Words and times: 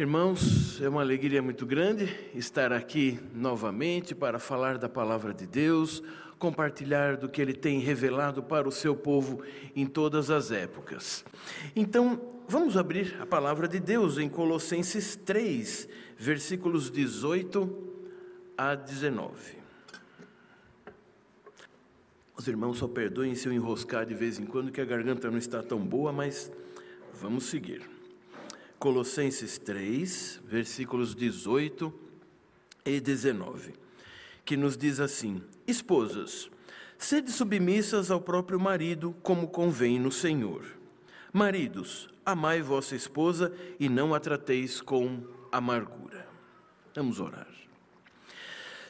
Irmãos, 0.00 0.80
é 0.80 0.88
uma 0.88 1.02
alegria 1.02 1.42
muito 1.42 1.66
grande 1.66 2.08
estar 2.34 2.72
aqui 2.72 3.20
novamente 3.34 4.14
para 4.14 4.38
falar 4.38 4.78
da 4.78 4.88
palavra 4.88 5.34
de 5.34 5.46
Deus, 5.46 6.02
compartilhar 6.38 7.18
do 7.18 7.28
que 7.28 7.38
ele 7.38 7.52
tem 7.52 7.80
revelado 7.80 8.42
para 8.42 8.66
o 8.66 8.72
seu 8.72 8.96
povo 8.96 9.42
em 9.76 9.84
todas 9.84 10.30
as 10.30 10.50
épocas. 10.50 11.22
Então, 11.76 12.18
vamos 12.48 12.78
abrir 12.78 13.14
a 13.20 13.26
palavra 13.26 13.68
de 13.68 13.78
Deus 13.78 14.16
em 14.16 14.26
Colossenses 14.26 15.16
3, 15.16 15.86
versículos 16.16 16.90
18 16.90 17.92
a 18.56 18.74
19. 18.74 19.58
Os 22.38 22.48
irmãos 22.48 22.78
só 22.78 22.88
perdoem 22.88 23.34
se 23.34 23.46
eu 23.46 23.52
enroscar 23.52 24.06
de 24.06 24.14
vez 24.14 24.38
em 24.38 24.46
quando, 24.46 24.72
que 24.72 24.80
a 24.80 24.84
garganta 24.86 25.30
não 25.30 25.36
está 25.36 25.62
tão 25.62 25.78
boa, 25.78 26.10
mas 26.10 26.50
vamos 27.12 27.44
seguir. 27.44 27.99
Colossenses 28.80 29.58
3, 29.58 30.40
versículos 30.42 31.14
18 31.14 31.92
e 32.82 32.98
19, 32.98 33.74
que 34.42 34.56
nos 34.56 34.74
diz 34.74 35.00
assim: 35.00 35.42
Esposas, 35.66 36.50
sede 36.96 37.30
submissas 37.30 38.10
ao 38.10 38.22
próprio 38.22 38.58
marido, 38.58 39.14
como 39.22 39.48
convém 39.48 40.00
no 40.00 40.10
Senhor. 40.10 40.64
Maridos, 41.30 42.08
amai 42.24 42.62
vossa 42.62 42.96
esposa 42.96 43.52
e 43.78 43.86
não 43.86 44.14
a 44.14 44.18
trateis 44.18 44.80
com 44.80 45.24
amargura. 45.52 46.26
Vamos 46.96 47.20
orar. 47.20 47.48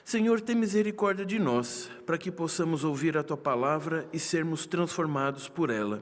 Senhor, 0.05 0.41
tem 0.41 0.55
misericórdia 0.55 1.27
de 1.27 1.41
nós, 1.41 1.91
para 2.07 2.17
que 2.17 2.31
possamos 2.31 2.85
ouvir 2.85 3.19
a 3.19 3.25
tua 3.25 3.37
palavra 3.37 4.09
e 4.13 4.21
sermos 4.21 4.67
transformados 4.67 5.49
por 5.49 5.69
ela. 5.69 6.01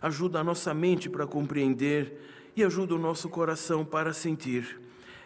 Ajuda 0.00 0.40
a 0.40 0.44
nossa 0.44 0.72
mente 0.72 1.10
para 1.10 1.26
compreender 1.26 2.37
e 2.60 2.64
ajuda 2.64 2.94
o 2.94 2.98
nosso 2.98 3.28
coração 3.28 3.84
para 3.84 4.12
sentir. 4.12 4.80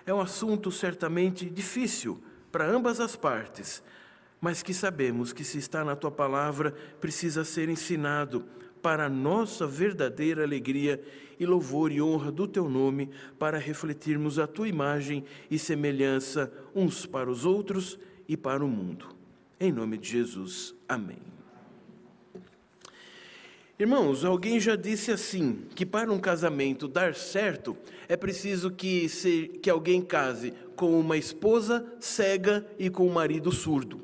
É 0.04 0.12
um 0.12 0.20
assunto 0.20 0.70
certamente 0.70 1.48
difícil 1.48 2.22
para 2.50 2.68
ambas 2.68 3.00
as 3.00 3.16
partes, 3.16 3.82
mas 4.40 4.62
que 4.62 4.74
sabemos 4.74 5.32
que 5.32 5.44
se 5.44 5.58
está 5.58 5.84
na 5.84 5.96
tua 5.96 6.10
palavra, 6.10 6.72
precisa 7.00 7.44
ser 7.44 7.68
ensinado 7.68 8.44
para 8.82 9.06
a 9.06 9.08
nossa 9.08 9.66
verdadeira 9.66 10.42
alegria 10.42 11.02
e 11.38 11.46
louvor 11.46 11.90
e 11.90 12.02
honra 12.02 12.30
do 12.30 12.46
teu 12.46 12.68
nome, 12.68 13.08
para 13.38 13.58
refletirmos 13.58 14.38
a 14.38 14.46
tua 14.46 14.68
imagem 14.68 15.24
e 15.50 15.58
semelhança 15.58 16.52
uns 16.74 17.06
para 17.06 17.30
os 17.30 17.44
outros 17.44 17.98
e 18.28 18.36
para 18.36 18.64
o 18.64 18.68
mundo. 18.68 19.06
Em 19.58 19.72
nome 19.72 19.96
de 19.96 20.10
Jesus. 20.10 20.74
Amém. 20.88 21.41
Irmãos, 23.78 24.24
alguém 24.24 24.60
já 24.60 24.76
disse 24.76 25.10
assim: 25.10 25.66
que 25.74 25.86
para 25.86 26.12
um 26.12 26.18
casamento 26.18 26.86
dar 26.86 27.14
certo 27.14 27.76
é 28.08 28.16
preciso 28.16 28.70
que, 28.70 29.08
se, 29.08 29.58
que 29.62 29.70
alguém 29.70 30.02
case 30.02 30.52
com 30.76 30.98
uma 30.98 31.16
esposa 31.16 31.84
cega 31.98 32.66
e 32.78 32.90
com 32.90 33.06
um 33.06 33.12
marido 33.12 33.50
surdo. 33.50 34.00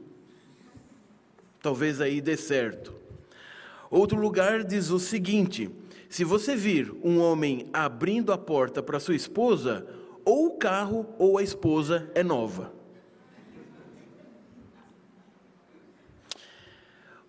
Talvez 1.63 2.01
aí 2.01 2.21
dê 2.21 2.37
certo. 2.37 2.95
Outro 3.91 4.19
lugar 4.19 4.65
diz 4.65 4.91
o 4.91 4.99
seguinte: 4.99 5.71
se 6.09 6.25
você 6.25 6.57
vir 6.57 6.93
um 7.03 7.19
homem 7.19 7.69
abrindo 7.73 8.33
a 8.33 8.39
porta 8.39 8.83
para 8.83 9.01
sua 9.01 9.15
esposa, 9.15 9.87
ou 10.25 10.47
o 10.47 10.59
carro 10.59 11.07
ou 11.19 11.39
a 11.39 11.43
esposa 11.43 12.11
é 12.15 12.23
nova. 12.23 12.78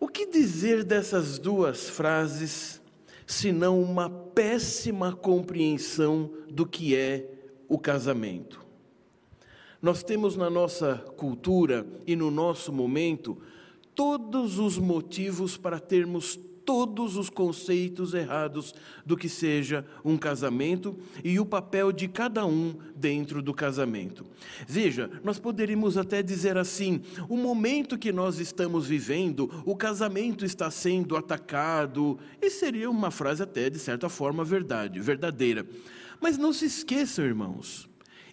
Que 0.09 0.25
dizer 0.25 0.83
dessas 0.83 1.37
duas 1.39 1.89
frases, 1.89 2.81
senão 3.25 3.81
uma 3.81 4.09
péssima 4.09 5.15
compreensão 5.15 6.31
do 6.49 6.65
que 6.65 6.95
é 6.95 7.29
o 7.67 7.77
casamento? 7.77 8.65
Nós 9.81 10.03
temos 10.03 10.35
na 10.35 10.49
nossa 10.49 10.97
cultura 11.15 11.85
e 12.05 12.15
no 12.15 12.29
nosso 12.29 12.71
momento 12.71 13.37
todos 13.95 14.59
os 14.59 14.77
motivos 14.77 15.57
para 15.57 15.79
termos 15.79 16.39
todos 16.69 17.17
os 17.17 17.31
conceitos 17.31 18.13
errados 18.13 18.75
do 19.03 19.17
que 19.17 19.27
seja 19.27 19.83
um 20.05 20.15
casamento 20.15 20.95
e 21.23 21.39
o 21.39 21.45
papel 21.45 21.91
de 21.91 22.07
cada 22.07 22.45
um 22.45 22.75
dentro 22.95 23.41
do 23.41 23.55
casamento. 23.55 24.23
Veja, 24.67 25.09
nós 25.23 25.39
poderíamos 25.39 25.97
até 25.97 26.21
dizer 26.21 26.59
assim: 26.59 27.01
o 27.27 27.35
momento 27.35 27.97
que 27.97 28.11
nós 28.11 28.37
estamos 28.37 28.85
vivendo, 28.85 29.49
o 29.65 29.75
casamento 29.75 30.45
está 30.45 30.69
sendo 30.69 31.17
atacado, 31.17 32.19
e 32.39 32.51
seria 32.51 32.87
uma 32.87 33.09
frase 33.09 33.41
até 33.41 33.67
de 33.67 33.79
certa 33.79 34.07
forma 34.07 34.43
verdade, 34.43 34.99
verdadeira. 34.99 35.65
Mas 36.21 36.37
não 36.37 36.53
se 36.53 36.65
esqueçam, 36.65 37.25
irmãos, 37.25 37.89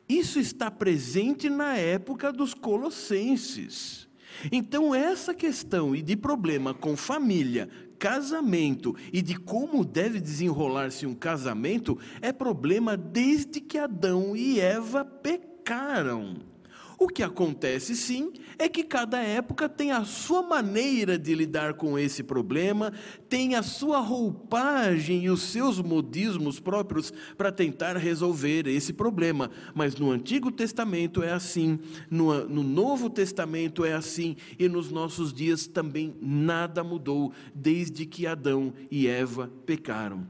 isso 0.06 0.38
está 0.38 0.70
presente 0.70 1.48
na 1.48 1.74
época 1.78 2.30
dos 2.30 2.52
colossenses. 2.52 4.06
Então, 4.52 4.94
essa 4.94 5.34
questão 5.34 5.94
e 5.94 6.02
de 6.02 6.16
problema 6.16 6.74
com 6.74 6.96
família, 6.96 7.68
casamento 7.98 8.94
e 9.12 9.22
de 9.22 9.36
como 9.36 9.84
deve 9.84 10.20
desenrolar-se 10.20 11.06
um 11.06 11.14
casamento 11.14 11.98
é 12.20 12.32
problema 12.32 12.96
desde 12.96 13.60
que 13.60 13.78
Adão 13.78 14.36
e 14.36 14.60
Eva 14.60 15.04
pecaram. 15.04 16.55
O 16.98 17.08
que 17.08 17.22
acontece 17.22 17.94
sim 17.94 18.32
é 18.58 18.70
que 18.70 18.82
cada 18.82 19.20
época 19.20 19.68
tem 19.68 19.92
a 19.92 20.04
sua 20.04 20.40
maneira 20.40 21.18
de 21.18 21.34
lidar 21.34 21.74
com 21.74 21.98
esse 21.98 22.22
problema, 22.22 22.90
tem 23.28 23.54
a 23.54 23.62
sua 23.62 23.98
roupagem 24.00 25.24
e 25.24 25.30
os 25.30 25.42
seus 25.42 25.78
modismos 25.78 26.58
próprios 26.58 27.12
para 27.36 27.52
tentar 27.52 27.98
resolver 27.98 28.66
esse 28.66 28.94
problema. 28.94 29.50
Mas 29.74 29.94
no 29.96 30.10
Antigo 30.10 30.50
Testamento 30.50 31.22
é 31.22 31.32
assim, 31.32 31.78
no, 32.10 32.48
no 32.48 32.62
Novo 32.62 33.10
Testamento 33.10 33.84
é 33.84 33.92
assim, 33.92 34.34
e 34.58 34.66
nos 34.66 34.90
nossos 34.90 35.34
dias 35.34 35.66
também 35.66 36.14
nada 36.20 36.82
mudou 36.82 37.30
desde 37.54 38.06
que 38.06 38.26
Adão 38.26 38.72
e 38.90 39.06
Eva 39.06 39.50
pecaram. 39.66 40.26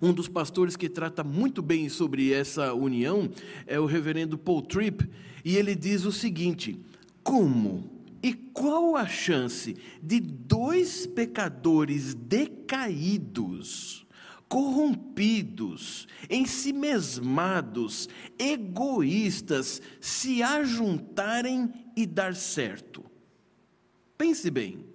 Um 0.00 0.12
dos 0.12 0.28
pastores 0.28 0.76
que 0.76 0.88
trata 0.88 1.24
muito 1.24 1.62
bem 1.62 1.88
sobre 1.88 2.32
essa 2.32 2.72
união 2.74 3.28
é 3.66 3.78
o 3.78 3.86
reverendo 3.86 4.38
Paul 4.38 4.62
Tripp, 4.62 5.08
e 5.44 5.56
ele 5.56 5.74
diz 5.74 6.04
o 6.04 6.12
seguinte: 6.12 6.80
como 7.22 7.90
e 8.22 8.32
qual 8.32 8.96
a 8.96 9.06
chance 9.06 9.76
de 10.02 10.18
dois 10.18 11.06
pecadores 11.06 12.14
decaídos, 12.14 14.06
corrompidos, 14.48 16.08
ensimesmados, 16.30 18.08
egoístas 18.38 19.82
se 20.00 20.42
ajuntarem 20.42 21.70
e 21.94 22.06
dar 22.06 22.34
certo? 22.34 23.04
Pense 24.16 24.50
bem. 24.50 24.93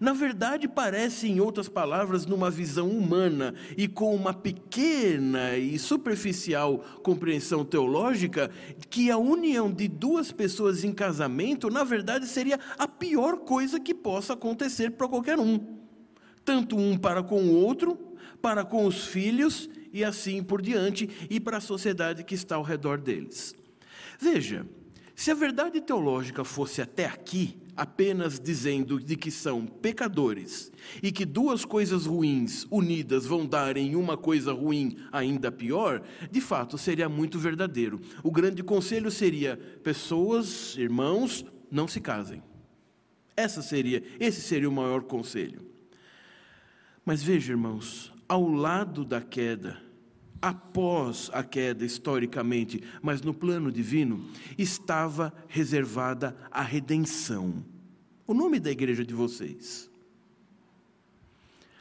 Na 0.00 0.14
verdade, 0.14 0.66
parece, 0.66 1.28
em 1.28 1.40
outras 1.40 1.68
palavras, 1.68 2.24
numa 2.24 2.50
visão 2.50 2.88
humana 2.88 3.54
e 3.76 3.86
com 3.86 4.14
uma 4.14 4.32
pequena 4.32 5.58
e 5.58 5.78
superficial 5.78 6.78
compreensão 7.02 7.66
teológica, 7.66 8.50
que 8.88 9.10
a 9.10 9.18
união 9.18 9.70
de 9.70 9.86
duas 9.86 10.32
pessoas 10.32 10.84
em 10.84 10.92
casamento, 10.92 11.68
na 11.68 11.84
verdade, 11.84 12.26
seria 12.26 12.58
a 12.78 12.88
pior 12.88 13.40
coisa 13.40 13.78
que 13.78 13.92
possa 13.92 14.32
acontecer 14.32 14.92
para 14.92 15.06
qualquer 15.06 15.38
um. 15.38 15.60
Tanto 16.46 16.78
um 16.78 16.96
para 16.96 17.22
com 17.22 17.42
o 17.42 17.54
outro, 17.54 18.16
para 18.40 18.64
com 18.64 18.86
os 18.86 19.04
filhos 19.04 19.68
e 19.92 20.02
assim 20.02 20.42
por 20.42 20.62
diante, 20.62 21.10
e 21.28 21.38
para 21.38 21.58
a 21.58 21.60
sociedade 21.60 22.24
que 22.24 22.34
está 22.34 22.56
ao 22.56 22.62
redor 22.62 22.96
deles. 22.96 23.54
Veja, 24.18 24.64
se 25.14 25.30
a 25.30 25.34
verdade 25.34 25.78
teológica 25.82 26.42
fosse 26.42 26.80
até 26.80 27.04
aqui, 27.04 27.58
apenas 27.80 28.38
dizendo 28.38 29.00
de 29.00 29.16
que 29.16 29.30
são 29.30 29.64
pecadores 29.64 30.70
e 31.02 31.10
que 31.10 31.24
duas 31.24 31.64
coisas 31.64 32.04
ruins 32.04 32.66
unidas 32.70 33.24
vão 33.24 33.46
dar 33.46 33.74
em 33.78 33.96
uma 33.96 34.18
coisa 34.18 34.52
ruim 34.52 34.98
ainda 35.10 35.50
pior, 35.50 36.02
de 36.30 36.42
fato 36.42 36.76
seria 36.76 37.08
muito 37.08 37.38
verdadeiro. 37.38 37.98
O 38.22 38.30
grande 38.30 38.62
conselho 38.62 39.10
seria: 39.10 39.56
pessoas, 39.82 40.76
irmãos, 40.76 41.42
não 41.70 41.88
se 41.88 42.02
casem. 42.02 42.42
Essa 43.34 43.62
seria, 43.62 44.02
esse 44.20 44.42
seria 44.42 44.68
o 44.68 44.72
maior 44.72 45.04
conselho. 45.04 45.62
Mas 47.02 47.22
veja, 47.22 47.54
irmãos, 47.54 48.12
ao 48.28 48.46
lado 48.46 49.06
da 49.06 49.22
queda, 49.22 49.80
após 50.40 51.30
a 51.32 51.42
queda 51.42 51.84
historicamente, 51.84 52.82
mas 53.02 53.20
no 53.20 53.34
plano 53.34 53.70
divino, 53.70 54.24
estava 54.56 55.32
reservada 55.48 56.36
a 56.50 56.62
redenção. 56.62 57.64
O 58.26 58.32
nome 58.32 58.58
da 58.58 58.70
igreja 58.70 59.04
de 59.04 59.12
vocês. 59.12 59.90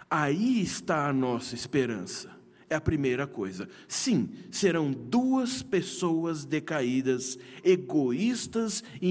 Aí 0.10 0.62
está 0.62 1.08
a 1.08 1.14
nossa 1.14 1.56
esperança. 1.56 2.38
É 2.70 2.76
a 2.76 2.82
primeira 2.82 3.26
coisa. 3.26 3.68
Sim, 3.88 4.30
serão 4.52 4.92
duas 4.92 5.64
pessoas 5.64 6.46
decaídas, 6.46 7.38
egoístas 7.64 8.84
e 9.02 9.10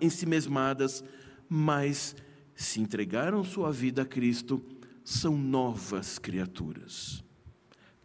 ensimesmadas, 0.00 1.04
mas 1.48 2.16
se 2.54 2.80
entregaram 2.80 3.44
sua 3.44 3.70
vida 3.70 4.02
a 4.02 4.06
Cristo, 4.06 4.60
são 5.04 5.36
novas 5.36 6.18
criaturas 6.18 7.25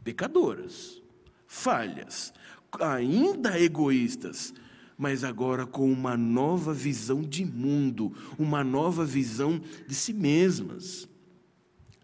pecadoras, 0.04 1.02
falhas, 1.48 2.34
ainda 2.80 3.60
egoístas, 3.60 4.54
mas 4.98 5.24
agora 5.24 5.66
com 5.66 5.92
uma 5.92 6.16
nova 6.16 6.74
visão 6.74 7.22
de 7.22 7.44
mundo, 7.44 8.14
uma 8.38 8.64
nova 8.64 9.04
visão 9.04 9.60
de 9.88 9.96
si 9.96 10.14
mesmas. 10.14 11.10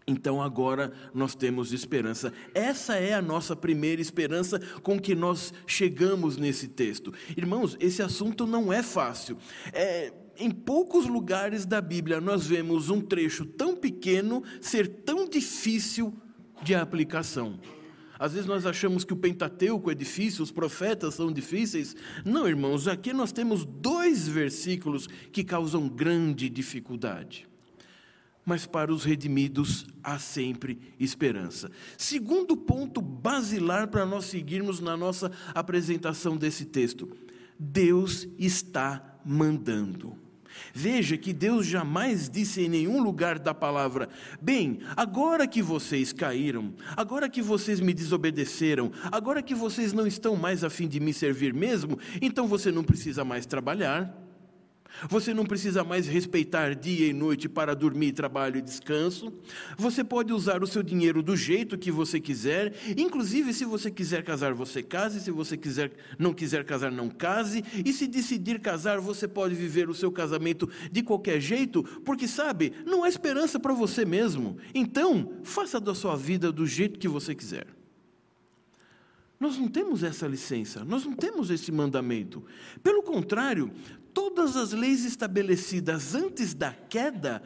Então 0.08 0.42
agora 0.42 0.90
nós 1.12 1.34
temos 1.34 1.72
esperança. 1.72 2.32
Essa 2.54 2.94
é 2.94 3.12
a 3.12 3.20
nossa 3.20 3.54
primeira 3.54 4.00
esperança 4.00 4.58
com 4.82 4.98
que 4.98 5.14
nós 5.14 5.52
chegamos 5.66 6.38
nesse 6.38 6.66
texto. 6.66 7.12
Irmãos, 7.36 7.76
esse 7.78 8.02
assunto 8.02 8.46
não 8.46 8.72
é 8.72 8.82
fácil. 8.82 9.36
É, 9.70 10.12
em 10.38 10.50
poucos 10.50 11.06
lugares 11.06 11.66
da 11.66 11.80
Bíblia 11.80 12.20
nós 12.20 12.46
vemos 12.46 12.88
um 12.88 13.00
trecho 13.02 13.44
tão 13.44 13.76
pequeno 13.76 14.42
ser 14.62 14.88
tão 14.88 15.28
difícil 15.28 16.14
de 16.62 16.74
aplicação. 16.74 17.60
Às 18.18 18.32
vezes 18.32 18.46
nós 18.46 18.66
achamos 18.66 19.04
que 19.04 19.12
o 19.12 19.16
Pentateuco 19.16 19.90
é 19.90 19.94
difícil, 19.94 20.42
os 20.42 20.50
profetas 20.50 21.14
são 21.14 21.32
difíceis. 21.32 21.94
Não, 22.24 22.48
irmãos, 22.48 22.88
aqui 22.88 23.12
nós 23.12 23.32
temos 23.32 23.64
dois 23.64 24.26
versículos 24.26 25.06
que 25.32 25.44
causam 25.44 25.88
grande 25.88 26.48
dificuldade. 26.48 27.46
Mas 28.44 28.66
para 28.66 28.92
os 28.92 29.04
redimidos 29.04 29.86
há 30.02 30.18
sempre 30.18 30.80
esperança. 30.98 31.70
Segundo 31.96 32.56
ponto 32.56 33.00
basilar 33.00 33.88
para 33.88 34.06
nós 34.06 34.24
seguirmos 34.24 34.80
na 34.80 34.96
nossa 34.96 35.30
apresentação 35.54 36.36
desse 36.36 36.64
texto: 36.64 37.08
Deus 37.58 38.26
está 38.38 39.20
mandando. 39.24 40.27
Veja 40.72 41.16
que 41.16 41.32
Deus 41.32 41.66
jamais 41.66 42.28
disse 42.28 42.62
em 42.62 42.68
nenhum 42.68 43.02
lugar 43.02 43.38
da 43.38 43.54
palavra: 43.54 44.08
Bem, 44.40 44.80
agora 44.96 45.46
que 45.46 45.62
vocês 45.62 46.12
caíram, 46.12 46.74
agora 46.96 47.28
que 47.28 47.42
vocês 47.42 47.80
me 47.80 47.94
desobedeceram, 47.94 48.90
agora 49.10 49.42
que 49.42 49.54
vocês 49.54 49.92
não 49.92 50.06
estão 50.06 50.36
mais 50.36 50.64
a 50.64 50.70
fim 50.70 50.88
de 50.88 51.00
me 51.00 51.12
servir 51.12 51.52
mesmo, 51.54 51.98
então 52.20 52.46
você 52.46 52.70
não 52.70 52.84
precisa 52.84 53.24
mais 53.24 53.46
trabalhar. 53.46 54.27
Você 55.08 55.32
não 55.32 55.44
precisa 55.44 55.84
mais 55.84 56.06
respeitar 56.06 56.74
dia 56.74 57.06
e 57.06 57.12
noite 57.12 57.48
para 57.48 57.74
dormir, 57.74 58.12
trabalho 58.12 58.58
e 58.58 58.62
descanso. 58.62 59.32
Você 59.76 60.02
pode 60.02 60.32
usar 60.32 60.62
o 60.62 60.66
seu 60.66 60.82
dinheiro 60.82 61.22
do 61.22 61.36
jeito 61.36 61.78
que 61.78 61.90
você 61.90 62.18
quiser. 62.18 62.74
Inclusive, 62.96 63.52
se 63.54 63.64
você 63.64 63.90
quiser 63.90 64.24
casar, 64.24 64.54
você 64.54 64.82
case. 64.82 65.20
Se 65.20 65.30
você 65.30 65.56
quiser, 65.56 65.92
não 66.18 66.32
quiser 66.32 66.64
casar, 66.64 66.90
não 66.90 67.08
case. 67.08 67.64
E 67.84 67.92
se 67.92 68.06
decidir 68.06 68.60
casar, 68.60 68.98
você 69.00 69.28
pode 69.28 69.54
viver 69.54 69.88
o 69.88 69.94
seu 69.94 70.10
casamento 70.10 70.68
de 70.90 71.02
qualquer 71.02 71.40
jeito, 71.40 71.82
porque 72.04 72.26
sabe, 72.26 72.72
não 72.84 73.04
há 73.04 73.08
esperança 73.08 73.60
para 73.60 73.74
você 73.74 74.04
mesmo. 74.04 74.56
Então, 74.74 75.34
faça 75.42 75.80
da 75.80 75.94
sua 75.94 76.16
vida 76.16 76.50
do 76.50 76.66
jeito 76.66 76.98
que 76.98 77.08
você 77.08 77.34
quiser. 77.34 77.78
Nós 79.40 79.56
não 79.56 79.68
temos 79.68 80.02
essa 80.02 80.26
licença, 80.26 80.84
nós 80.84 81.04
não 81.04 81.12
temos 81.12 81.48
esse 81.48 81.70
mandamento. 81.70 82.44
Pelo 82.82 83.04
contrário, 83.04 83.70
todas 84.18 84.56
as 84.56 84.72
leis 84.72 85.04
estabelecidas 85.04 86.12
antes 86.12 86.52
da 86.52 86.72
queda 86.72 87.40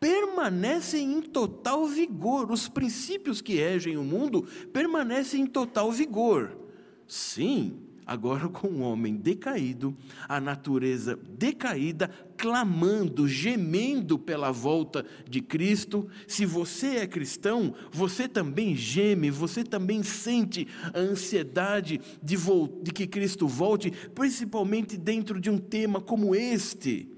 permanecem 0.00 1.12
em 1.12 1.22
total 1.22 1.86
vigor. 1.86 2.50
Os 2.50 2.68
princípios 2.68 3.40
que 3.40 3.54
regem 3.54 3.96
o 3.96 4.02
mundo 4.02 4.42
permanecem 4.72 5.42
em 5.42 5.46
total 5.46 5.92
vigor. 5.92 6.58
Sim, 7.06 7.78
Agora, 8.06 8.48
com 8.48 8.68
o 8.68 8.80
homem 8.82 9.16
decaído, 9.16 9.96
a 10.28 10.40
natureza 10.40 11.18
decaída, 11.36 12.08
clamando, 12.36 13.26
gemendo 13.26 14.18
pela 14.18 14.50
volta 14.50 15.04
de 15.28 15.40
Cristo, 15.40 16.08
se 16.26 16.44
você 16.44 16.98
é 16.98 17.06
cristão, 17.06 17.74
você 17.90 18.28
também 18.28 18.74
geme, 18.76 19.30
você 19.30 19.64
também 19.64 20.02
sente 20.02 20.66
a 20.92 20.98
ansiedade 20.98 22.00
de, 22.22 22.36
de 22.82 22.90
que 22.92 23.06
Cristo 23.06 23.48
volte, 23.48 23.90
principalmente 24.14 24.96
dentro 24.96 25.40
de 25.40 25.50
um 25.50 25.58
tema 25.58 26.00
como 26.00 26.34
este, 26.34 27.08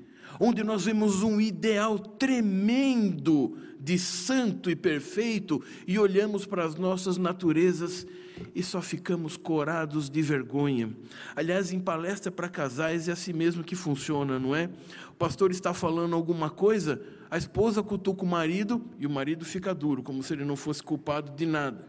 onde 0.40 0.62
nós 0.62 0.84
vemos 0.84 1.22
um 1.22 1.40
ideal 1.40 1.98
tremendo 1.98 3.56
de 3.80 3.98
santo 3.98 4.70
e 4.70 4.76
perfeito 4.76 5.62
e 5.86 5.98
olhamos 5.98 6.44
para 6.44 6.64
as 6.64 6.74
nossas 6.74 7.16
naturezas 7.16 8.06
e 8.54 8.62
só 8.62 8.80
ficamos 8.80 9.36
corados 9.36 10.08
de 10.10 10.22
vergonha. 10.22 10.90
Aliás, 11.34 11.72
em 11.72 11.80
palestra 11.80 12.30
para 12.30 12.48
casais 12.48 13.08
é 13.08 13.12
assim 13.12 13.32
mesmo 13.32 13.62
que 13.62 13.76
funciona, 13.76 14.38
não 14.38 14.54
é? 14.54 14.70
O 15.10 15.14
pastor 15.14 15.50
está 15.50 15.72
falando 15.74 16.14
alguma 16.14 16.50
coisa, 16.50 17.00
a 17.30 17.36
esposa 17.38 17.82
cutuca 17.82 18.24
o 18.24 18.26
marido 18.26 18.84
e 18.98 19.06
o 19.06 19.10
marido 19.10 19.44
fica 19.44 19.74
duro, 19.74 20.02
como 20.02 20.22
se 20.22 20.32
ele 20.32 20.44
não 20.44 20.56
fosse 20.56 20.82
culpado 20.82 21.32
de 21.36 21.46
nada. 21.46 21.86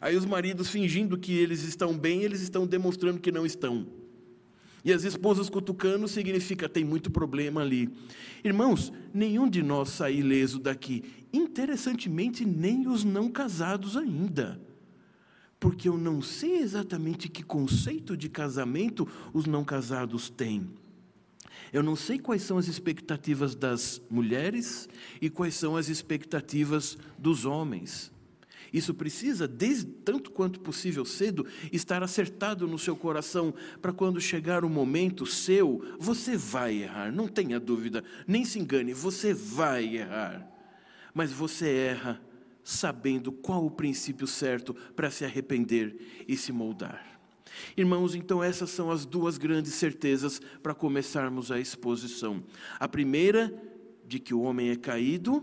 Aí 0.00 0.16
os 0.16 0.24
maridos 0.24 0.70
fingindo 0.70 1.18
que 1.18 1.36
eles 1.36 1.62
estão 1.62 1.96
bem, 1.96 2.22
eles 2.22 2.40
estão 2.40 2.66
demonstrando 2.66 3.20
que 3.20 3.30
não 3.30 3.44
estão. 3.44 3.86
E 4.82 4.92
as 4.92 5.04
esposas 5.04 5.50
cutucando 5.50 6.08
significa 6.08 6.68
tem 6.68 6.84
muito 6.84 7.10
problema 7.10 7.60
ali. 7.60 7.90
Irmãos, 8.42 8.90
nenhum 9.12 9.48
de 9.48 9.62
nós 9.62 9.90
sai 9.90 10.14
ileso 10.14 10.58
daqui. 10.58 11.04
Interessantemente, 11.32 12.46
nem 12.46 12.88
os 12.88 13.04
não 13.04 13.30
casados 13.30 13.94
ainda 13.94 14.69
porque 15.60 15.90
eu 15.90 15.98
não 15.98 16.22
sei 16.22 16.56
exatamente 16.56 17.28
que 17.28 17.42
conceito 17.42 18.16
de 18.16 18.30
casamento 18.30 19.06
os 19.34 19.44
não 19.44 19.62
casados 19.62 20.30
têm. 20.30 20.70
Eu 21.70 21.82
não 21.82 21.94
sei 21.94 22.18
quais 22.18 22.42
são 22.42 22.56
as 22.56 22.66
expectativas 22.66 23.54
das 23.54 24.00
mulheres 24.10 24.88
e 25.20 25.28
quais 25.28 25.54
são 25.54 25.76
as 25.76 25.88
expectativas 25.88 26.96
dos 27.18 27.44
homens. 27.44 28.10
Isso 28.72 28.94
precisa, 28.94 29.46
desde 29.46 29.86
tanto 29.86 30.30
quanto 30.30 30.60
possível 30.60 31.04
cedo, 31.04 31.46
estar 31.72 32.02
acertado 32.02 32.66
no 32.66 32.78
seu 32.78 32.96
coração, 32.96 33.52
para 33.82 33.92
quando 33.92 34.20
chegar 34.20 34.64
o 34.64 34.70
momento 34.70 35.26
seu, 35.26 35.84
você 35.98 36.36
vai 36.36 36.82
errar, 36.82 37.12
não 37.12 37.28
tenha 37.28 37.60
dúvida, 37.60 38.02
nem 38.26 38.44
se 38.44 38.58
engane, 38.58 38.94
você 38.94 39.34
vai 39.34 39.96
errar. 39.96 40.48
Mas 41.12 41.32
você 41.32 41.68
erra 41.68 42.20
sabendo 42.62 43.32
qual 43.32 43.64
o 43.64 43.70
princípio 43.70 44.26
certo 44.26 44.74
para 44.94 45.10
se 45.10 45.24
arrepender 45.24 46.24
e 46.28 46.36
se 46.36 46.52
moldar. 46.52 47.20
Irmãos, 47.76 48.14
então 48.14 48.42
essas 48.42 48.70
são 48.70 48.90
as 48.90 49.04
duas 49.04 49.38
grandes 49.38 49.74
certezas 49.74 50.40
para 50.62 50.74
começarmos 50.74 51.50
a 51.50 51.58
exposição. 51.58 52.42
A 52.78 52.88
primeira, 52.88 53.52
de 54.06 54.18
que 54.18 54.34
o 54.34 54.42
homem 54.42 54.70
é 54.70 54.76
caído, 54.76 55.42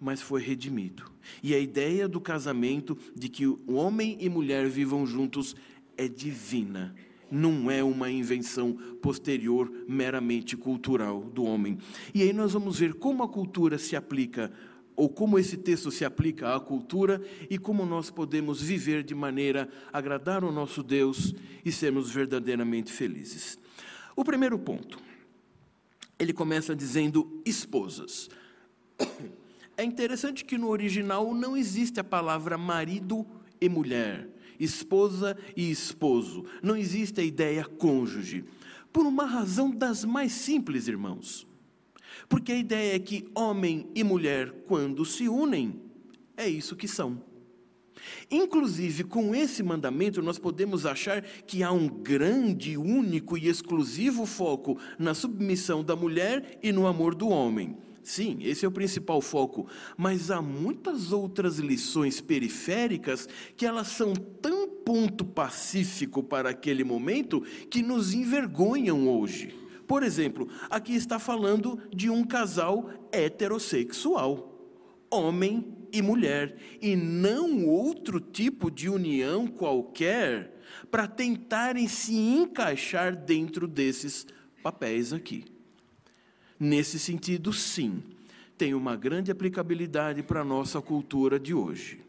mas 0.00 0.20
foi 0.20 0.42
redimido. 0.42 1.04
E 1.42 1.54
a 1.54 1.58
ideia 1.58 2.08
do 2.08 2.20
casamento, 2.20 2.96
de 3.14 3.28
que 3.28 3.46
o 3.46 3.72
homem 3.72 4.16
e 4.20 4.28
mulher 4.28 4.68
vivam 4.68 5.06
juntos, 5.06 5.56
é 5.96 6.06
divina. 6.06 6.94
Não 7.30 7.70
é 7.70 7.82
uma 7.82 8.10
invenção 8.10 8.74
posterior, 9.02 9.72
meramente 9.88 10.56
cultural 10.56 11.22
do 11.22 11.44
homem. 11.44 11.78
E 12.14 12.22
aí 12.22 12.32
nós 12.32 12.52
vamos 12.52 12.78
ver 12.78 12.94
como 12.94 13.22
a 13.22 13.28
cultura 13.28 13.78
se 13.78 13.96
aplica 13.96 14.52
ou 14.96 15.08
como 15.10 15.38
esse 15.38 15.58
texto 15.58 15.90
se 15.90 16.04
aplica 16.04 16.56
à 16.56 16.58
cultura 16.58 17.20
e 17.50 17.58
como 17.58 17.84
nós 17.84 18.10
podemos 18.10 18.62
viver 18.62 19.04
de 19.04 19.14
maneira 19.14 19.68
a 19.92 19.98
agradar 19.98 20.42
o 20.42 20.50
nosso 20.50 20.82
Deus 20.82 21.34
e 21.64 21.70
sermos 21.70 22.10
verdadeiramente 22.10 22.90
felizes. 22.90 23.58
O 24.16 24.24
primeiro 24.24 24.58
ponto, 24.58 24.98
ele 26.18 26.32
começa 26.32 26.74
dizendo 26.74 27.42
esposas. 27.44 28.30
É 29.76 29.84
interessante 29.84 30.42
que 30.42 30.56
no 30.56 30.68
original 30.68 31.34
não 31.34 31.54
existe 31.54 32.00
a 32.00 32.04
palavra 32.04 32.56
marido 32.56 33.26
e 33.60 33.68
mulher, 33.68 34.26
esposa 34.58 35.36
e 35.54 35.70
esposo, 35.70 36.46
não 36.62 36.74
existe 36.74 37.20
a 37.20 37.24
ideia 37.24 37.62
cônjuge, 37.62 38.44
por 38.90 39.04
uma 39.04 39.26
razão 39.26 39.70
das 39.70 40.02
mais 40.02 40.32
simples, 40.32 40.88
irmãos. 40.88 41.46
Porque 42.28 42.52
a 42.52 42.58
ideia 42.58 42.96
é 42.96 42.98
que 42.98 43.28
homem 43.34 43.88
e 43.94 44.02
mulher, 44.02 44.50
quando 44.66 45.04
se 45.04 45.28
unem, 45.28 45.80
é 46.36 46.48
isso 46.48 46.76
que 46.76 46.88
são. 46.88 47.20
Inclusive, 48.30 49.04
com 49.04 49.34
esse 49.34 49.62
mandamento, 49.62 50.22
nós 50.22 50.38
podemos 50.38 50.84
achar 50.84 51.22
que 51.22 51.62
há 51.62 51.72
um 51.72 51.88
grande, 51.88 52.76
único 52.76 53.36
e 53.36 53.48
exclusivo 53.48 54.26
foco 54.26 54.78
na 54.98 55.14
submissão 55.14 55.82
da 55.82 55.96
mulher 55.96 56.58
e 56.62 56.72
no 56.72 56.86
amor 56.86 57.14
do 57.14 57.28
homem. 57.28 57.76
Sim, 58.02 58.38
esse 58.40 58.64
é 58.64 58.68
o 58.68 58.72
principal 58.72 59.20
foco, 59.20 59.66
mas 59.96 60.30
há 60.30 60.40
muitas 60.40 61.10
outras 61.10 61.58
lições 61.58 62.20
periféricas 62.20 63.28
que 63.56 63.66
elas 63.66 63.88
são 63.88 64.14
tão 64.14 64.68
ponto 64.68 65.24
pacífico 65.24 66.22
para 66.22 66.50
aquele 66.50 66.84
momento 66.84 67.40
que 67.68 67.82
nos 67.82 68.14
envergonham 68.14 69.08
hoje. 69.08 69.65
Por 69.86 70.02
exemplo, 70.02 70.48
aqui 70.68 70.94
está 70.94 71.18
falando 71.18 71.80
de 71.94 72.10
um 72.10 72.24
casal 72.24 72.90
heterossexual, 73.12 74.52
homem 75.10 75.76
e 75.92 76.02
mulher, 76.02 76.56
e 76.82 76.96
não 76.96 77.66
outro 77.66 78.20
tipo 78.20 78.70
de 78.70 78.88
união 78.88 79.46
qualquer 79.46 80.56
para 80.90 81.06
tentarem 81.06 81.86
se 81.86 82.14
encaixar 82.16 83.14
dentro 83.14 83.68
desses 83.68 84.26
papéis 84.62 85.12
aqui. 85.12 85.44
Nesse 86.58 86.98
sentido, 86.98 87.52
sim, 87.52 88.02
tem 88.58 88.74
uma 88.74 88.96
grande 88.96 89.30
aplicabilidade 89.30 90.22
para 90.22 90.40
a 90.40 90.44
nossa 90.44 90.80
cultura 90.80 91.38
de 91.38 91.54
hoje. 91.54 92.00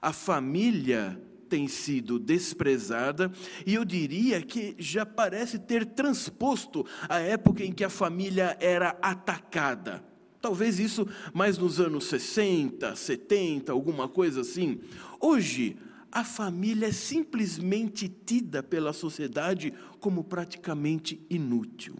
A 0.00 0.12
família 0.12 1.20
tem 1.54 1.68
sido 1.68 2.18
desprezada 2.18 3.30
e 3.64 3.74
eu 3.74 3.84
diria 3.84 4.42
que 4.42 4.74
já 4.76 5.06
parece 5.06 5.56
ter 5.56 5.86
transposto 5.86 6.84
a 7.08 7.20
época 7.20 7.62
em 7.62 7.70
que 7.70 7.84
a 7.84 7.88
família 7.88 8.56
era 8.58 8.98
atacada. 9.00 10.04
Talvez 10.40 10.80
isso 10.80 11.06
mais 11.32 11.56
nos 11.56 11.78
anos 11.78 12.06
60, 12.06 12.96
70, 12.96 13.70
alguma 13.70 14.08
coisa 14.08 14.40
assim. 14.40 14.80
Hoje, 15.20 15.76
a 16.10 16.24
família 16.24 16.86
é 16.88 16.92
simplesmente 16.92 18.08
tida 18.08 18.60
pela 18.60 18.92
sociedade 18.92 19.72
como 20.00 20.24
praticamente 20.24 21.24
inútil. 21.30 21.94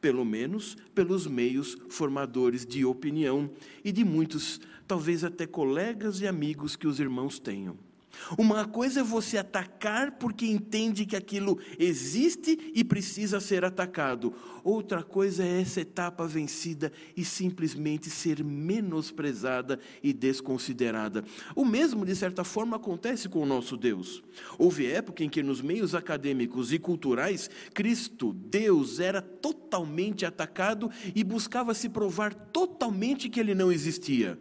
Pelo 0.00 0.24
menos 0.24 0.76
pelos 0.94 1.26
meios 1.26 1.76
formadores 1.88 2.64
de 2.64 2.84
opinião 2.84 3.50
e 3.84 3.90
de 3.90 4.04
muitos, 4.04 4.60
talvez 4.86 5.24
até 5.24 5.48
colegas 5.48 6.20
e 6.20 6.28
amigos 6.28 6.76
que 6.76 6.86
os 6.86 7.00
irmãos 7.00 7.40
tenham. 7.40 7.87
Uma 8.36 8.66
coisa 8.66 9.00
é 9.00 9.02
você 9.02 9.38
atacar 9.38 10.12
porque 10.12 10.46
entende 10.46 11.06
que 11.06 11.16
aquilo 11.16 11.58
existe 11.78 12.72
e 12.74 12.84
precisa 12.84 13.40
ser 13.40 13.64
atacado. 13.64 14.34
Outra 14.62 15.02
coisa 15.02 15.44
é 15.44 15.60
essa 15.60 15.80
etapa 15.80 16.26
vencida 16.26 16.92
e 17.16 17.24
simplesmente 17.24 18.10
ser 18.10 18.44
menosprezada 18.44 19.78
e 20.02 20.12
desconsiderada. 20.12 21.24
O 21.54 21.64
mesmo, 21.64 22.04
de 22.04 22.14
certa 22.14 22.44
forma, 22.44 22.76
acontece 22.76 23.28
com 23.28 23.42
o 23.42 23.46
nosso 23.46 23.76
Deus. 23.76 24.22
Houve 24.58 24.86
época 24.86 25.24
em 25.24 25.28
que, 25.28 25.42
nos 25.42 25.62
meios 25.62 25.94
acadêmicos 25.94 26.72
e 26.72 26.78
culturais, 26.78 27.48
Cristo, 27.72 28.32
Deus, 28.32 29.00
era 29.00 29.22
totalmente 29.22 30.26
atacado 30.26 30.90
e 31.14 31.24
buscava 31.24 31.72
se 31.74 31.88
provar 31.88 32.34
totalmente 32.34 33.28
que 33.28 33.40
ele 33.40 33.54
não 33.54 33.72
existia. 33.72 34.38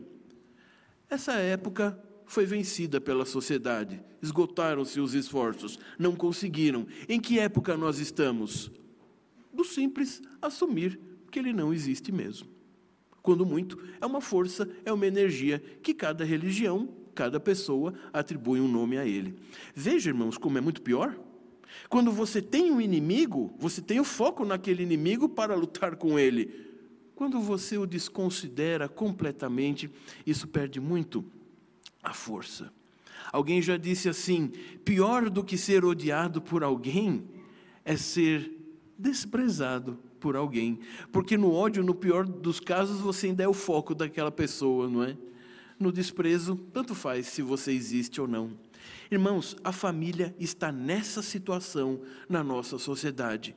Essa 1.09 1.33
época 1.33 1.97
foi 2.27 2.45
vencida 2.45 2.99
pela 2.99 3.25
sociedade. 3.25 4.03
Esgotaram-se 4.21 4.99
os 4.99 5.13
esforços, 5.13 5.79
não 5.97 6.15
conseguiram. 6.15 6.85
Em 7.07 7.19
que 7.19 7.39
época 7.39 7.75
nós 7.75 7.99
estamos? 7.99 8.69
Do 9.51 9.63
simples 9.63 10.21
assumir 10.41 10.99
que 11.31 11.39
ele 11.39 11.53
não 11.53 11.73
existe 11.73 12.11
mesmo. 12.11 12.47
Quando 13.23 13.45
muito, 13.45 13.79
é 13.99 14.05
uma 14.05 14.21
força, 14.21 14.69
é 14.85 14.93
uma 14.93 15.07
energia 15.07 15.59
que 15.81 15.93
cada 15.93 16.23
religião, 16.23 16.89
cada 17.15 17.39
pessoa 17.39 17.93
atribui 18.13 18.59
um 18.59 18.67
nome 18.67 18.97
a 18.97 19.05
ele. 19.05 19.35
Veja, 19.73 20.09
irmãos, 20.09 20.37
como 20.37 20.57
é 20.57 20.61
muito 20.61 20.81
pior. 20.81 21.17
Quando 21.89 22.11
você 22.11 22.41
tem 22.41 22.71
um 22.71 22.79
inimigo, 22.79 23.53
você 23.57 23.81
tem 23.81 23.99
o 23.99 24.03
foco 24.03 24.45
naquele 24.45 24.83
inimigo 24.83 25.27
para 25.27 25.55
lutar 25.55 25.95
com 25.95 26.19
ele. 26.19 26.67
Quando 27.15 27.39
você 27.39 27.77
o 27.77 27.85
desconsidera 27.85 28.87
completamente, 28.87 29.89
isso 30.25 30.47
perde 30.47 30.79
muito 30.79 31.25
a 32.07 32.13
força. 32.13 32.71
Alguém 33.31 33.61
já 33.61 33.77
disse 33.77 34.07
assim: 34.09 34.51
pior 34.83 35.29
do 35.29 35.43
que 35.43 35.57
ser 35.57 35.83
odiado 35.83 36.41
por 36.41 36.63
alguém 36.63 37.27
é 37.83 37.95
ser 37.95 38.51
desprezado 38.97 39.99
por 40.19 40.35
alguém. 40.35 40.79
Porque 41.11 41.37
no 41.37 41.51
ódio, 41.51 41.83
no 41.83 41.93
pior 41.93 42.25
dos 42.25 42.59
casos, 42.59 42.99
você 42.99 43.27
ainda 43.27 43.43
é 43.43 43.47
o 43.47 43.53
foco 43.53 43.93
daquela 43.93 44.31
pessoa, 44.31 44.89
não 44.89 45.03
é? 45.03 45.17
No 45.79 45.91
desprezo, 45.91 46.55
tanto 46.73 46.95
faz 46.95 47.27
se 47.27 47.41
você 47.41 47.71
existe 47.71 48.19
ou 48.19 48.27
não. 48.27 48.57
Irmãos, 49.11 49.55
a 49.63 49.71
família 49.71 50.35
está 50.39 50.71
nessa 50.71 51.21
situação 51.21 52.01
na 52.27 52.43
nossa 52.43 52.79
sociedade. 52.79 53.55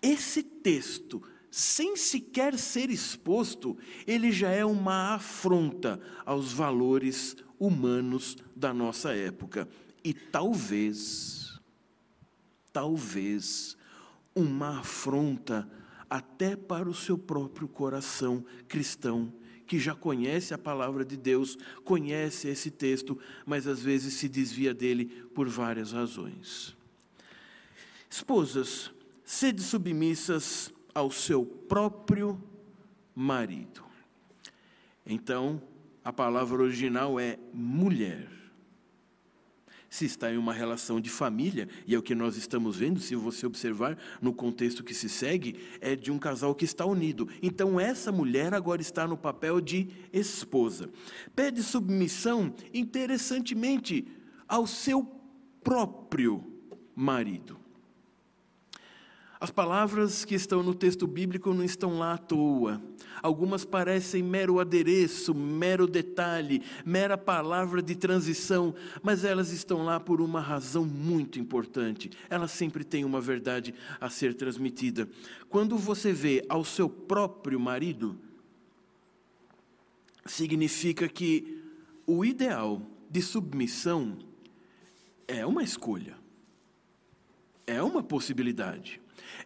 Esse 0.00 0.42
texto 0.42 1.22
sem 1.50 1.96
sequer 1.96 2.58
ser 2.58 2.90
exposto, 2.90 3.76
ele 4.06 4.30
já 4.30 4.50
é 4.50 4.64
uma 4.64 5.14
afronta 5.14 5.98
aos 6.24 6.52
valores 6.52 7.36
humanos 7.58 8.36
da 8.54 8.72
nossa 8.72 9.14
época. 9.14 9.68
E 10.04 10.12
talvez, 10.14 11.60
talvez, 12.72 13.76
uma 14.34 14.80
afronta 14.80 15.68
até 16.08 16.56
para 16.56 16.88
o 16.88 16.94
seu 16.94 17.18
próprio 17.18 17.68
coração 17.68 18.44
cristão, 18.66 19.32
que 19.66 19.78
já 19.78 19.94
conhece 19.94 20.54
a 20.54 20.58
palavra 20.58 21.04
de 21.04 21.16
Deus, 21.16 21.58
conhece 21.84 22.48
esse 22.48 22.70
texto, 22.70 23.18
mas 23.44 23.66
às 23.66 23.82
vezes 23.82 24.14
se 24.14 24.28
desvia 24.28 24.72
dele 24.72 25.06
por 25.34 25.48
várias 25.48 25.92
razões. 25.92 26.74
Esposas, 28.08 28.90
sede 29.24 29.62
submissas 29.62 30.72
ao 30.94 31.10
seu 31.10 31.44
próprio 31.44 32.42
marido. 33.14 33.84
Então, 35.04 35.60
a 36.08 36.12
palavra 36.12 36.62
original 36.62 37.20
é 37.20 37.38
mulher. 37.52 38.30
Se 39.90 40.06
está 40.06 40.32
em 40.32 40.38
uma 40.38 40.54
relação 40.54 41.02
de 41.02 41.10
família, 41.10 41.68
e 41.86 41.94
é 41.94 41.98
o 41.98 42.02
que 42.02 42.14
nós 42.14 42.34
estamos 42.38 42.78
vendo, 42.78 42.98
se 42.98 43.14
você 43.14 43.44
observar 43.44 43.98
no 44.18 44.32
contexto 44.32 44.82
que 44.82 44.94
se 44.94 45.06
segue, 45.06 45.60
é 45.82 45.94
de 45.94 46.10
um 46.10 46.18
casal 46.18 46.54
que 46.54 46.64
está 46.64 46.86
unido. 46.86 47.28
Então, 47.42 47.78
essa 47.78 48.10
mulher 48.10 48.54
agora 48.54 48.80
está 48.80 49.06
no 49.06 49.18
papel 49.18 49.60
de 49.60 49.88
esposa. 50.10 50.88
Pede 51.36 51.62
submissão, 51.62 52.54
interessantemente, 52.72 54.08
ao 54.48 54.66
seu 54.66 55.06
próprio 55.62 56.42
marido. 56.96 57.60
As 59.40 59.52
palavras 59.52 60.24
que 60.24 60.34
estão 60.34 60.64
no 60.64 60.74
texto 60.74 61.06
bíblico 61.06 61.54
não 61.54 61.62
estão 61.62 61.96
lá 61.96 62.14
à 62.14 62.18
toa. 62.18 62.82
Algumas 63.22 63.64
parecem 63.64 64.20
mero 64.20 64.58
adereço, 64.58 65.32
mero 65.32 65.86
detalhe, 65.86 66.62
mera 66.84 67.16
palavra 67.16 67.80
de 67.80 67.94
transição, 67.94 68.74
mas 69.00 69.24
elas 69.24 69.52
estão 69.52 69.84
lá 69.84 70.00
por 70.00 70.20
uma 70.20 70.40
razão 70.40 70.84
muito 70.84 71.38
importante. 71.38 72.10
Elas 72.28 72.50
sempre 72.50 72.82
têm 72.82 73.04
uma 73.04 73.20
verdade 73.20 73.72
a 74.00 74.10
ser 74.10 74.34
transmitida. 74.34 75.08
Quando 75.48 75.78
você 75.78 76.12
vê 76.12 76.44
ao 76.48 76.64
seu 76.64 76.88
próprio 76.88 77.60
marido, 77.60 78.18
significa 80.26 81.08
que 81.08 81.62
o 82.04 82.24
ideal 82.24 82.82
de 83.08 83.22
submissão 83.22 84.18
é 85.28 85.46
uma 85.46 85.62
escolha, 85.62 86.16
é 87.66 87.80
uma 87.80 88.02
possibilidade. 88.02 89.00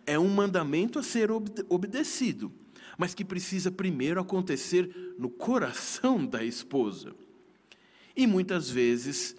É 0.06 0.18
um 0.18 0.28
mandamento 0.28 0.98
a 0.98 1.02
ser 1.02 1.30
obedecido, 1.30 2.52
mas 2.98 3.14
que 3.14 3.24
precisa 3.24 3.70
primeiro 3.70 4.20
acontecer 4.20 5.14
no 5.18 5.28
coração 5.28 6.24
da 6.24 6.44
esposa. 6.44 7.14
E 8.16 8.26
muitas 8.26 8.68
vezes, 8.68 9.36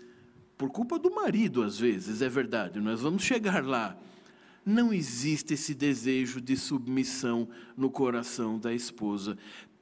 por 0.58 0.70
culpa 0.70 0.98
do 0.98 1.14
marido, 1.14 1.64
às 1.64 1.78
vezes, 1.78 2.22
é 2.22 2.30
verdade, 2.30 2.80
nós 2.80 3.02
vamos 3.02 3.24
chegar 3.24 3.64
lá. 3.64 3.98
Não 4.66 4.94
existe 4.94 5.54
esse 5.54 5.74
desejo 5.74 6.40
de 6.40 6.56
submissão 6.56 7.50
no 7.76 7.90
coração 7.90 8.58
da 8.58 8.74
esposa, 8.74 9.38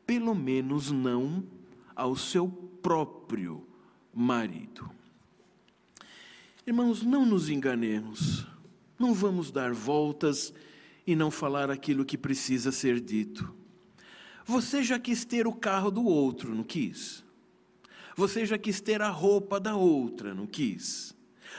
pelo 0.06 0.34
menos 0.34 0.92
não 0.92 1.44
ao 1.96 2.16
seu 2.16 2.48
próprio 2.82 3.66
marido. 4.14 4.90
Irmãos, 6.66 7.04
não 7.04 7.26
nos 7.26 7.50
enganemos. 7.50 8.48
Não 9.02 9.16
vamos 9.16 9.50
dar 9.50 9.74
voltas 9.74 10.54
e 11.08 11.16
não 11.16 11.32
falar 11.32 11.72
aquilo 11.72 12.06
que 12.06 12.16
precisa 12.16 12.72
ser 12.72 13.00
dito. 13.00 13.52
Você 14.46 14.84
já 14.84 15.00
quis 15.00 15.26
ter 15.26 15.48
o 15.48 15.54
carro 15.54 15.90
do 15.90 16.06
outro, 16.06 16.54
não 16.54 16.64
quis? 16.64 17.24
Você 18.16 18.46
já 18.46 18.60
quis 18.60 18.80
ter 18.80 19.02
a 19.02 19.10
roupa 19.10 19.60
da 19.60 19.76
outra, 19.76 20.36
não 20.36 20.46
quis? 20.46 21.16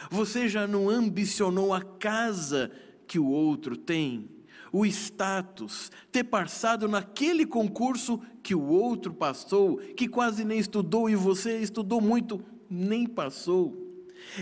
Você 0.08 0.48
já 0.48 0.68
não 0.68 0.88
ambicionou 0.88 1.74
a 1.74 1.82
casa 1.82 2.70
que 3.08 3.18
o 3.18 3.26
outro 3.26 3.76
tem? 3.76 4.28
O 4.70 4.86
status, 4.86 5.90
ter 6.12 6.22
passado 6.22 6.86
naquele 6.86 7.44
concurso 7.44 8.20
que 8.40 8.54
o 8.54 8.68
outro 8.68 9.12
passou, 9.12 9.78
que 9.78 10.06
quase 10.06 10.44
nem 10.44 10.60
estudou 10.60 11.10
e 11.10 11.16
você 11.16 11.58
estudou 11.58 12.00
muito, 12.00 12.40
nem 12.70 13.04
passou. 13.04 13.91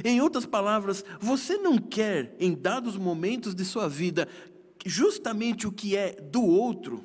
Em 0.05 0.21
outras 0.21 0.47
palavras, 0.47 1.05
você 1.21 1.57
não 1.57 1.79
quer, 1.79 2.35
em 2.39 2.55
dados 2.55 2.97
momentos 2.97 3.55
de 3.55 3.65
sua 3.65 3.89
vida, 3.89 4.29
justamente 4.85 5.67
o 5.67 5.73
que 5.73 5.97
é 5.97 6.13
do 6.13 6.43
outro, 6.43 7.05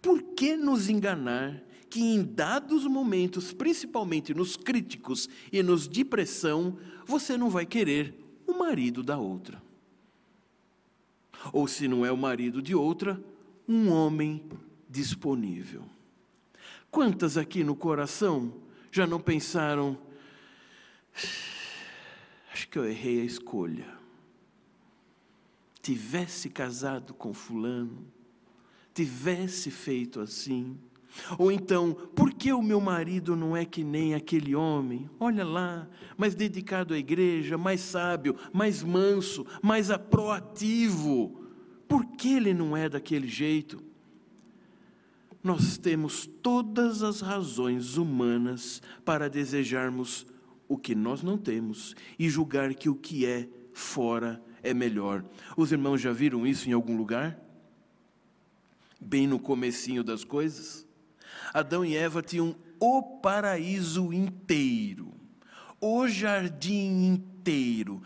por 0.00 0.22
que 0.22 0.56
nos 0.56 0.88
enganar 0.88 1.62
que 1.90 2.00
em 2.00 2.22
dados 2.22 2.84
momentos, 2.86 3.52
principalmente 3.52 4.32
nos 4.32 4.56
críticos 4.56 5.28
e 5.52 5.60
nos 5.60 5.88
de 5.88 6.04
pressão, 6.04 6.78
você 7.04 7.36
não 7.36 7.50
vai 7.50 7.66
querer 7.66 8.14
o 8.46 8.54
marido 8.54 9.02
da 9.02 9.18
outra? 9.18 9.60
Ou 11.52 11.66
se 11.66 11.88
não 11.88 12.06
é 12.06 12.12
o 12.12 12.16
marido 12.16 12.62
de 12.62 12.74
outra, 12.74 13.20
um 13.68 13.90
homem 13.90 14.42
disponível. 14.88 15.82
Quantas 16.90 17.36
aqui 17.36 17.64
no 17.64 17.74
coração 17.74 18.52
já 18.92 19.06
não 19.06 19.20
pensaram, 19.20 19.98
acho 22.60 22.68
que 22.68 22.78
eu 22.78 22.84
errei 22.84 23.22
a 23.22 23.24
escolha. 23.24 23.86
Tivesse 25.80 26.50
casado 26.50 27.14
com 27.14 27.32
Fulano, 27.32 28.06
tivesse 28.92 29.70
feito 29.70 30.20
assim, 30.20 30.76
Ou 31.38 31.50
então, 31.50 31.92
por 32.14 32.32
que 32.32 32.52
o 32.52 32.62
meu 32.62 32.80
marido 32.80 33.34
não 33.34 33.56
é 33.56 33.64
que 33.64 33.82
nem 33.82 34.14
aquele 34.14 34.54
homem? 34.54 35.10
Olha 35.18 35.44
lá, 35.44 35.88
mais 36.16 36.36
dedicado 36.36 36.94
à 36.94 36.98
igreja, 36.98 37.58
mais 37.58 37.80
sábio, 37.80 38.36
mais 38.52 38.82
manso, 38.82 39.44
mais 39.60 39.88
proativo. 40.08 41.42
Por 41.88 42.06
que 42.06 42.34
ele 42.34 42.54
não 42.54 42.76
é 42.76 42.88
daquele 42.88 43.26
jeito? 43.26 43.82
Nós 45.42 45.76
temos 45.78 46.26
todas 46.40 47.02
as 47.02 47.20
razões 47.20 47.96
humanas 47.96 48.80
para 49.04 49.28
desejarmos 49.28 50.26
o 50.70 50.78
que 50.78 50.94
nós 50.94 51.20
não 51.20 51.36
temos 51.36 51.96
e 52.16 52.30
julgar 52.30 52.72
que 52.74 52.88
o 52.88 52.94
que 52.94 53.26
é 53.26 53.48
fora 53.72 54.40
é 54.62 54.72
melhor. 54.72 55.24
Os 55.56 55.72
irmãos 55.72 56.00
já 56.00 56.12
viram 56.12 56.46
isso 56.46 56.70
em 56.70 56.72
algum 56.72 56.96
lugar? 56.96 57.36
Bem 59.00 59.26
no 59.26 59.40
comecinho 59.40 60.04
das 60.04 60.22
coisas? 60.22 60.86
Adão 61.52 61.84
e 61.84 61.96
Eva 61.96 62.22
tinham 62.22 62.54
o 62.78 63.02
paraíso 63.02 64.12
inteiro, 64.12 65.12
o 65.80 66.06
jardim 66.06 67.04
inteiro, 67.04 68.00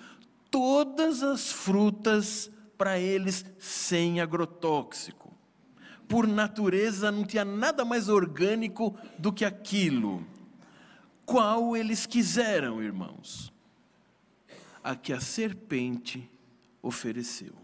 todas 0.51 1.23
as 1.23 1.53
frutas 1.53 2.51
para 2.79 2.99
eles 2.99 3.45
sem 3.59 4.23
agrotóxico. 4.23 5.37
Por 6.09 6.27
natureza 6.27 7.13
não 7.13 7.25
tinha 7.25 7.45
nada 7.45 7.85
mais 7.85 8.09
orgânico 8.09 8.97
do 9.19 9.31
que 9.31 9.45
aquilo. 9.45 10.25
Qual 11.25 11.77
eles 11.77 12.07
quiseram, 12.07 12.83
irmãos? 12.83 13.53
A 14.83 14.95
que 14.95 15.13
a 15.13 15.21
serpente 15.21 16.31
ofereceu. 16.83 17.55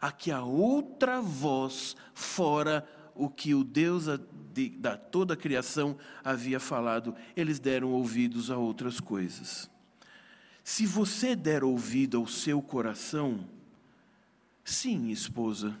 A 0.00 0.10
que 0.10 0.30
a 0.30 0.42
outra 0.42 1.20
voz, 1.20 1.96
fora 2.14 2.88
o 3.14 3.28
que 3.28 3.54
o 3.54 3.62
Deus 3.62 4.06
de, 4.52 4.70
da 4.70 4.96
toda 4.96 5.34
a 5.34 5.36
criação 5.36 5.96
havia 6.24 6.58
falado, 6.58 7.14
eles 7.34 7.58
deram 7.58 7.92
ouvidos 7.92 8.50
a 8.50 8.56
outras 8.56 9.00
coisas. 9.00 9.70
Se 10.64 10.86
você 10.86 11.36
der 11.36 11.62
ouvido 11.62 12.18
ao 12.18 12.26
seu 12.26 12.60
coração, 12.60 13.48
sim, 14.64 15.10
esposa, 15.10 15.76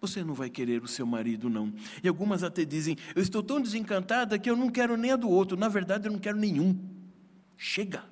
você 0.00 0.22
não 0.22 0.34
vai 0.34 0.48
querer 0.48 0.82
o 0.82 0.88
seu 0.88 1.06
marido, 1.06 1.50
não. 1.50 1.72
E 2.02 2.08
algumas 2.08 2.42
até 2.42 2.64
dizem: 2.64 2.96
Eu 3.14 3.22
estou 3.22 3.42
tão 3.42 3.60
desencantada 3.60 4.38
que 4.38 4.48
eu 4.48 4.56
não 4.56 4.70
quero 4.70 4.96
nem 4.96 5.12
a 5.12 5.16
do 5.16 5.28
outro. 5.28 5.56
Na 5.56 5.68
verdade, 5.68 6.06
eu 6.06 6.12
não 6.12 6.18
quero 6.18 6.38
nenhum. 6.38 6.78
Chega. 7.56 8.04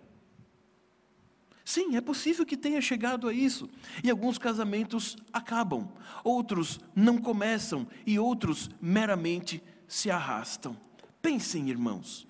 Sim, 1.65 1.97
é 1.97 2.01
possível 2.01 2.47
que 2.47 2.57
tenha 2.57 2.81
chegado 2.81 3.29
a 3.29 3.33
isso. 3.33 3.69
E 4.03 4.11
alguns 4.11 4.39
casamentos 4.39 5.17
acabam, 5.33 5.89
outros 6.23 6.79
não 6.95 7.19
começam 7.19 7.87
e 8.07 8.19
outros 8.21 8.71
meramente 8.81 9.61
se 9.89 10.09
arrastam. 10.09 10.77
Pensem, 11.21 11.69
irmãos, 11.69 12.25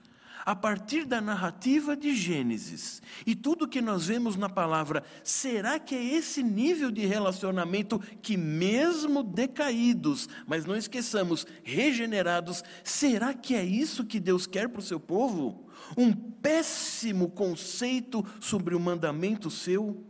a 0.47 0.55
partir 0.55 1.05
da 1.05 1.21
narrativa 1.21 1.97
de 1.97 2.15
Gênesis 2.15 3.03
e 3.26 3.35
tudo 3.35 3.67
que 3.67 3.83
nós 3.83 4.07
vemos 4.07 4.37
na 4.37 4.49
palavra, 4.49 5.03
será 5.25 5.76
que 5.81 5.93
é 5.93 6.05
esse 6.05 6.41
nível 6.41 6.93
de 6.93 7.05
relacionamento 7.05 7.99
que, 8.23 8.37
mesmo 8.37 9.25
decaídos, 9.25 10.29
mas 10.47 10.65
não 10.65 10.76
esqueçamos, 10.76 11.45
regenerados, 11.65 12.62
será 12.85 13.35
que 13.35 13.57
é 13.57 13.65
isso 13.65 14.07
que 14.07 14.21
Deus 14.21 14.47
quer 14.47 14.69
para 14.69 14.79
o 14.79 14.83
seu 14.83 15.00
povo? 15.00 15.67
Um 15.99 16.12
péssimo 16.12 17.29
conceito 17.29 18.25
sobre 18.41 18.76
o 18.76 18.81
mandamento 18.81 19.50
seu? 19.50 20.07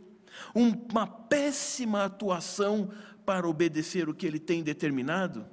Uma 0.53 1.07
péssima 1.07 2.05
atuação 2.05 2.91
para 3.25 3.49
obedecer 3.49 4.07
o 4.07 4.13
que 4.13 4.27
ele 4.27 4.39
tem 4.39 4.61
determinado? 4.61 5.47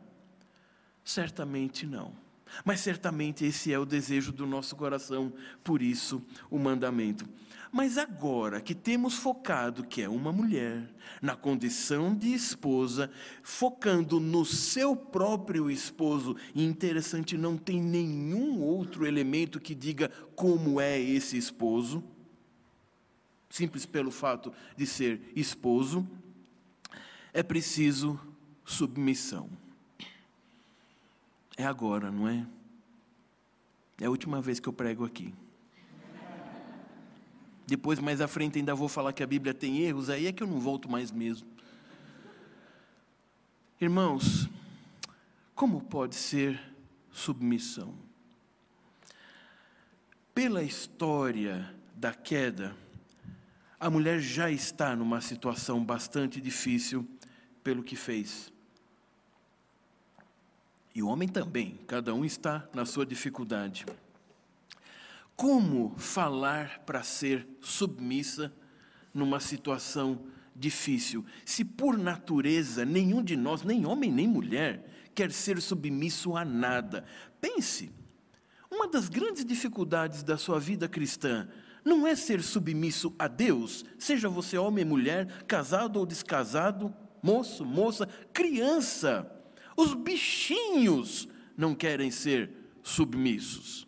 Certamente 1.02 1.86
não. 1.86 2.23
Mas 2.64 2.80
certamente 2.80 3.44
esse 3.44 3.72
é 3.72 3.78
o 3.78 3.86
desejo 3.86 4.32
do 4.32 4.46
nosso 4.46 4.76
coração, 4.76 5.32
por 5.62 5.80
isso 5.80 6.22
o 6.50 6.58
mandamento. 6.58 7.26
Mas 7.72 7.98
agora 7.98 8.60
que 8.60 8.72
temos 8.72 9.14
focado 9.14 9.82
que 9.82 10.00
é 10.00 10.08
uma 10.08 10.30
mulher, 10.30 10.88
na 11.20 11.34
condição 11.34 12.14
de 12.14 12.32
esposa, 12.32 13.10
focando 13.42 14.20
no 14.20 14.44
seu 14.44 14.94
próprio 14.94 15.68
esposo, 15.68 16.36
e 16.54 16.64
interessante, 16.64 17.36
não 17.36 17.56
tem 17.56 17.82
nenhum 17.82 18.60
outro 18.60 19.04
elemento 19.04 19.58
que 19.58 19.74
diga 19.74 20.08
como 20.36 20.80
é 20.80 21.00
esse 21.00 21.36
esposo, 21.36 22.04
simples 23.50 23.84
pelo 23.84 24.12
fato 24.12 24.52
de 24.76 24.86
ser 24.86 25.20
esposo, 25.34 26.06
é 27.32 27.42
preciso 27.42 28.20
submissão. 28.64 29.63
É 31.56 31.64
agora, 31.64 32.10
não 32.10 32.28
é? 32.28 32.46
É 34.00 34.06
a 34.06 34.10
última 34.10 34.40
vez 34.40 34.58
que 34.58 34.68
eu 34.68 34.72
prego 34.72 35.04
aqui. 35.04 35.32
Depois, 37.66 37.98
mais 37.98 38.20
à 38.20 38.28
frente, 38.28 38.58
ainda 38.58 38.74
vou 38.74 38.88
falar 38.88 39.12
que 39.12 39.22
a 39.22 39.26
Bíblia 39.26 39.54
tem 39.54 39.80
erros, 39.80 40.10
aí 40.10 40.26
é 40.26 40.32
que 40.32 40.42
eu 40.42 40.46
não 40.46 40.60
volto 40.60 40.90
mais 40.90 41.10
mesmo. 41.10 41.48
Irmãos, 43.80 44.48
como 45.54 45.80
pode 45.80 46.14
ser 46.14 46.60
submissão? 47.10 47.94
Pela 50.34 50.62
história 50.62 51.74
da 51.94 52.12
queda, 52.12 52.76
a 53.78 53.88
mulher 53.88 54.20
já 54.20 54.50
está 54.50 54.96
numa 54.96 55.20
situação 55.20 55.84
bastante 55.84 56.40
difícil 56.40 57.06
pelo 57.62 57.82
que 57.82 57.96
fez. 57.96 58.52
E 60.94 61.02
o 61.02 61.08
homem 61.08 61.28
também, 61.28 61.80
cada 61.88 62.14
um 62.14 62.24
está 62.24 62.68
na 62.72 62.86
sua 62.86 63.04
dificuldade. 63.04 63.84
Como 65.34 65.92
falar 65.98 66.84
para 66.86 67.02
ser 67.02 67.48
submissa 67.60 68.52
numa 69.12 69.40
situação 69.40 70.26
difícil, 70.54 71.24
se 71.44 71.64
por 71.64 71.98
natureza 71.98 72.84
nenhum 72.84 73.24
de 73.24 73.36
nós, 73.36 73.62
nem 73.62 73.84
homem 73.84 74.12
nem 74.12 74.28
mulher, 74.28 75.08
quer 75.12 75.32
ser 75.32 75.60
submisso 75.60 76.36
a 76.36 76.44
nada? 76.44 77.04
Pense, 77.40 77.90
uma 78.70 78.86
das 78.86 79.08
grandes 79.08 79.44
dificuldades 79.44 80.22
da 80.22 80.36
sua 80.36 80.60
vida 80.60 80.88
cristã 80.88 81.48
não 81.84 82.06
é 82.06 82.14
ser 82.14 82.40
submisso 82.40 83.12
a 83.18 83.26
Deus, 83.26 83.84
seja 83.98 84.28
você 84.28 84.56
homem, 84.56 84.84
mulher, 84.84 85.42
casado 85.42 85.98
ou 85.98 86.06
descasado, 86.06 86.94
moço, 87.20 87.64
moça, 87.64 88.08
criança. 88.32 89.30
Os 89.76 89.94
bichinhos 89.94 91.28
não 91.56 91.74
querem 91.74 92.10
ser 92.10 92.50
submissos. 92.82 93.86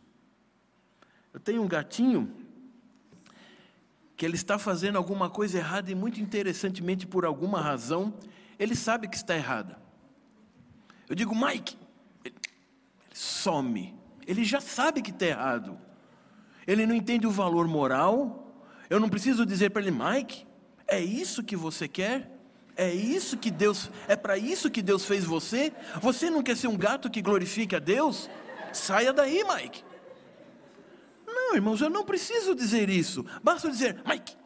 Eu 1.33 1.41
tenho 1.41 1.63
um 1.63 1.69
gatinho 1.69 2.33
que 4.17 4.25
ele 4.25 4.37
está 4.37 4.59
fazendo 4.59 4.97
alguma 4.97 5.29
coisa 5.29 5.59
errada 5.59 5.91
e 5.91 5.95
muito 5.95 6.21
interessantemente 6.21 7.07
por 7.07 7.27
alguma 7.27 7.61
razão, 7.61 8.15
ele 8.59 8.75
sabe 8.75 9.07
que 9.07 9.17
está 9.17 9.37
errada. 9.37 9.79
Eu 11.09 11.15
digo, 11.15 11.35
Mike, 11.37 11.77
ele, 12.25 12.35
some. 13.13 13.95
Ele 14.27 14.45
já 14.45 14.61
sabe 14.61 15.03
que 15.03 15.11
está 15.11 15.27
errado. 15.27 15.79
Ele 16.67 16.87
não 16.87 16.95
entende 16.95 17.27
o 17.27 17.31
valor 17.31 17.69
moral. 17.69 18.65
Eu 18.89 18.99
não 18.99 19.09
preciso 19.09 19.45
dizer 19.45 19.71
para 19.71 19.83
ele, 19.83 19.91
Mike, 19.91 20.47
é 20.89 20.99
isso 21.01 21.45
que 21.45 21.55
você 21.55 21.87
quer? 21.87 22.36
É 22.77 22.93
isso 22.93 23.39
que 23.39 23.51
Deus, 23.51 23.91
é 24.07 24.15
para 24.15 24.37
isso 24.37 24.71
que 24.71 24.83
Deus 24.83 25.07
fez 25.07 25.25
você? 25.25 25.73
Você 26.03 26.29
não 26.29 26.43
quer 26.43 26.57
ser 26.57 26.69
um 26.69 26.77
gato 26.77 27.09
que 27.09 27.23
glorifique 27.23 27.75
a 27.75 27.79
Deus? 27.79 28.29
Saia 28.73 29.13
daí, 29.13 29.43
Mike. 29.45 29.83
Não, 31.27 31.55
irmãos, 31.55 31.81
eu 31.81 31.89
não 31.89 32.05
preciso 32.05 32.55
dizer 32.55 32.91
isso. 32.91 33.25
Basta 33.43 33.71
dizer, 33.71 34.03
Mike. 34.07 34.37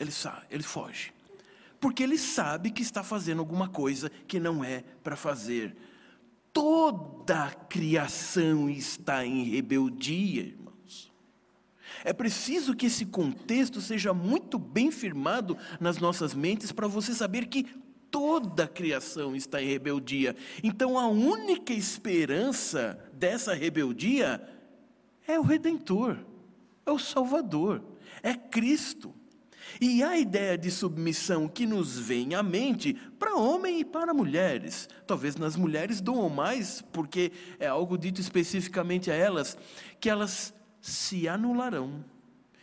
Ele 0.00 0.10
sabe, 0.10 0.46
ele 0.50 0.62
foge. 0.62 1.12
Porque 1.80 2.02
ele 2.02 2.18
sabe 2.18 2.70
que 2.70 2.82
está 2.82 3.04
fazendo 3.04 3.38
alguma 3.38 3.68
coisa 3.68 4.10
que 4.26 4.40
não 4.40 4.64
é 4.64 4.82
para 5.02 5.14
fazer. 5.14 5.76
Toda 6.52 7.44
a 7.44 7.50
criação 7.50 8.68
está 8.68 9.24
em 9.24 9.44
rebeldia, 9.44 10.42
irmão. 10.42 10.67
É 12.04 12.12
preciso 12.12 12.74
que 12.74 12.86
esse 12.86 13.06
contexto 13.06 13.80
seja 13.80 14.12
muito 14.14 14.58
bem 14.58 14.90
firmado 14.90 15.56
nas 15.80 15.98
nossas 15.98 16.34
mentes 16.34 16.72
para 16.72 16.86
você 16.86 17.14
saber 17.14 17.46
que 17.46 17.66
toda 18.10 18.64
a 18.64 18.68
criação 18.68 19.34
está 19.34 19.62
em 19.62 19.66
rebeldia. 19.66 20.34
Então 20.62 20.98
a 20.98 21.06
única 21.08 21.72
esperança 21.72 22.98
dessa 23.12 23.54
rebeldia 23.54 24.42
é 25.26 25.38
o 25.38 25.42
Redentor, 25.42 26.16
é 26.86 26.90
o 26.90 26.98
Salvador, 26.98 27.82
é 28.22 28.34
Cristo. 28.34 29.14
E 29.80 30.02
a 30.02 30.18
ideia 30.18 30.56
de 30.56 30.70
submissão 30.70 31.46
que 31.46 31.66
nos 31.66 31.98
vem 31.98 32.34
à 32.34 32.42
mente 32.42 32.94
para 33.18 33.36
homem 33.36 33.80
e 33.80 33.84
para 33.84 34.14
mulheres, 34.14 34.88
talvez 35.06 35.36
nas 35.36 35.56
mulheres 35.56 36.00
doam 36.00 36.30
mais, 36.30 36.82
porque 36.90 37.30
é 37.58 37.66
algo 37.66 37.98
dito 37.98 38.18
especificamente 38.18 39.10
a 39.10 39.14
elas, 39.14 39.58
que 40.00 40.08
elas 40.08 40.54
se 40.80 41.28
anularão 41.28 42.04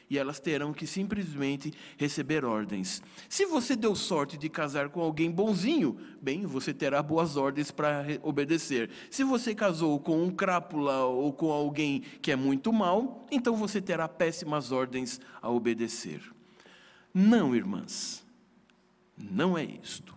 e 0.09 0.17
elas 0.17 0.39
terão 0.39 0.73
que 0.73 0.85
simplesmente 0.85 1.73
receber 1.97 2.45
ordens. 2.45 3.01
Se 3.27 3.45
você 3.45 3.75
deu 3.75 3.95
sorte 3.95 4.37
de 4.37 4.49
casar 4.49 4.89
com 4.89 5.01
alguém 5.01 5.31
bonzinho, 5.31 5.97
bem, 6.21 6.45
você 6.45 6.73
terá 6.73 7.01
boas 7.01 7.35
ordens 7.35 7.71
para 7.71 8.05
obedecer. 8.21 8.89
Se 9.09 9.23
você 9.23 9.55
casou 9.55 9.99
com 9.99 10.23
um 10.23 10.31
crápula 10.31 11.05
ou 11.05 11.33
com 11.33 11.51
alguém 11.51 12.01
que 12.21 12.31
é 12.31 12.35
muito 12.35 12.71
mal, 12.71 13.25
então 13.31 13.55
você 13.55 13.81
terá 13.81 14.07
péssimas 14.07 14.71
ordens 14.71 15.19
a 15.41 15.49
obedecer. 15.49 16.21
Não, 17.13 17.55
irmãs, 17.55 18.23
não 19.17 19.57
é 19.57 19.63
isto. 19.63 20.14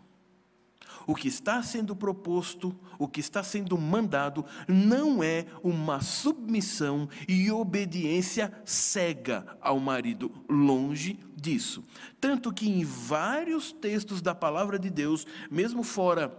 O 1.09 1.15
que 1.15 1.27
está 1.27 1.63
sendo 1.63 1.97
proposto, 1.97 2.77
o 2.99 3.09
que 3.09 3.19
está 3.19 3.43
sendo 3.43 3.79
mandado, 3.79 4.45
não 4.69 5.23
é 5.23 5.47
uma 5.63 6.03
submissão 6.03 7.09
e 7.27 7.51
obediência 7.51 8.53
cega 8.63 9.57
ao 9.59 9.81
marido, 9.81 10.31
longe 10.47 11.19
disso. 11.35 11.83
Tanto 12.21 12.53
que 12.53 12.69
em 12.69 12.85
vários 12.85 13.73
textos 13.73 14.21
da 14.21 14.35
palavra 14.35 14.79
de 14.79 14.91
Deus, 14.91 15.27
mesmo 15.51 15.83
fora 15.83 16.31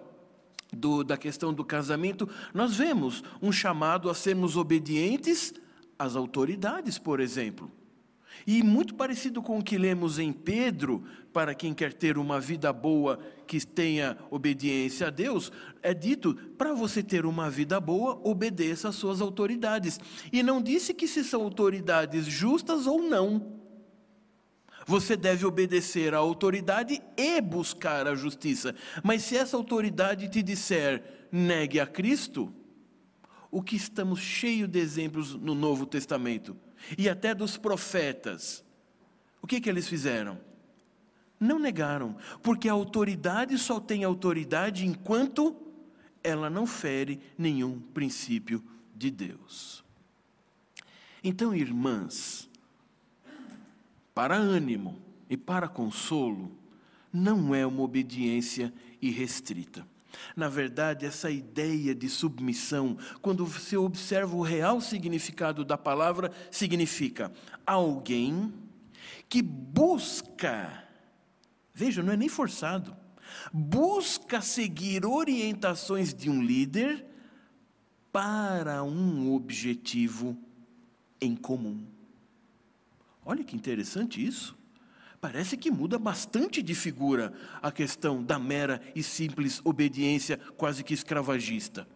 do, 0.72 1.04
da 1.04 1.18
questão 1.18 1.52
do 1.52 1.66
casamento, 1.66 2.30
nós 2.54 2.76
vemos 2.76 3.24
um 3.42 3.52
chamado 3.52 4.08
a 4.08 4.14
sermos 4.14 4.56
obedientes 4.56 5.52
às 5.98 6.16
autoridades, 6.16 7.00
por 7.00 7.20
exemplo. 7.20 7.72
E 8.46 8.64
muito 8.64 8.96
parecido 8.96 9.42
com 9.42 9.60
o 9.60 9.64
que 9.64 9.78
lemos 9.78 10.20
em 10.20 10.32
Pedro, 10.32 11.04
para 11.34 11.54
quem 11.54 11.74
quer 11.74 11.94
ter 11.94 12.18
uma 12.18 12.40
vida 12.40 12.72
boa, 12.72 13.20
que 13.46 13.66
tenha 13.66 14.18
obediência 14.32 15.08
a 15.08 15.10
Deus, 15.10 15.52
é 15.82 15.94
dito: 15.94 16.34
para 16.58 16.74
você 16.74 17.04
ter 17.04 17.26
uma 17.26 17.50
vida 17.50 17.80
boa, 17.80 18.20
obedeça 18.24 18.90
às 18.90 18.96
suas 18.96 19.22
autoridades. 19.22 20.00
E 20.32 20.42
não 20.42 20.62
disse 20.62 20.94
que 20.94 21.08
se 21.08 21.24
são 21.24 21.42
autoridades 21.42 22.26
justas 22.26 22.88
ou 22.88 23.02
não. 23.02 23.60
Você 24.86 25.16
deve 25.16 25.46
obedecer 25.46 26.16
à 26.16 26.18
autoridade 26.18 27.00
e 27.16 27.40
buscar 27.42 28.08
a 28.08 28.16
justiça. 28.16 28.74
Mas 29.04 29.22
se 29.22 29.38
essa 29.38 29.56
autoridade 29.56 30.28
te 30.30 30.42
disser 30.42 31.28
negue 31.32 31.80
a 31.80 31.86
Cristo, 31.86 32.52
o 33.52 33.62
que 33.62 33.76
estamos 33.76 34.20
cheios 34.20 34.68
de 34.68 34.80
exemplos 34.80 35.36
no 35.36 35.54
Novo 35.54 35.86
Testamento 35.86 36.58
e 36.98 37.10
até 37.10 37.34
dos 37.34 37.58
profetas. 37.58 38.64
O 39.42 39.48
que, 39.48 39.62
que 39.62 39.70
eles 39.70 39.88
fizeram? 39.88 40.40
Não 41.40 41.58
negaram, 41.58 42.18
porque 42.44 42.68
a 42.68 42.74
autoridade 42.74 43.58
só 43.58 43.80
tem 43.80 44.04
autoridade 44.04 44.86
enquanto 44.86 45.56
ela 46.24 46.50
não 46.50 46.68
fere 46.68 47.20
nenhum 47.38 47.80
princípio 47.80 48.64
de 48.94 49.10
Deus. 49.10 49.84
Então, 51.24 51.56
irmãs, 51.56 52.50
para 54.14 54.36
ânimo 54.36 55.02
e 55.30 55.38
para 55.38 55.68
consolo, 55.68 56.52
não 57.12 57.56
é 57.56 57.66
uma 57.66 57.82
obediência 57.82 58.74
irrestrita. 59.02 59.88
Na 60.36 60.50
verdade, 60.50 61.06
essa 61.06 61.30
ideia 61.30 61.94
de 61.94 62.10
submissão, 62.10 62.98
quando 63.22 63.46
você 63.46 63.78
observa 63.78 64.36
o 64.36 64.42
real 64.42 64.82
significado 64.82 65.64
da 65.64 65.78
palavra, 65.78 66.32
significa 66.52 67.32
alguém 67.66 68.54
que 69.28 69.42
busca, 69.42 70.84
veja, 71.74 72.02
não 72.02 72.14
é 72.14 72.18
nem 72.18 72.30
forçado, 72.30 72.96
busca 73.54 74.42
seguir 74.42 75.06
orientações 75.06 76.14
de 76.14 76.30
um 76.30 76.42
líder 76.42 77.06
para 78.12 78.84
um 78.84 79.34
objetivo 79.34 80.38
em 81.22 81.36
comum. 81.36 81.86
Olha 83.24 83.44
que 83.44 83.56
interessante 83.56 84.26
isso. 84.26 84.58
Parece 85.22 85.58
que 85.58 85.70
muda 85.70 86.00
bastante 86.00 86.62
de 86.62 86.74
figura 86.74 87.34
a 87.62 87.72
questão 87.72 88.24
da 88.24 88.40
mera 88.40 88.82
e 88.96 89.04
simples 89.04 89.62
obediência 89.66 90.40
quase 90.56 90.84
que 90.84 90.94
escravagista. 90.94 91.88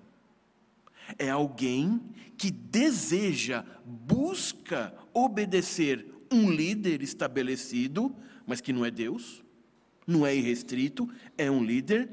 É 1.17 1.29
alguém 1.29 2.01
que 2.37 2.51
deseja, 2.51 3.63
busca 3.85 4.93
obedecer 5.13 6.05
um 6.31 6.51
líder 6.51 7.01
estabelecido, 7.01 8.13
mas 8.45 8.59
que 8.59 8.73
não 8.73 8.85
é 8.85 8.91
Deus, 8.91 9.43
não 10.05 10.25
é 10.25 10.35
irrestrito, 10.35 11.09
é 11.37 11.49
um 11.49 11.63
líder, 11.63 12.09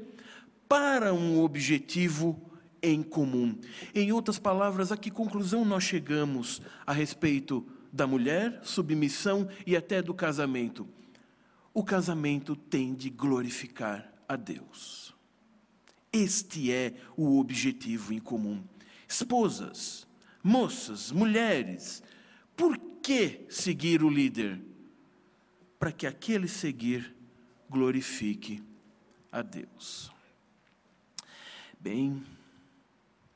para 0.69 1.13
um 1.13 1.41
objetivo 1.41 2.39
em 2.81 3.03
comum. 3.03 3.57
Em 3.93 4.13
outras 4.13 4.39
palavras, 4.39 4.91
a 4.91 4.97
que 4.97 5.11
conclusão 5.11 5.65
nós 5.65 5.83
chegamos 5.83 6.61
a 6.85 6.93
respeito 6.93 7.65
da 7.91 8.07
mulher, 8.07 8.61
submissão 8.63 9.49
e 9.67 9.75
até 9.75 10.01
do 10.01 10.13
casamento? 10.13 10.87
O 11.73 11.83
casamento 11.83 12.55
tem 12.55 12.93
de 12.93 13.09
glorificar 13.09 14.11
a 14.27 14.35
Deus. 14.35 15.13
Este 16.11 16.71
é 16.71 16.95
o 17.15 17.39
objetivo 17.39 18.13
em 18.13 18.19
comum. 18.19 18.63
Esposas, 19.07 20.05
moças, 20.43 21.11
mulheres, 21.11 22.03
por 22.55 22.77
que 23.01 23.45
seguir 23.49 24.03
o 24.03 24.09
líder? 24.09 24.61
Para 25.79 25.91
que 25.91 26.05
aquele 26.05 26.47
seguir 26.47 27.15
glorifique 27.69 28.61
a 29.31 29.41
Deus. 29.41 30.11
Bem, 31.79 32.21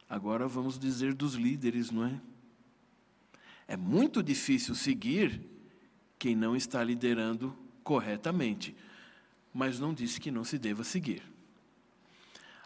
agora 0.10 0.48
vamos 0.48 0.78
dizer 0.78 1.14
dos 1.14 1.34
líderes, 1.34 1.90
não 1.90 2.06
é? 2.06 2.22
É 3.68 3.76
muito 3.76 4.22
difícil 4.22 4.76
seguir 4.76 5.42
quem 6.20 6.36
não 6.36 6.56
está 6.56 6.84
liderando 6.84 7.65
corretamente, 7.86 8.76
mas 9.54 9.80
não 9.80 9.94
disse 9.94 10.20
que 10.20 10.32
não 10.32 10.44
se 10.44 10.58
deva 10.58 10.84
seguir. 10.84 11.22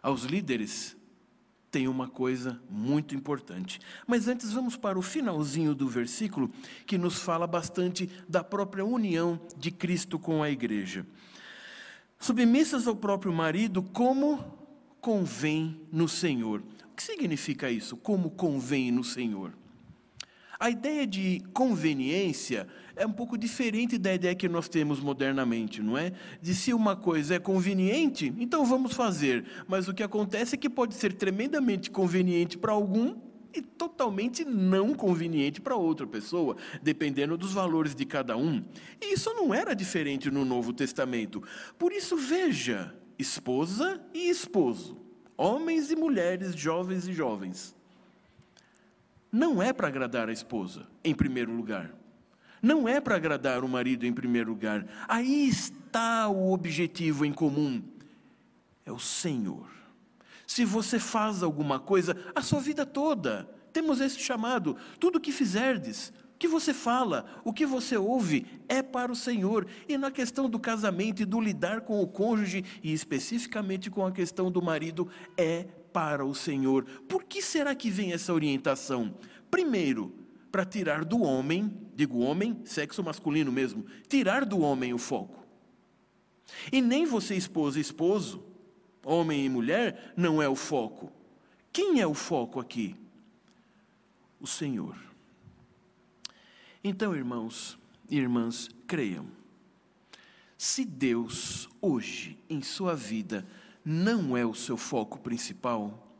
Aos 0.02 0.24
líderes 0.24 0.98
tem 1.70 1.88
uma 1.88 2.08
coisa 2.08 2.60
muito 2.70 3.14
importante. 3.14 3.80
Mas 4.08 4.28
antes 4.28 4.52
vamos 4.52 4.76
para 4.76 4.98
o 4.98 5.04
finalzinho 5.04 5.76
do 5.76 5.88
versículo 5.88 6.50
que 6.88 6.98
nos 6.98 7.20
fala 7.20 7.46
bastante 7.46 8.10
da 8.28 8.44
própria 8.44 8.84
união 8.84 9.40
de 9.56 9.70
Cristo 9.70 10.18
com 10.18 10.42
a 10.42 10.50
igreja. 10.50 11.06
Submissas 12.18 12.88
ao 12.88 12.96
próprio 12.96 13.32
marido 13.32 13.84
como 13.84 14.58
convém 15.00 15.80
no 15.92 16.08
Senhor. 16.08 16.64
O 16.92 16.96
que 16.96 17.04
significa 17.04 17.70
isso? 17.70 17.96
Como 17.96 18.32
convém 18.32 18.92
no 18.92 19.04
Senhor? 19.04 19.54
A 20.62 20.70
ideia 20.70 21.08
de 21.08 21.42
conveniência 21.54 22.68
é 22.94 23.08
um 23.08 23.14
pouco 23.14 23.38
diferente 23.38 23.98
da 23.98 24.14
ideia 24.14 24.36
que 24.36 24.50
nós 24.50 24.68
temos 24.68 25.00
modernamente, 25.00 25.82
não 25.82 25.98
é? 25.98 26.12
De 26.42 26.54
se 26.54 26.74
uma 26.74 26.98
coisa 26.98 27.36
é 27.36 27.40
conveniente, 27.40 28.34
então 28.38 28.66
vamos 28.66 28.92
fazer. 28.92 29.46
Mas 29.70 29.88
o 29.88 29.94
que 29.94 30.04
acontece 30.04 30.56
é 30.56 30.58
que 30.58 30.70
pode 30.70 30.96
ser 30.96 31.14
tremendamente 31.14 31.90
conveniente 31.90 32.58
para 32.58 32.74
algum 32.74 33.16
e 33.54 33.62
totalmente 33.62 34.44
não 34.44 34.94
conveniente 34.94 35.62
para 35.62 35.78
outra 35.78 36.06
pessoa, 36.06 36.58
dependendo 36.84 37.38
dos 37.38 37.54
valores 37.54 37.96
de 37.96 38.06
cada 38.06 38.36
um. 38.36 38.62
E 39.02 39.14
isso 39.14 39.34
não 39.34 39.54
era 39.54 39.74
diferente 39.74 40.30
no 40.30 40.44
Novo 40.44 40.74
Testamento. 40.74 41.42
Por 41.78 41.94
isso, 41.94 42.18
veja: 42.18 42.94
esposa 43.18 44.02
e 44.14 44.30
esposo, 44.30 44.98
homens 45.38 45.90
e 45.90 45.96
mulheres, 45.96 46.54
jovens 46.54 47.08
e 47.08 47.14
jovens. 47.14 47.79
Não 49.32 49.62
é 49.62 49.72
para 49.72 49.88
agradar 49.88 50.30
a 50.30 50.34
esposa, 50.34 50.88
em 51.04 51.14
primeiro 51.14 51.52
lugar. 51.52 51.94
Não 52.62 52.88
é 52.88 53.00
para 53.00 53.16
agradar 53.16 53.64
o 53.64 53.70
marido 53.70 54.06
em 54.06 54.14
primeiro 54.14 54.50
lugar. 54.50 54.86
Aí 55.08 55.48
está 55.48 56.28
o 56.28 56.52
objetivo 56.52 57.26
em 57.26 57.32
comum: 57.32 57.82
é 58.86 58.92
o 58.92 59.00
Senhor. 59.00 59.70
Se 60.46 60.66
você 60.66 61.00
faz 61.00 61.44
alguma 61.44 61.80
coisa, 61.80 62.18
a 62.34 62.42
sua 62.42 62.60
vida 62.60 62.86
toda, 62.86 63.50
temos 63.72 64.02
esse 64.02 64.20
chamado: 64.20 64.76
tudo 65.00 65.18
o 65.18 65.22
que 65.22 65.32
fizerdes, 65.32 66.12
o 66.34 66.38
que 66.40 66.48
você 66.48 66.74
fala, 66.74 67.26
o 67.44 67.54
que 67.54 67.66
você 67.66 67.96
ouve, 67.96 68.46
é 68.68 68.82
para 68.82 69.12
o 69.12 69.16
Senhor. 69.16 69.68
E 69.88 69.98
na 69.98 70.12
questão 70.12 70.50
do 70.50 70.60
casamento 70.60 71.22
e 71.22 71.26
do 71.26 71.40
lidar 71.40 71.82
com 71.82 72.02
o 72.02 72.08
cônjuge, 72.08 72.66
e 72.84 72.92
especificamente 72.92 73.90
com 73.90 74.06
a 74.06 74.12
questão 74.12 74.52
do 74.52 74.62
marido, 74.62 75.08
é 75.38 75.68
para 75.92 76.26
o 76.26 76.36
Senhor. 76.36 76.84
Por 77.08 77.24
que 77.24 77.42
será 77.42 77.76
que 77.76 77.90
vem 77.90 78.14
essa 78.14 78.34
orientação? 78.34 79.16
Primeiro, 79.50 80.14
para 80.52 80.66
tirar 80.66 81.06
do 81.06 81.22
homem, 81.22 81.72
digo 81.96 82.20
homem, 82.20 82.60
sexo 82.66 83.04
masculino 83.04 83.52
mesmo, 83.52 83.86
tirar 84.08 84.46
do 84.46 84.60
homem 84.60 84.94
o 84.94 84.98
foco. 84.98 85.46
E 86.72 86.82
nem 86.82 87.06
você, 87.06 87.36
esposa 87.36 87.78
e 87.78 87.82
esposo, 87.82 88.44
homem 89.04 89.46
e 89.46 89.50
mulher, 89.50 90.14
não 90.18 90.42
é 90.42 90.50
o 90.50 90.56
foco. 90.56 91.12
Quem 91.72 92.02
é 92.02 92.08
o 92.08 92.14
foco 92.14 92.60
aqui? 92.60 92.96
O 94.40 94.48
Senhor. 94.48 94.98
Então, 96.84 97.16
irmãos 97.16 97.78
e 98.10 98.18
irmãs, 98.18 98.70
creiam. 98.88 99.28
Se 100.58 100.84
Deus, 100.84 101.70
hoje, 101.82 102.38
em 102.50 102.62
sua 102.62 102.96
vida, 102.96 103.48
não 103.92 104.38
é 104.38 104.46
o 104.46 104.54
seu 104.54 104.78
foco 104.78 105.20
principal, 105.20 106.16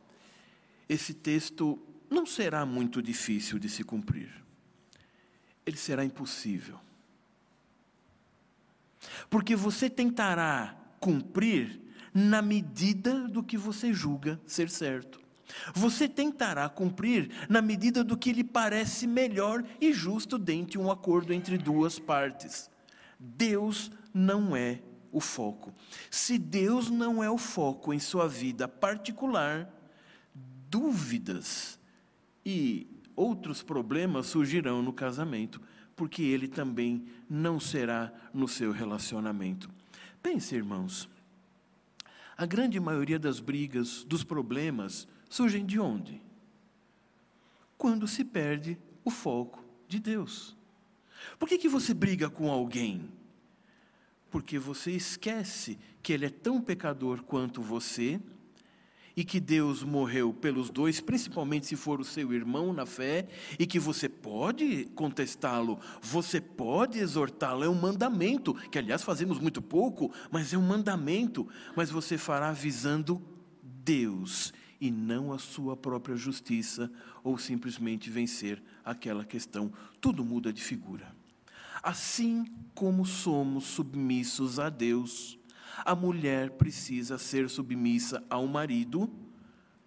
esse 0.88 1.14
texto 1.14 1.78
não 2.10 2.26
será 2.26 2.66
muito 2.66 3.00
difícil 3.00 3.60
de 3.60 3.68
se 3.68 3.84
cumprir. 3.84 4.28
Ele 5.64 5.76
será 5.76 6.04
impossível. 6.04 6.80
porque 9.30 9.54
você 9.56 9.88
tentará 9.88 10.76
cumprir 10.98 11.80
na 12.12 12.42
medida 12.42 13.28
do 13.28 13.42
que 13.42 13.56
você 13.56 13.92
julga 13.92 14.38
ser 14.46 14.68
certo. 14.68 15.20
Você 15.72 16.08
tentará 16.08 16.68
cumprir 16.68 17.30
na 17.48 17.62
medida 17.62 18.04
do 18.04 18.16
que 18.16 18.32
lhe 18.32 18.44
parece 18.44 19.06
melhor 19.06 19.64
e 19.80 19.92
justo 19.92 20.38
dentro 20.38 20.72
de 20.72 20.78
um 20.78 20.90
acordo 20.90 21.32
entre 21.32 21.56
duas 21.56 21.98
partes. 21.98 22.68
Deus 23.18 23.90
não 24.12 24.54
é 24.54 24.82
o 25.12 25.20
foco. 25.20 25.72
Se 26.10 26.38
Deus 26.38 26.90
não 26.90 27.22
é 27.22 27.30
o 27.30 27.38
foco 27.38 27.92
em 27.92 27.98
sua 27.98 28.28
vida 28.28 28.68
particular, 28.68 29.68
dúvidas 30.68 31.78
e 32.44 32.86
outros 33.16 33.62
problemas 33.62 34.26
surgirão 34.26 34.82
no 34.82 34.92
casamento, 34.92 35.60
porque 35.96 36.22
ele 36.22 36.48
também 36.48 37.04
não 37.28 37.60
será 37.60 38.12
no 38.32 38.48
seu 38.48 38.72
relacionamento. 38.72 39.68
Pense, 40.22 40.54
irmãos, 40.54 41.08
a 42.36 42.46
grande 42.46 42.80
maioria 42.80 43.18
das 43.18 43.40
brigas, 43.40 44.04
dos 44.04 44.24
problemas, 44.24 45.06
surgem 45.28 45.66
de 45.66 45.78
onde? 45.78 46.22
Quando 47.76 48.08
se 48.08 48.24
perde 48.24 48.78
o 49.04 49.10
foco 49.10 49.62
de 49.86 49.98
Deus. 49.98 50.56
Por 51.38 51.48
que, 51.48 51.58
que 51.58 51.68
você 51.68 51.92
briga 51.92 52.30
com 52.30 52.50
alguém? 52.50 53.10
Porque 54.30 54.58
você 54.58 54.92
esquece 54.92 55.78
que 56.02 56.12
ele 56.12 56.26
é 56.26 56.30
tão 56.30 56.60
pecador 56.60 57.22
quanto 57.22 57.60
você 57.60 58.20
e 59.16 59.24
que 59.24 59.40
Deus 59.40 59.82
morreu 59.82 60.32
pelos 60.32 60.70
dois, 60.70 61.00
principalmente 61.00 61.66
se 61.66 61.76
for 61.76 62.00
o 62.00 62.04
seu 62.04 62.32
irmão 62.32 62.72
na 62.72 62.86
fé, 62.86 63.28
e 63.58 63.66
que 63.66 63.78
você 63.78 64.08
pode 64.08 64.86
contestá-lo, 64.94 65.78
você 66.00 66.40
pode 66.40 66.98
exortá-lo, 66.98 67.64
é 67.64 67.68
um 67.68 67.74
mandamento, 67.74 68.54
que 68.70 68.78
aliás 68.78 69.02
fazemos 69.02 69.38
muito 69.38 69.60
pouco, 69.60 70.12
mas 70.30 70.54
é 70.54 70.58
um 70.58 70.66
mandamento, 70.66 71.46
mas 71.76 71.90
você 71.90 72.16
fará 72.16 72.52
visando 72.52 73.20
Deus 73.62 74.52
e 74.80 74.90
não 74.90 75.32
a 75.32 75.38
sua 75.38 75.76
própria 75.76 76.16
justiça 76.16 76.90
ou 77.22 77.36
simplesmente 77.36 78.08
vencer 78.08 78.62
aquela 78.84 79.24
questão. 79.24 79.70
Tudo 80.00 80.24
muda 80.24 80.52
de 80.52 80.62
figura. 80.62 81.19
Assim 81.82 82.46
como 82.74 83.04
somos 83.04 83.64
submissos 83.64 84.58
a 84.58 84.68
Deus, 84.68 85.38
a 85.84 85.94
mulher 85.94 86.50
precisa 86.50 87.18
ser 87.18 87.48
submissa 87.48 88.22
ao 88.28 88.46
marido 88.46 89.10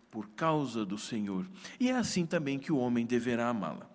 por 0.10 0.30
causa 0.30 0.86
do 0.86 0.98
Senhor. 0.98 1.50
E 1.80 1.90
é 1.90 1.96
assim 1.96 2.26
também 2.26 2.60
que 2.60 2.72
o 2.72 2.78
homem 2.78 3.06
deverá 3.06 3.50
amá-la. 3.50 3.90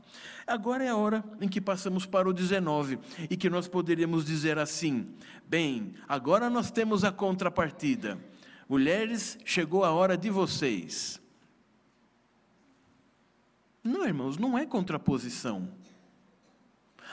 Agora 0.47 0.83
é 0.83 0.89
a 0.89 0.97
hora 0.97 1.23
em 1.41 1.49
que 1.49 1.61
passamos 1.61 2.07
para 2.07 2.29
o 2.29 2.33
19 2.33 2.99
e 3.29 3.37
que 3.37 3.51
nós 3.51 3.69
poderíamos 3.69 4.25
dizer 4.25 4.59
assim: 4.59 5.15
bem, 5.47 5.95
agora 6.09 6.49
nós 6.49 6.71
temos 6.71 7.05
a 7.05 7.13
contrapartida. 7.13 8.19
Mulheres, 8.69 9.39
chegou 9.45 9.85
a 9.85 9.93
hora 9.93 10.17
de 10.17 10.31
vocês. 10.31 11.21
Não, 13.83 14.05
irmãos, 14.05 14.37
não 14.37 14.59
é 14.59 14.67
contraposição. 14.67 15.71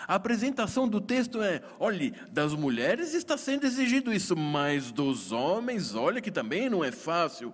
A 0.07 0.15
apresentação 0.15 0.87
do 0.87 1.01
texto 1.01 1.41
é: 1.41 1.61
olhe, 1.79 2.11
das 2.31 2.53
mulheres 2.53 3.13
está 3.13 3.37
sendo 3.37 3.65
exigido 3.65 4.13
isso, 4.13 4.35
mas 4.35 4.91
dos 4.91 5.31
homens, 5.31 5.95
olha 5.95 6.21
que 6.21 6.31
também 6.31 6.69
não 6.69 6.83
é 6.83 6.91
fácil. 6.91 7.53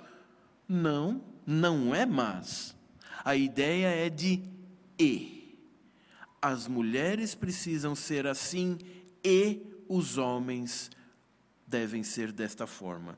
Não, 0.68 1.22
não 1.46 1.94
é 1.94 2.06
mas. 2.06 2.76
A 3.24 3.36
ideia 3.36 3.88
é 3.88 4.10
de 4.10 4.44
e. 5.00 5.58
As 6.42 6.68
mulheres 6.68 7.36
precisam 7.36 7.94
ser 7.96 8.26
assim 8.26 8.78
e 9.24 9.62
os 9.88 10.18
homens 10.18 10.90
devem 11.68 12.04
ser 12.04 12.32
desta 12.32 12.66
forma. 12.66 13.18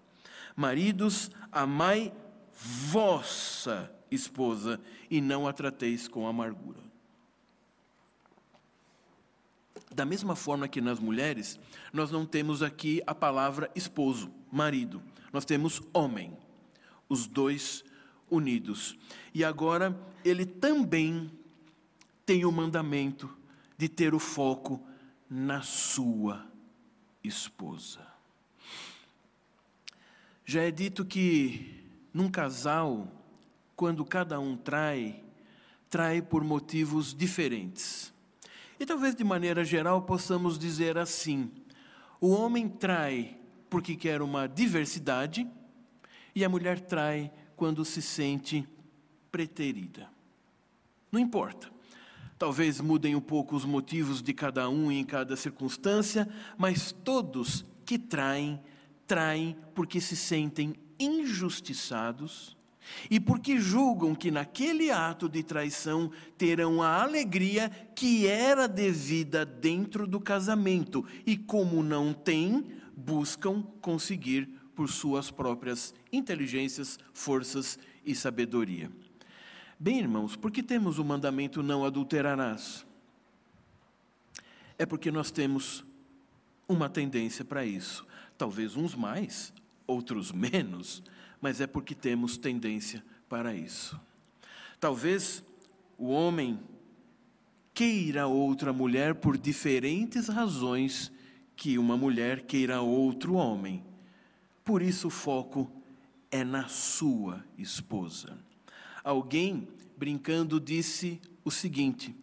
Maridos, 0.56 1.32
amai 1.52 2.14
vossa 2.54 3.92
esposa 4.12 4.80
e 5.10 5.22
não 5.22 5.48
a 5.48 5.54
trateis 5.54 6.08
com 6.08 6.28
amargura. 6.28 6.83
Da 9.94 10.06
mesma 10.06 10.36
forma 10.36 10.68
que 10.68 10.82
nas 10.82 11.00
mulheres, 11.00 11.60
nós 11.92 12.10
não 12.10 12.26
temos 12.26 12.64
aqui 12.64 13.02
a 13.06 13.14
palavra 13.14 13.70
esposo, 13.76 14.32
marido. 14.52 15.02
Nós 15.32 15.46
temos 15.46 15.82
homem, 15.94 16.36
os 17.08 17.28
dois 17.28 17.84
unidos. 18.30 18.98
E 19.34 19.44
agora 19.44 19.98
ele 20.26 20.46
também 20.46 21.32
tem 22.26 22.46
o 22.46 22.52
mandamento 22.52 23.30
de 23.78 23.88
ter 23.88 24.14
o 24.14 24.20
foco 24.20 24.82
na 25.30 25.62
sua 25.62 26.46
esposa. 27.24 28.02
Já 30.46 30.62
é 30.62 30.72
dito 30.72 31.06
que 31.06 31.84
num 32.14 32.30
casal, 32.30 33.08
quando 33.76 34.06
cada 34.06 34.40
um 34.40 34.56
trai, 34.56 35.24
trai 35.90 36.22
por 36.22 36.44
motivos 36.44 37.14
diferentes. 37.14 38.13
E 38.80 38.86
talvez 38.86 39.16
de 39.16 39.24
maneira 39.24 39.64
geral 39.64 40.02
possamos 40.02 40.58
dizer 40.58 40.98
assim: 40.98 41.52
o 42.20 42.30
homem 42.30 42.68
trai 42.68 43.38
porque 43.70 43.96
quer 43.96 44.22
uma 44.22 44.48
diversidade 44.48 45.48
e 46.36 46.44
a 46.44 46.50
mulher 46.50 46.80
trai 46.80 47.32
quando 47.56 47.84
se 47.84 48.02
sente 48.02 48.68
preterida. 49.32 50.10
Não 51.12 51.20
importa. 51.20 51.72
Talvez 52.38 52.82
mudem 52.82 53.16
um 53.16 53.22
pouco 53.22 53.56
os 53.56 53.64
motivos 53.64 54.22
de 54.22 54.34
cada 54.34 54.70
um 54.70 54.92
em 54.92 55.04
cada 55.04 55.36
circunstância, 55.36 56.28
mas 56.58 56.92
todos 56.92 57.66
que 57.86 57.98
traem, 57.98 58.60
traem 59.08 59.56
porque 59.74 60.02
se 60.02 60.16
sentem 60.16 60.76
injustiçados 61.00 62.58
e 63.10 63.20
porque 63.20 63.60
julgam 63.60 64.16
que 64.16 64.32
naquele 64.32 64.92
ato 64.92 65.28
de 65.30 65.44
traição 65.44 66.12
terão 66.38 66.82
a 66.82 67.02
alegria 67.02 67.70
que 67.96 68.28
era 68.28 68.68
devida 68.68 69.46
dentro 69.46 70.08
do 70.08 70.20
casamento, 70.20 71.06
e 71.26 71.38
como 71.38 71.84
não 71.84 72.14
têm, 72.14 72.66
buscam 72.96 73.64
conseguir 73.82 74.48
por 74.76 74.90
suas 74.90 75.30
próprias 75.30 75.94
inteligências, 76.12 76.98
forças 77.14 77.78
e 78.06 78.16
sabedoria. 78.16 78.92
Bem, 79.80 80.00
irmãos, 80.00 80.36
por 80.36 80.52
que 80.52 80.64
temos 80.64 81.00
o 81.00 81.06
mandamento 81.06 81.62
não 81.62 81.84
adulterarás? 81.84 82.86
É 84.78 84.86
porque 84.86 85.12
nós 85.12 85.32
temos 85.32 85.84
uma 86.68 86.90
tendência 86.90 87.44
para 87.44 87.66
isso. 87.66 88.06
Talvez 88.38 88.76
uns 88.76 88.96
mais, 88.96 89.54
outros 89.86 90.32
menos, 90.32 91.04
mas 91.44 91.60
é 91.60 91.68
porque 91.68 91.94
temos 91.94 92.38
tendência 92.38 93.04
para 93.28 93.54
isso. 93.54 94.00
Talvez 94.80 95.44
o 95.98 96.08
homem 96.08 96.58
queira 97.74 98.28
outra 98.28 98.72
mulher 98.72 99.16
por 99.16 99.38
diferentes 99.38 100.30
razões 100.30 101.12
que 101.54 101.78
uma 101.78 101.98
mulher 101.98 102.46
queira 102.46 102.80
outro 102.80 103.34
homem. 103.34 103.84
Por 104.64 104.82
isso 104.82 105.08
o 105.08 105.12
foco 105.12 105.70
é 106.32 106.46
na 106.46 106.70
sua 106.70 107.44
esposa. 107.58 108.40
Alguém, 109.04 109.68
brincando, 109.98 110.62
disse 110.62 111.20
o 111.44 111.52
seguinte: 111.52 112.16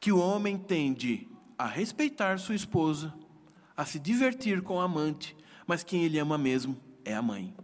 que 0.00 0.10
o 0.10 0.18
homem 0.18 0.56
tende 0.56 1.28
a 1.58 1.66
respeitar 1.66 2.38
sua 2.38 2.54
esposa, 2.54 3.12
a 3.76 3.84
se 3.84 3.98
divertir 3.98 4.62
com 4.62 4.80
a 4.80 4.84
amante, 4.84 5.36
mas 5.66 5.84
quem 5.84 6.02
ele 6.02 6.18
ama 6.18 6.38
mesmo 6.38 6.80
é 7.04 7.14
a 7.14 7.20
mãe. 7.20 7.54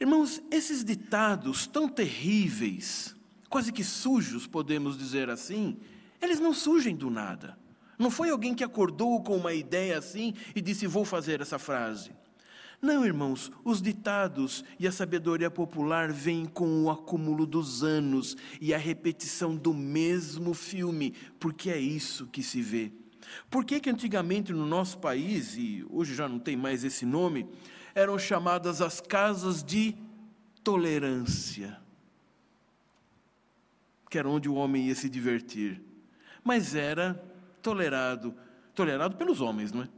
Irmãos, 0.00 0.42
esses 0.50 0.82
ditados 0.82 1.66
tão 1.66 1.86
terríveis, 1.86 3.14
quase 3.50 3.70
que 3.70 3.84
sujos, 3.84 4.46
podemos 4.46 4.96
dizer 4.96 5.28
assim, 5.28 5.76
eles 6.22 6.40
não 6.40 6.54
surgem 6.54 6.96
do 6.96 7.10
nada. 7.10 7.58
Não 7.98 8.10
foi 8.10 8.30
alguém 8.30 8.54
que 8.54 8.64
acordou 8.64 9.22
com 9.22 9.36
uma 9.36 9.52
ideia 9.52 9.98
assim 9.98 10.32
e 10.56 10.62
disse: 10.62 10.86
Vou 10.86 11.04
fazer 11.04 11.42
essa 11.42 11.58
frase. 11.58 12.12
Não, 12.80 13.04
irmãos, 13.04 13.52
os 13.62 13.82
ditados 13.82 14.64
e 14.78 14.88
a 14.88 14.92
sabedoria 14.92 15.50
popular 15.50 16.10
vêm 16.10 16.46
com 16.46 16.84
o 16.84 16.90
acúmulo 16.90 17.44
dos 17.44 17.84
anos 17.84 18.38
e 18.58 18.72
a 18.72 18.78
repetição 18.78 19.54
do 19.54 19.74
mesmo 19.74 20.54
filme, 20.54 21.12
porque 21.38 21.68
é 21.68 21.78
isso 21.78 22.26
que 22.28 22.42
se 22.42 22.62
vê. 22.62 22.90
Por 23.50 23.66
que, 23.66 23.78
que 23.78 23.90
antigamente 23.90 24.50
no 24.50 24.64
nosso 24.64 24.96
país, 24.96 25.58
e 25.58 25.84
hoje 25.90 26.14
já 26.14 26.26
não 26.26 26.38
tem 26.38 26.56
mais 26.56 26.84
esse 26.84 27.04
nome, 27.04 27.46
eram 28.00 28.18
chamadas 28.18 28.80
as 28.80 29.00
casas 29.00 29.62
de 29.62 29.94
tolerância, 30.64 31.78
que 34.08 34.18
era 34.18 34.28
onde 34.28 34.48
o 34.48 34.54
homem 34.54 34.86
ia 34.88 34.94
se 34.94 35.08
divertir, 35.08 35.80
mas 36.42 36.74
era 36.74 37.22
tolerado, 37.62 38.34
tolerado 38.74 39.16
pelos 39.16 39.40
homens, 39.40 39.72
não 39.72 39.82
é? 39.82 39.88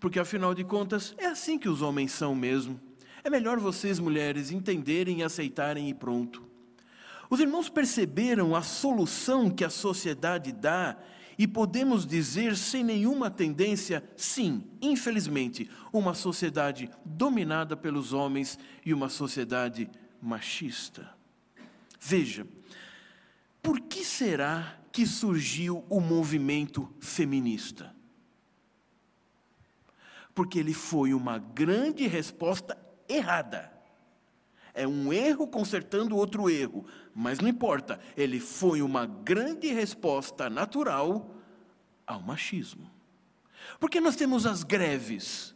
Porque 0.00 0.18
afinal 0.18 0.54
de 0.54 0.64
contas, 0.64 1.14
é 1.18 1.26
assim 1.26 1.58
que 1.58 1.68
os 1.68 1.80
homens 1.80 2.10
são 2.12 2.34
mesmo. 2.34 2.80
É 3.22 3.30
melhor 3.30 3.60
vocês, 3.60 4.00
mulheres, 4.00 4.50
entenderem 4.50 5.20
e 5.20 5.22
aceitarem 5.22 5.88
e 5.88 5.94
pronto. 5.94 6.42
Os 7.30 7.38
irmãos 7.38 7.68
perceberam 7.68 8.56
a 8.56 8.62
solução 8.62 9.48
que 9.48 9.64
a 9.64 9.70
sociedade 9.70 10.50
dá 10.50 10.96
E 11.38 11.46
podemos 11.46 12.06
dizer 12.06 12.56
sem 12.56 12.84
nenhuma 12.84 13.30
tendência, 13.30 14.04
sim, 14.16 14.64
infelizmente, 14.80 15.70
uma 15.92 16.14
sociedade 16.14 16.90
dominada 17.04 17.76
pelos 17.76 18.12
homens 18.12 18.58
e 18.84 18.92
uma 18.92 19.08
sociedade 19.08 19.90
machista. 20.20 21.12
Veja, 22.00 22.46
por 23.62 23.80
que 23.80 24.04
será 24.04 24.78
que 24.90 25.06
surgiu 25.06 25.84
o 25.88 26.00
movimento 26.00 26.88
feminista? 27.00 27.94
Porque 30.34 30.58
ele 30.58 30.74
foi 30.74 31.14
uma 31.14 31.38
grande 31.38 32.06
resposta 32.06 32.76
errada. 33.08 33.72
É 34.74 34.86
um 34.86 35.12
erro 35.12 35.46
consertando 35.46 36.16
outro 36.16 36.48
erro, 36.48 36.86
mas 37.14 37.40
não 37.40 37.48
importa, 37.48 38.00
ele 38.16 38.40
foi 38.40 38.82
uma 38.82 39.06
grande 39.06 39.68
resposta 39.72 40.48
natural 40.48 41.34
ao 42.06 42.22
machismo. 42.22 42.90
Porque 43.78 44.00
nós 44.00 44.16
temos 44.16 44.46
as 44.46 44.62
greves, 44.62 45.54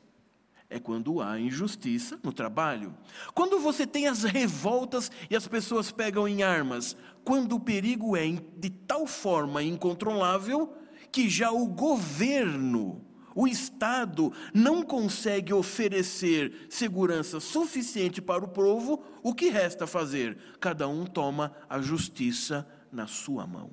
é 0.69 0.79
quando 0.79 1.21
há 1.21 1.39
injustiça 1.39 2.19
no 2.23 2.33
trabalho. 2.33 2.95
Quando 3.35 3.59
você 3.59 3.87
tem 3.87 4.07
as 4.07 4.23
revoltas 4.25 5.11
e 5.31 5.37
as 5.37 5.47
pessoas 5.47 5.93
pegam 5.93 6.27
em 6.27 6.43
armas, 6.43 6.97
quando 7.25 7.57
o 7.57 7.61
perigo 7.61 8.17
é 8.17 8.27
de 8.57 8.71
tal 8.71 9.07
forma 9.07 9.63
incontrolável 9.63 10.77
que 11.11 11.29
já 11.29 11.51
o 11.51 11.67
governo 11.67 13.05
o 13.37 13.47
Estado 13.47 14.33
não 14.55 14.83
consegue 14.83 15.53
oferecer 15.53 16.67
segurança 16.71 17.39
suficiente 17.39 18.23
para 18.23 18.43
o 18.43 18.49
povo, 18.49 19.05
o 19.23 19.35
que 19.35 19.51
resta 19.51 19.87
fazer? 19.87 20.39
Cada 20.59 20.89
um 20.89 21.05
toma 21.05 21.55
a 21.69 21.79
justiça 21.83 22.67
na 22.91 23.07
sua 23.07 23.47
mão. 23.47 23.71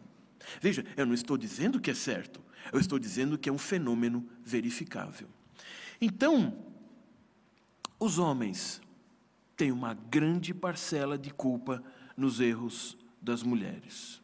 Veja, 0.59 0.85
eu 0.97 1.05
não 1.05 1.13
estou 1.13 1.37
dizendo 1.37 1.79
que 1.79 1.89
é 1.89 1.93
certo, 1.93 2.43
eu 2.73 2.79
estou 2.79 2.99
dizendo 2.99 3.37
que 3.37 3.47
é 3.47 3.53
um 3.53 3.57
fenômeno 3.57 4.27
verificável. 4.43 5.29
Então, 6.01 6.57
os 7.97 8.19
homens 8.19 8.81
têm 9.55 9.71
uma 9.71 9.93
grande 9.93 10.53
parcela 10.53 11.17
de 11.17 11.31
culpa 11.31 11.81
nos 12.17 12.41
erros 12.41 12.97
das 13.21 13.41
mulheres. 13.41 14.21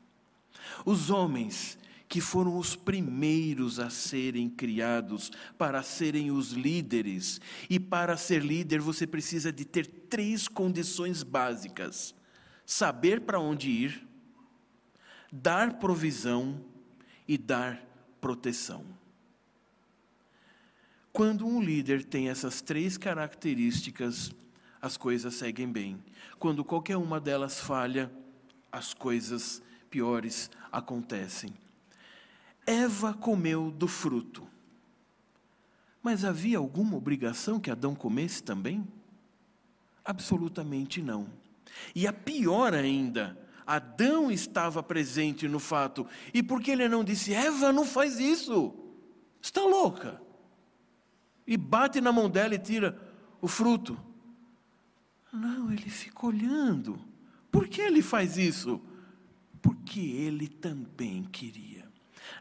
Os 0.85 1.09
homens 1.09 1.77
que 2.09 2.19
foram 2.19 2.57
os 2.57 2.75
primeiros 2.75 3.79
a 3.79 3.91
serem 3.91 4.49
criados 4.49 5.31
para 5.59 5.83
serem 5.83 6.31
os 6.31 6.53
líderes. 6.53 7.39
E 7.69 7.79
para 7.79 8.17
ser 8.17 8.43
líder 8.43 8.81
você 8.81 9.05
precisa 9.05 9.53
de 9.53 9.63
ter 9.63 9.85
três 9.85 10.47
condições 10.47 11.21
básicas: 11.21 12.15
saber 12.65 13.21
para 13.21 13.39
onde 13.39 13.69
ir, 13.69 14.07
dar 15.31 15.77
provisão 15.77 16.65
e 17.27 17.37
dar 17.37 17.79
proteção. 18.19 18.83
Quando 21.13 21.45
um 21.45 21.61
líder 21.61 22.03
tem 22.03 22.29
essas 22.29 22.59
três 22.59 22.97
características, 22.97 24.31
as 24.81 24.97
coisas 24.97 25.35
seguem 25.35 25.71
bem. 25.71 26.03
Quando 26.39 26.63
qualquer 26.63 26.97
uma 26.97 27.19
delas 27.19 27.59
falha, 27.59 28.11
as 28.71 28.93
coisas 28.93 29.61
piores 29.89 30.49
acontecem. 30.71 31.53
Eva 32.69 33.15
comeu 33.15 33.71
do 33.71 33.87
fruto. 33.87 34.47
Mas 36.03 36.23
havia 36.23 36.59
alguma 36.59 36.95
obrigação 36.95 37.59
que 37.59 37.71
Adão 37.71 37.95
comesse 37.95 38.43
também? 38.43 38.87
Absolutamente 40.05 41.01
não. 41.01 41.27
E 41.95 42.05
a 42.05 42.13
pior 42.13 42.75
ainda, 42.75 43.35
Adão 43.65 44.29
estava 44.29 44.83
presente 44.83 45.47
no 45.47 45.57
fato. 45.57 46.05
E 46.31 46.43
por 46.43 46.61
que 46.61 46.69
ele 46.69 46.87
não 46.87 47.03
disse, 47.03 47.33
Eva, 47.33 47.73
não 47.73 47.85
faz 47.85 48.19
isso? 48.19 48.71
Está 49.41 49.61
louca? 49.61 50.21
E 51.47 51.57
bate 51.57 51.99
na 51.99 52.11
mão 52.11 52.29
dela 52.29 52.53
e 52.53 52.59
tira 52.59 53.01
o 53.41 53.47
fruto. 53.47 53.99
Não, 55.33 55.71
ele 55.71 55.89
fica 55.89 56.27
olhando. 56.27 56.99
Por 57.51 57.67
que 57.67 57.81
ele 57.81 58.03
faz 58.03 58.37
isso? 58.37 58.79
Porque 59.59 59.99
ele 59.99 60.47
também 60.47 61.23
queria. 61.23 61.88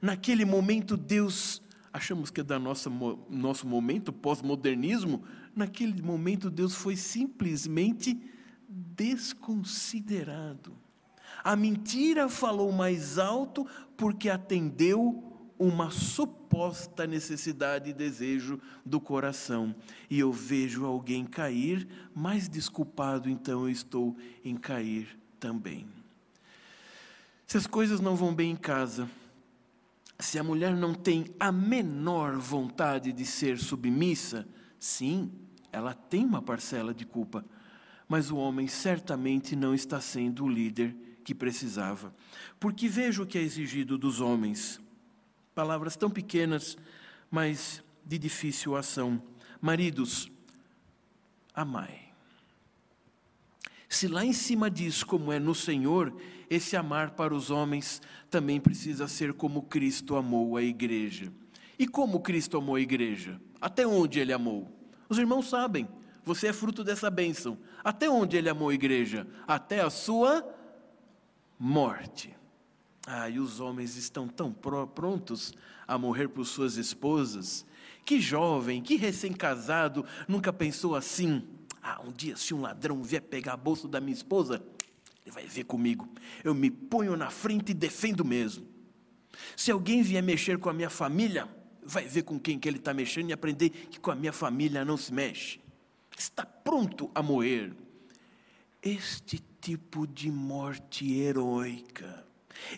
Naquele 0.00 0.44
momento, 0.44 0.96
Deus, 0.96 1.62
achamos 1.92 2.30
que 2.30 2.40
é 2.40 2.44
da 2.44 2.58
nossa 2.58 2.90
nosso 3.28 3.66
momento 3.66 4.12
pós-modernismo, 4.12 5.22
naquele 5.54 6.00
momento, 6.02 6.50
Deus 6.50 6.74
foi 6.74 6.96
simplesmente 6.96 8.18
desconsiderado. 8.68 10.76
A 11.42 11.56
mentira 11.56 12.28
falou 12.28 12.72
mais 12.72 13.18
alto 13.18 13.66
porque 13.96 14.28
atendeu 14.28 15.24
uma 15.58 15.90
suposta 15.90 17.06
necessidade 17.06 17.90
e 17.90 17.94
desejo 17.94 18.60
do 18.84 19.00
coração. 19.00 19.74
E 20.08 20.20
eu 20.20 20.32
vejo 20.32 20.84
alguém 20.84 21.24
cair, 21.24 21.88
mais 22.14 22.48
desculpado, 22.48 23.28
então 23.28 23.62
eu 23.62 23.70
estou 23.70 24.16
em 24.44 24.56
cair 24.56 25.18
também. 25.40 25.86
Se 27.46 27.56
as 27.56 27.66
coisas 27.66 28.00
não 28.00 28.14
vão 28.14 28.34
bem 28.34 28.52
em 28.52 28.56
casa, 28.56 29.08
se 30.18 30.38
a 30.38 30.42
mulher 30.42 30.74
não 30.74 30.94
tem 30.94 31.26
a 31.38 31.52
menor 31.52 32.36
vontade 32.36 33.12
de 33.12 33.24
ser 33.24 33.58
submissa, 33.58 34.46
sim, 34.78 35.30
ela 35.72 35.94
tem 35.94 36.24
uma 36.24 36.42
parcela 36.42 36.92
de 36.92 37.04
culpa, 37.04 37.44
mas 38.08 38.30
o 38.30 38.36
homem 38.36 38.66
certamente 38.66 39.54
não 39.54 39.74
está 39.74 40.00
sendo 40.00 40.44
o 40.44 40.48
líder 40.48 40.96
que 41.22 41.34
precisava. 41.34 42.12
Porque 42.58 42.88
vejo 42.88 43.22
o 43.22 43.26
que 43.26 43.38
é 43.38 43.42
exigido 43.42 43.98
dos 43.98 44.20
homens. 44.20 44.80
Palavras 45.54 45.94
tão 45.94 46.10
pequenas, 46.10 46.76
mas 47.30 47.82
de 48.04 48.18
difícil 48.18 48.74
ação. 48.74 49.22
Maridos, 49.60 50.30
amai. 51.54 52.08
Se 53.88 54.08
lá 54.08 54.24
em 54.24 54.32
cima 54.32 54.70
diz 54.70 55.04
como 55.04 55.32
é 55.32 55.38
no 55.38 55.54
Senhor, 55.54 56.14
esse 56.50 56.76
amar 56.76 57.10
para 57.10 57.34
os 57.34 57.50
homens 57.50 58.00
também 58.30 58.60
precisa 58.60 59.06
ser 59.06 59.32
como 59.32 59.62
Cristo 59.62 60.16
amou 60.16 60.56
a 60.56 60.62
igreja. 60.62 61.32
E 61.78 61.86
como 61.86 62.20
Cristo 62.20 62.56
amou 62.56 62.76
a 62.76 62.80
igreja? 62.80 63.40
Até 63.60 63.86
onde 63.86 64.18
ele 64.18 64.32
amou? 64.32 64.68
Os 65.08 65.18
irmãos 65.18 65.48
sabem, 65.48 65.88
você 66.24 66.48
é 66.48 66.52
fruto 66.52 66.84
dessa 66.84 67.10
bênção. 67.10 67.56
Até 67.82 68.08
onde 68.08 68.36
ele 68.36 68.48
amou 68.48 68.68
a 68.68 68.74
igreja? 68.74 69.26
Até 69.46 69.80
a 69.80 69.90
sua 69.90 70.46
morte. 71.58 72.34
Ah, 73.06 73.28
e 73.28 73.38
os 73.38 73.60
homens 73.60 73.96
estão 73.96 74.28
tão 74.28 74.52
prontos 74.52 75.54
a 75.86 75.96
morrer 75.96 76.28
por 76.28 76.44
suas 76.44 76.76
esposas. 76.76 77.64
Que 78.04 78.20
jovem, 78.20 78.82
que 78.82 78.96
recém-casado 78.96 80.04
nunca 80.28 80.52
pensou 80.52 80.94
assim: 80.94 81.42
ah, 81.82 82.00
um 82.04 82.12
dia, 82.12 82.36
se 82.36 82.52
um 82.52 82.60
ladrão 82.60 83.02
vier 83.02 83.22
pegar 83.22 83.54
a 83.54 83.56
bolsa 83.56 83.88
da 83.88 83.98
minha 83.98 84.12
esposa, 84.12 84.62
ele 85.28 85.30
vai 85.30 85.46
ver 85.46 85.64
comigo. 85.64 86.08
Eu 86.42 86.54
me 86.54 86.70
ponho 86.70 87.16
na 87.16 87.30
frente 87.30 87.70
e 87.70 87.74
defendo 87.74 88.24
mesmo. 88.24 88.66
Se 89.54 89.70
alguém 89.70 90.02
vier 90.02 90.22
mexer 90.22 90.58
com 90.58 90.70
a 90.70 90.72
minha 90.72 90.90
família, 90.90 91.48
vai 91.82 92.04
ver 92.06 92.22
com 92.22 92.40
quem 92.40 92.58
que 92.58 92.68
ele 92.68 92.78
está 92.78 92.94
mexendo 92.94 93.30
e 93.30 93.32
aprender 93.32 93.68
que 93.68 94.00
com 94.00 94.10
a 94.10 94.14
minha 94.14 94.32
família 94.32 94.84
não 94.84 94.96
se 94.96 95.12
mexe. 95.12 95.60
Está 96.16 96.44
pronto 96.44 97.10
a 97.14 97.22
morrer. 97.22 97.72
Este 98.82 99.42
tipo 99.60 100.06
de 100.06 100.30
morte 100.30 101.12
heróica, 101.20 102.26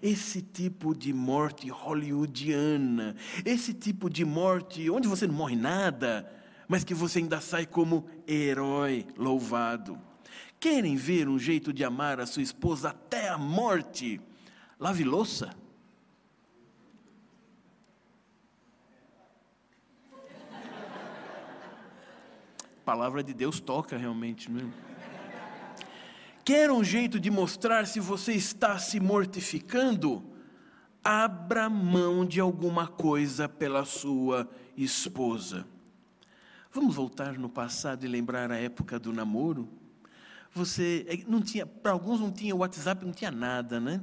esse 0.03 0.43
tipo 0.43 0.95
de 0.95 1.13
morte 1.13 1.69
hollywoodiana, 1.69 3.15
esse 3.45 3.73
tipo 3.73 4.11
de 4.11 4.25
morte 4.25 4.91
onde 4.91 5.07
você 5.07 5.27
não 5.27 5.35
morre 5.35 5.57
nada, 5.57 6.31
mas 6.67 6.85
que 6.85 6.95
você 6.95 7.21
ainda 7.21 7.41
sai 7.41 7.65
como 7.65 8.07
herói 8.27 9.07
louvado. 9.17 10.10
Querem 10.61 10.95
ver 10.95 11.27
um 11.27 11.39
jeito 11.39 11.73
de 11.73 11.83
amar 11.83 12.21
a 12.21 12.27
sua 12.27 12.43
esposa 12.43 12.91
até 12.91 13.31
a 13.31 13.39
morte? 13.39 14.21
Lave 14.79 15.05
louça. 15.05 15.57
A 22.63 22.85
palavra 22.85 23.23
de 23.23 23.33
Deus 23.33 23.59
toca 23.59 23.97
realmente, 23.97 24.51
não 24.51 24.69
é? 24.69 24.73
Quer 26.45 26.71
um 26.71 26.85
jeito 26.85 27.19
de 27.19 27.31
mostrar 27.31 27.87
se 27.87 27.99
você 27.99 28.35
está 28.35 28.79
se 28.79 29.01
mortificando? 29.01 30.23
Abra 31.03 31.71
mão 31.71 32.27
de 32.27 32.39
alguma 32.39 32.87
coisa 32.87 33.49
pela 33.49 33.87
sua 33.87 34.47
esposa. 34.77 35.67
Vamos 36.71 36.95
voltar 36.95 37.39
no 37.39 37.49
passado 37.49 38.05
e 38.05 38.09
lembrar 38.09 38.51
a 38.51 38.59
época 38.59 38.99
do 38.99 39.11
namoro? 39.11 39.80
Você 40.55 41.07
é, 41.09 41.19
não 41.29 41.41
tinha, 41.41 41.65
para 41.65 41.93
alguns 41.93 42.21
não 42.21 42.31
tinha 42.31 42.55
WhatsApp, 42.55 43.05
não 43.05 43.13
tinha 43.13 43.31
nada, 43.31 43.79
né? 43.79 44.01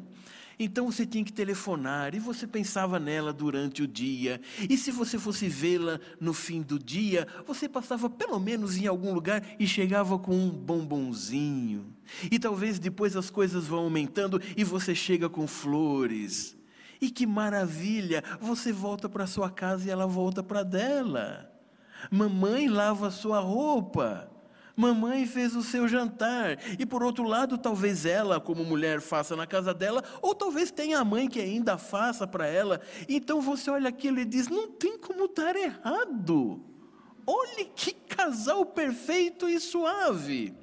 Então 0.60 0.91
você 0.91 1.06
tinha 1.06 1.24
que 1.24 1.32
telefonar 1.32 2.16
e 2.16 2.20
você 2.20 2.48
pensava 2.48 3.00
nela 3.00 3.32
durante 3.32 3.84
o 3.84 3.88
dia. 3.88 4.41
E 4.68 4.76
se 4.76 4.91
você 4.91 5.20
fosse 5.20 5.48
vê-la 5.48 6.00
no 6.20 6.34
fim 6.34 6.64
do 6.64 6.80
dia, 6.80 7.28
você 7.45 7.70
passava 7.70 8.10
pelo 8.10 8.39
menos 8.39 8.76
em 8.76 8.88
algum 8.88 9.14
lugar 9.14 9.43
e 9.60 9.68
chegava 9.68 10.18
com 10.18 10.36
um 10.36 10.50
bombonzinho. 10.50 11.93
E 12.32 12.39
talvez 12.39 12.80
depois 12.80 13.16
as 13.16 13.30
coisas 13.30 13.68
vão 13.68 13.80
aumentando 13.80 14.41
e 14.56 14.64
você 14.64 14.95
chega 14.95 15.30
com 15.30 15.45
flores. 15.45 16.58
E 17.00 17.12
que 17.12 17.28
maravilha! 17.28 18.24
Você 18.41 18.72
volta 18.72 19.08
para 19.08 19.28
sua 19.28 19.52
casa 19.52 19.88
e 19.88 19.91
ela 19.91 20.08
volta 20.08 20.41
para 20.41 20.64
dela. 20.64 21.52
Mamãe 22.10 22.68
lava 22.68 23.12
sua 23.12 23.39
roupa. 23.39 24.32
Mamãe 24.78 25.25
fez 25.25 25.55
o 25.55 25.63
seu 25.63 25.88
jantar. 25.88 26.59
E 26.78 26.86
por 26.86 27.01
outro 27.01 27.23
lado, 27.23 27.57
talvez 27.57 28.05
ela, 28.05 28.39
como 28.39 28.63
mulher, 28.63 29.01
faça 29.01 29.36
na 29.36 29.47
casa 29.47 29.73
dela, 29.73 30.03
ou 30.21 30.36
talvez 30.36 30.69
tenha 30.69 30.99
a 30.99 31.03
mãe 31.03 31.28
que 31.28 31.41
ainda 31.41 31.80
faça 31.80 32.28
para 32.28 32.45
ela. 32.45 32.80
Então 33.09 33.41
você 33.41 33.71
olha 33.71 33.89
aquilo 33.89 34.19
e 34.19 34.25
diz: 34.25 34.47
não 34.47 34.67
tem 34.67 34.95
como 34.99 35.28
dar 35.28 35.55
errado. 35.55 36.61
Olhe 37.25 37.65
que 37.75 37.91
casal 37.91 38.67
perfeito 38.67 39.49
e 39.49 39.59
suave. 39.59 40.53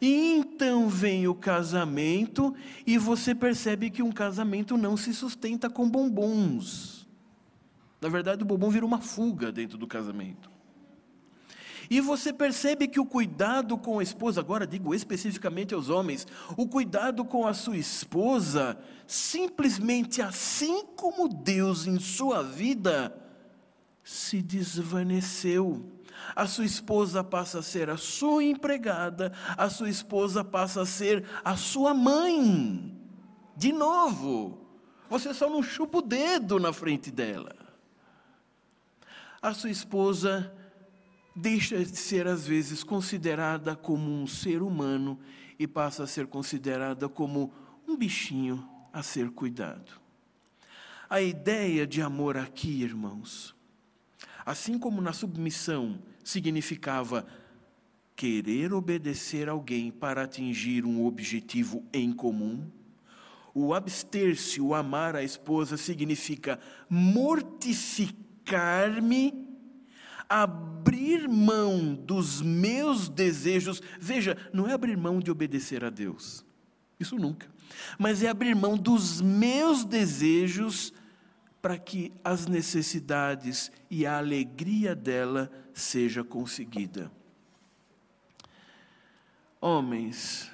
E 0.00 0.32
então 0.32 0.88
vem 0.88 1.28
o 1.28 1.34
casamento 1.34 2.54
e 2.84 2.98
você 2.98 3.36
percebe 3.36 3.88
que 3.88 4.02
um 4.02 4.10
casamento 4.10 4.76
não 4.76 4.96
se 4.96 5.14
sustenta 5.14 5.70
com 5.70 5.88
bombons. 5.88 7.06
Na 8.00 8.08
verdade, 8.08 8.42
o 8.42 8.46
bombom 8.46 8.68
vira 8.68 8.84
uma 8.84 9.00
fuga 9.00 9.52
dentro 9.52 9.78
do 9.78 9.86
casamento. 9.86 10.55
E 11.88 12.00
você 12.00 12.32
percebe 12.32 12.88
que 12.88 12.98
o 12.98 13.06
cuidado 13.06 13.78
com 13.78 13.98
a 13.98 14.02
esposa, 14.02 14.40
agora 14.40 14.66
digo 14.66 14.94
especificamente 14.94 15.74
aos 15.74 15.88
homens, 15.88 16.26
o 16.56 16.66
cuidado 16.66 17.24
com 17.24 17.46
a 17.46 17.54
sua 17.54 17.76
esposa, 17.76 18.78
simplesmente 19.06 20.20
assim 20.20 20.84
como 20.96 21.28
Deus 21.28 21.86
em 21.86 21.98
sua 21.98 22.42
vida, 22.42 23.16
se 24.02 24.42
desvaneceu. 24.42 25.92
A 26.34 26.46
sua 26.46 26.64
esposa 26.64 27.22
passa 27.22 27.58
a 27.58 27.62
ser 27.62 27.90
a 27.90 27.96
sua 27.96 28.42
empregada, 28.42 29.32
a 29.56 29.68
sua 29.68 29.88
esposa 29.88 30.42
passa 30.42 30.82
a 30.82 30.86
ser 30.86 31.24
a 31.44 31.56
sua 31.56 31.94
mãe. 31.94 32.96
De 33.56 33.72
novo, 33.72 34.66
você 35.08 35.32
só 35.32 35.48
não 35.48 35.62
chupa 35.62 35.98
o 35.98 36.02
dedo 36.02 36.58
na 36.58 36.72
frente 36.72 37.10
dela. 37.10 37.54
A 39.40 39.54
sua 39.54 39.70
esposa 39.70 40.55
deixa 41.36 41.84
de 41.84 41.94
ser, 41.94 42.26
às 42.26 42.46
vezes, 42.46 42.82
considerada 42.82 43.76
como 43.76 44.10
um 44.10 44.26
ser 44.26 44.62
humano 44.62 45.20
e 45.58 45.66
passa 45.66 46.04
a 46.04 46.06
ser 46.06 46.26
considerada 46.26 47.10
como 47.10 47.52
um 47.86 47.94
bichinho 47.94 48.66
a 48.90 49.02
ser 49.02 49.28
cuidado. 49.30 50.00
A 51.08 51.20
ideia 51.20 51.86
de 51.86 52.00
amor 52.00 52.38
aqui, 52.38 52.82
irmãos, 52.82 53.54
assim 54.44 54.76
como 54.78 55.02
na 55.02 55.12
submissão 55.12 55.98
significava 56.24 57.26
querer 58.16 58.72
obedecer 58.72 59.48
alguém 59.48 59.90
para 59.90 60.22
atingir 60.22 60.86
um 60.86 61.04
objetivo 61.04 61.84
em 61.92 62.12
comum, 62.12 62.64
o 63.54 63.74
abster-se, 63.74 64.60
o 64.60 64.74
amar 64.74 65.14
a 65.14 65.22
esposa, 65.22 65.76
significa 65.76 66.58
mortificar-me 66.88 69.45
abrir 70.28 71.28
mão 71.28 71.94
dos 71.94 72.40
meus 72.42 73.08
desejos. 73.08 73.82
Veja, 74.00 74.36
não 74.52 74.68
é 74.68 74.72
abrir 74.72 74.96
mão 74.96 75.20
de 75.20 75.30
obedecer 75.30 75.84
a 75.84 75.90
Deus, 75.90 76.44
isso 76.98 77.16
nunca, 77.16 77.48
mas 77.98 78.22
é 78.22 78.28
abrir 78.28 78.54
mão 78.54 78.76
dos 78.76 79.20
meus 79.20 79.84
desejos 79.84 80.92
para 81.60 81.78
que 81.78 82.12
as 82.22 82.46
necessidades 82.46 83.72
e 83.90 84.06
a 84.06 84.18
alegria 84.18 84.94
dela 84.94 85.50
seja 85.74 86.22
conseguida. 86.22 87.10
Homens, 89.60 90.50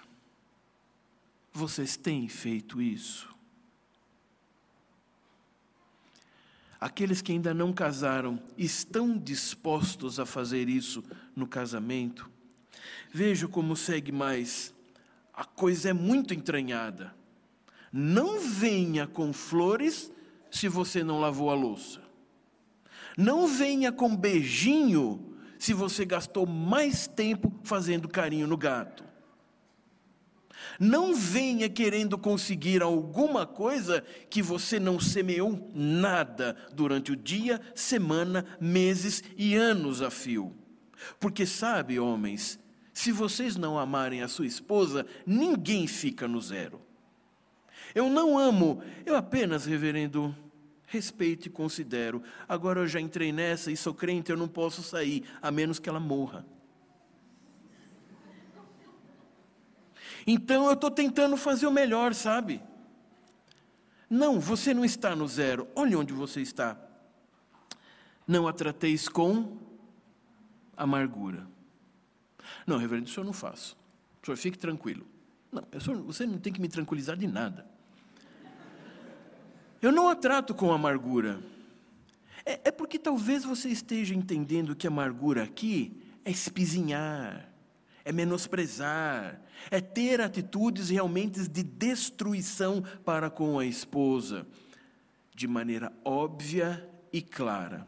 vocês 1.53 1.99
têm 1.99 2.29
feito 2.29 2.81
isso? 2.81 3.29
Aqueles 6.83 7.23
que 7.23 7.31
ainda 7.31 7.55
não 7.55 7.73
casaram 7.73 8.41
estão 8.59 9.17
dispostos 9.17 10.19
a 10.19 10.27
fazer 10.27 10.69
isso 10.69 11.01
no 11.37 11.47
casamento? 11.47 12.29
Veja 13.15 13.47
como 13.47 13.77
segue 13.77 14.11
mais. 14.11 14.75
A 15.33 15.45
coisa 15.45 15.91
é 15.91 15.93
muito 15.93 16.35
entranhada. 16.35 17.15
Não 17.93 18.41
venha 18.41 19.07
com 19.07 19.33
flores 19.33 20.11
se 20.51 20.67
você 20.67 21.05
não 21.05 21.21
lavou 21.21 21.51
a 21.51 21.55
louça. 21.55 22.03
Não 23.17 23.47
venha 23.47 23.93
com 23.93 24.17
beijinho 24.17 25.37
se 25.61 25.73
você 25.73 26.05
gastou 26.05 26.47
mais 26.47 27.07
tempo 27.07 27.61
fazendo 27.63 28.09
carinho 28.09 28.49
no 28.49 28.57
gato. 28.57 29.05
Não 30.85 31.15
venha 31.15 31.69
querendo 31.69 32.19
conseguir 32.19 32.83
alguma 32.83 33.47
coisa 33.47 34.03
que 34.29 34.43
você 34.43 34.81
não 34.81 34.99
semeou 34.99 35.71
nada 35.73 36.57
durante 36.75 37.13
o 37.13 37.17
dia, 37.17 37.61
semana, 37.73 38.45
meses 38.61 39.23
e 39.37 39.55
anos 39.55 40.03
a 40.03 40.11
fio. 40.11 40.53
Porque 41.21 41.47
sabe, 41.47 42.01
homens, 42.01 42.59
se 42.93 43.13
vocês 43.13 43.55
não 43.55 43.79
amarem 43.79 44.23
a 44.23 44.29
sua 44.29 44.45
esposa, 44.45 45.07
ninguém 45.25 45.87
fica 45.87 46.27
no 46.27 46.41
zero. 46.41 46.81
Eu 47.95 48.11
não 48.11 48.37
amo, 48.37 48.83
eu 49.07 49.15
apenas, 49.15 49.65
reverendo, 49.65 50.35
respeito 50.85 51.47
e 51.47 51.51
considero. 51.51 52.25
Agora 52.49 52.81
eu 52.81 52.89
já 52.89 53.01
entrei 53.01 53.31
nessa 53.31 53.71
e 53.71 53.77
sou 53.77 53.95
crente, 53.95 54.33
eu 54.33 54.37
não 54.37 54.49
posso 54.49 54.83
sair, 54.83 55.23
a 55.41 55.49
menos 55.53 55.79
que 55.79 55.89
ela 55.89 56.01
morra. 56.01 56.45
Então 60.27 60.67
eu 60.67 60.75
estou 60.75 60.91
tentando 60.91 61.37
fazer 61.37 61.67
o 61.67 61.73
melhor, 61.73 62.15
sabe? 62.15 62.63
Não, 64.09 64.39
você 64.39 64.75
não 64.75 64.85
está 64.85 65.17
no 65.17 65.27
zero. 65.27 65.69
Olhe 65.75 65.97
onde 65.97 66.13
você 66.13 66.41
está. 66.41 66.77
Não 68.27 68.47
a 68.47 68.53
trateis 68.53 69.09
com 69.09 69.57
amargura. 70.77 71.47
Não, 72.67 72.77
reverendo, 72.77 73.09
isso 73.09 73.19
eu 73.19 73.25
não 73.25 73.33
faço. 73.33 73.77
O 74.23 74.27
senhor 74.27 74.37
fique 74.37 74.59
tranquilo. 74.59 75.07
Não, 75.51 75.65
senhor, 75.81 76.03
você 76.03 76.27
não 76.27 76.39
tem 76.39 76.53
que 76.53 76.61
me 76.61 76.69
tranquilizar 76.69 77.17
de 77.17 77.27
nada. 77.27 77.67
Eu 79.81 79.91
não 79.91 80.09
a 80.09 80.15
trato 80.15 80.55
com 80.55 80.73
amargura. 80.73 81.43
É, 82.45 82.69
é 82.69 82.71
porque 82.71 82.99
talvez 82.99 83.45
você 83.45 83.69
esteja 83.69 84.15
entendendo 84.15 84.77
que 84.77 84.87
amargura 84.87 85.43
aqui 85.43 86.01
é 86.25 86.31
espizinhar, 86.31 87.52
é 88.05 88.13
menosprezar, 88.13 89.41
é 89.71 89.81
ter 89.81 90.21
atitudes 90.21 90.89
realmente 90.89 91.49
de 91.49 91.63
destruição 91.63 92.83
para 93.05 93.31
com 93.31 93.59
a 93.59 93.65
esposa, 93.65 94.47
de 95.35 95.47
maneira 95.47 95.93
óbvia 96.05 96.89
e 97.13 97.23
clara. 97.23 97.87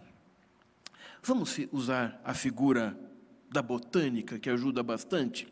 Vamos 1.22 1.58
usar 1.72 2.20
a 2.24 2.34
figura 2.34 2.98
da 3.50 3.62
botânica, 3.62 4.38
que 4.38 4.50
ajuda 4.50 4.82
bastante. 4.82 5.48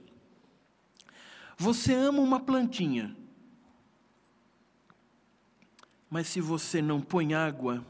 Você 1.57 1.95
ama 1.95 2.21
uma 2.21 2.41
plantinha, 2.41 3.17
mas 6.11 6.27
se 6.27 6.41
você 6.41 6.83
não 6.83 7.01
põe 7.01 7.33
água, 7.33 7.85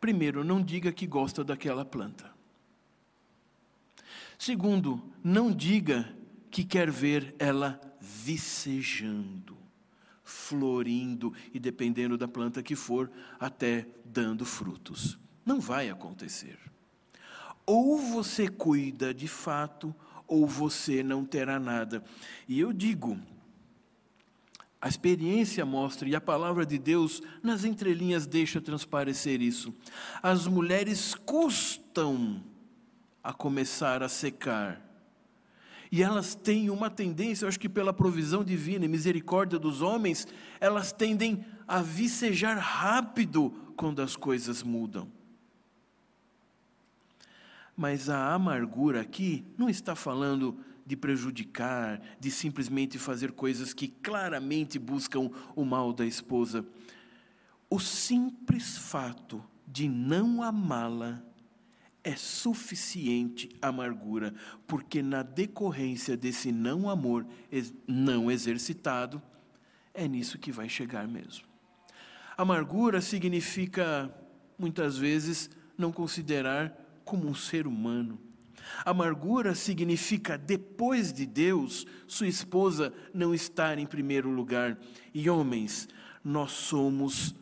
primeiro, 0.00 0.42
não 0.42 0.62
diga 0.62 0.90
que 0.90 1.06
gosta 1.06 1.44
daquela 1.44 1.84
planta. 1.84 2.35
Segundo, 4.38 5.02
não 5.22 5.50
diga 5.50 6.14
que 6.50 6.64
quer 6.64 6.90
ver 6.90 7.34
ela 7.38 7.80
vicejando, 8.00 9.56
florindo 10.22 11.32
e, 11.52 11.58
dependendo 11.58 12.16
da 12.16 12.28
planta 12.28 12.62
que 12.62 12.76
for, 12.76 13.10
até 13.38 13.86
dando 14.04 14.44
frutos. 14.44 15.18
Não 15.44 15.60
vai 15.60 15.90
acontecer. 15.90 16.58
Ou 17.64 17.98
você 17.98 18.48
cuida 18.48 19.12
de 19.12 19.26
fato, 19.26 19.94
ou 20.26 20.46
você 20.46 21.02
não 21.02 21.24
terá 21.24 21.58
nada. 21.58 22.02
E 22.48 22.60
eu 22.60 22.72
digo, 22.72 23.18
a 24.80 24.88
experiência 24.88 25.64
mostra, 25.64 26.08
e 26.08 26.14
a 26.14 26.20
palavra 26.20 26.64
de 26.64 26.78
Deus, 26.78 27.22
nas 27.42 27.64
entrelinhas, 27.64 28.26
deixa 28.26 28.60
transparecer 28.60 29.40
isso. 29.40 29.74
As 30.22 30.46
mulheres 30.46 31.14
custam 31.14 32.42
a 33.26 33.32
começar 33.32 34.04
a 34.04 34.08
secar. 34.08 34.80
E 35.90 36.00
elas 36.00 36.36
têm 36.36 36.70
uma 36.70 36.88
tendência, 36.88 37.44
eu 37.44 37.48
acho 37.48 37.58
que 37.58 37.68
pela 37.68 37.92
provisão 37.92 38.44
divina 38.44 38.84
e 38.84 38.88
misericórdia 38.88 39.58
dos 39.58 39.82
homens, 39.82 40.28
elas 40.60 40.92
tendem 40.92 41.44
a 41.66 41.82
vicejar 41.82 42.54
rápido 42.56 43.50
quando 43.76 44.00
as 44.00 44.14
coisas 44.14 44.62
mudam. 44.62 45.10
Mas 47.76 48.08
a 48.08 48.32
amargura 48.32 49.00
aqui 49.00 49.44
não 49.58 49.68
está 49.68 49.96
falando 49.96 50.60
de 50.86 50.96
prejudicar, 50.96 52.00
de 52.20 52.30
simplesmente 52.30 52.96
fazer 52.96 53.32
coisas 53.32 53.74
que 53.74 53.88
claramente 53.88 54.78
buscam 54.78 55.32
o 55.56 55.64
mal 55.64 55.92
da 55.92 56.06
esposa. 56.06 56.64
O 57.68 57.80
simples 57.80 58.78
fato 58.78 59.42
de 59.66 59.88
não 59.88 60.44
amá-la 60.44 61.25
é 62.06 62.14
suficiente 62.14 63.50
amargura, 63.60 64.32
porque 64.64 65.02
na 65.02 65.24
decorrência 65.24 66.16
desse 66.16 66.52
não 66.52 66.88
amor 66.88 67.26
não 67.84 68.30
exercitado, 68.30 69.20
é 69.92 70.06
nisso 70.06 70.38
que 70.38 70.52
vai 70.52 70.68
chegar 70.68 71.08
mesmo. 71.08 71.44
Amargura 72.38 73.00
significa, 73.00 74.08
muitas 74.56 74.96
vezes, 74.96 75.50
não 75.76 75.90
considerar 75.90 76.72
como 77.04 77.26
um 77.28 77.34
ser 77.34 77.66
humano. 77.66 78.20
Amargura 78.84 79.56
significa, 79.56 80.38
depois 80.38 81.12
de 81.12 81.26
Deus, 81.26 81.88
sua 82.06 82.28
esposa 82.28 82.94
não 83.12 83.34
estar 83.34 83.80
em 83.80 83.86
primeiro 83.86 84.30
lugar. 84.30 84.78
E 85.12 85.28
homens, 85.28 85.88
nós 86.22 86.52
somos, 86.52 87.34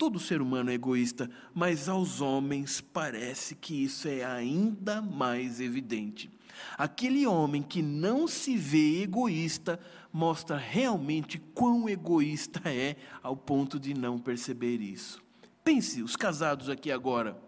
todo 0.00 0.18
ser 0.18 0.40
humano 0.40 0.70
é 0.70 0.72
egoísta, 0.72 1.30
mas 1.52 1.86
aos 1.86 2.22
homens 2.22 2.80
parece 2.80 3.54
que 3.54 3.84
isso 3.84 4.08
é 4.08 4.24
ainda 4.24 5.02
mais 5.02 5.60
evidente. 5.60 6.30
Aquele 6.78 7.26
homem 7.26 7.62
que 7.62 7.82
não 7.82 8.26
se 8.26 8.56
vê 8.56 9.02
egoísta 9.02 9.78
mostra 10.10 10.56
realmente 10.56 11.38
quão 11.52 11.86
egoísta 11.86 12.62
é 12.64 12.96
ao 13.22 13.36
ponto 13.36 13.78
de 13.78 13.92
não 13.92 14.18
perceber 14.18 14.80
isso. 14.80 15.22
Pense, 15.62 16.02
os 16.02 16.16
casados 16.16 16.70
aqui 16.70 16.90
agora 16.90 17.38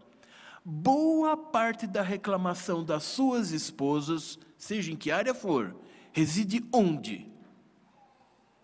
boa 0.63 1.35
parte 1.39 1.87
da 1.87 2.03
reclamação 2.03 2.85
das 2.85 3.03
suas 3.03 3.51
esposas, 3.51 4.39
seja 4.59 4.93
em 4.93 4.97
que 4.97 5.11
área 5.11 5.33
for, 5.33 5.75
reside 6.13 6.63
onde? 6.71 7.27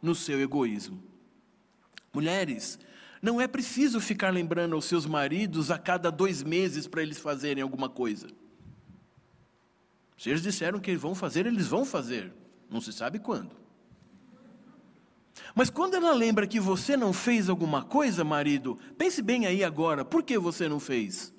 No 0.03 0.15
seu 0.15 0.39
egoísmo. 0.41 1.03
Mulheres, 2.13 2.79
não 3.21 3.41
é 3.41 3.47
preciso 3.49 4.01
ficar 4.01 4.31
lembrando 4.31 4.75
aos 4.75 4.85
seus 4.85 5.07
maridos 5.07 5.71
a 5.71 5.79
cada 5.79 6.11
dois 6.11 6.43
meses 6.43 6.87
para 6.87 7.03
eles 7.03 7.19
fazerem 7.19 7.63
alguma 7.63 7.89
coisa. 7.89 8.29
Se 10.17 10.31
eles 10.31 10.43
disseram 10.43 10.81
que 10.81 10.97
vão 10.97 11.15
fazer, 11.15 11.47
eles 11.47 11.67
vão 11.69 11.85
fazer. 11.85 12.33
Não 12.69 12.81
se 12.81 12.93
sabe 12.93 13.19
quando. 13.19 13.57
Mas 15.55 15.71
quando 15.71 15.95
ela 15.95 16.13
lembra 16.13 16.47
que 16.47 16.61
você 16.61 16.97
não 16.97 17.13
fez 17.13 17.49
alguma 17.49 17.83
coisa, 17.83 18.25
marido, 18.25 18.79
pense 18.97 19.23
bem 19.23 19.47
aí 19.47 19.63
agora, 19.63 20.05
por 20.05 20.23
que 20.23 20.39
você 20.39 20.69
não 20.69 20.81
fez? 20.81 21.33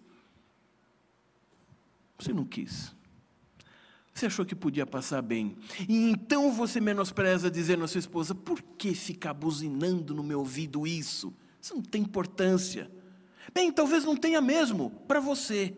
Você 2.17 2.33
não 2.33 2.45
quis. 2.45 2.95
Você 4.13 4.25
achou 4.25 4.45
que 4.45 4.55
podia 4.55 4.85
passar 4.85 5.21
bem. 5.21 5.57
E 5.87 6.09
então 6.09 6.51
você 6.51 6.81
menospreza 6.81 7.49
dizendo 7.49 7.83
à 7.85 7.87
sua 7.87 7.99
esposa: 7.99 8.35
por 8.35 8.61
que 8.61 8.93
ficar 8.93 9.33
buzinando 9.33 10.13
no 10.13 10.23
meu 10.23 10.39
ouvido 10.39 10.85
isso? 10.85 11.33
Isso 11.61 11.75
não 11.75 11.81
tem 11.81 12.01
importância. 12.01 12.89
Bem, 13.53 13.71
talvez 13.71 14.03
não 14.03 14.15
tenha 14.15 14.41
mesmo 14.41 14.91
para 15.07 15.19
você. 15.19 15.75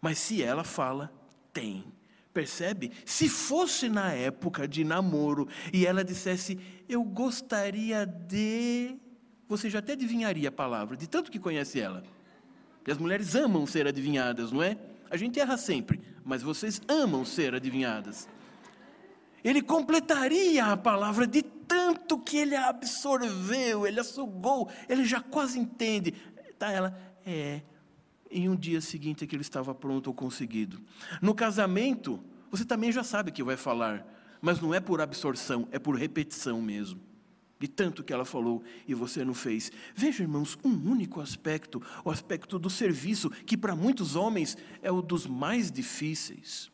Mas 0.00 0.18
se 0.18 0.42
ela 0.42 0.64
fala, 0.64 1.12
tem. 1.52 1.84
Percebe? 2.32 2.90
Se 3.04 3.28
fosse 3.28 3.88
na 3.88 4.12
época 4.12 4.66
de 4.66 4.82
namoro 4.82 5.48
e 5.72 5.86
ela 5.86 6.04
dissesse, 6.04 6.58
eu 6.88 7.02
gostaria 7.04 8.04
de. 8.04 8.96
Você 9.48 9.70
já 9.70 9.78
até 9.78 9.92
adivinharia 9.92 10.48
a 10.48 10.52
palavra, 10.52 10.96
de 10.96 11.08
tanto 11.08 11.30
que 11.30 11.38
conhece 11.38 11.80
ela. 11.80 12.02
E 12.86 12.90
as 12.90 12.98
mulheres 12.98 13.34
amam 13.34 13.66
ser 13.66 13.86
adivinhadas, 13.86 14.50
não 14.50 14.62
é? 14.62 14.76
A 15.10 15.16
gente 15.16 15.38
erra 15.38 15.56
sempre, 15.56 16.00
mas 16.24 16.42
vocês 16.42 16.80
amam 16.88 17.24
ser 17.24 17.54
adivinhadas. 17.54 18.28
Ele 19.44 19.62
completaria 19.62 20.66
a 20.66 20.76
palavra 20.76 21.26
de 21.26 21.42
tanto 21.66 22.18
que 22.18 22.36
ele 22.36 22.56
absorveu, 22.56 23.86
ele 23.86 24.00
assugou, 24.00 24.70
ele 24.88 25.04
já 25.04 25.20
quase 25.20 25.58
entende. 25.58 26.12
Tá, 26.58 26.70
ela, 26.70 26.98
é. 27.24 27.62
Em 28.30 28.48
um 28.48 28.56
dia 28.56 28.80
seguinte 28.80 29.26
que 29.26 29.36
ele 29.36 29.42
estava 29.42 29.74
pronto 29.74 30.08
ou 30.08 30.14
conseguido. 30.14 30.80
No 31.22 31.34
casamento, 31.34 32.22
você 32.50 32.64
também 32.64 32.90
já 32.90 33.04
sabe 33.04 33.30
que 33.30 33.42
vai 33.42 33.56
falar, 33.56 34.04
mas 34.40 34.60
não 34.60 34.74
é 34.74 34.80
por 34.80 35.00
absorção, 35.00 35.68
é 35.70 35.78
por 35.78 35.94
repetição 35.94 36.60
mesmo 36.60 37.00
de 37.58 37.68
tanto 37.68 38.04
que 38.04 38.12
ela 38.12 38.26
falou 38.26 38.62
e 38.86 38.92
você 38.92 39.24
não 39.24 39.32
fez. 39.32 39.72
Veja, 39.94 40.22
irmãos, 40.22 40.58
um 40.62 40.70
único 40.70 41.18
aspecto, 41.20 41.82
o 42.04 42.10
aspecto 42.10 42.58
do 42.58 42.68
serviço, 42.68 43.30
que 43.30 43.56
para 43.56 43.74
muitos 43.74 44.16
homens 44.16 44.56
é 44.82 44.92
o 44.92 45.00
dos 45.00 45.26
mais 45.26 45.72
difíceis. 45.72 46.70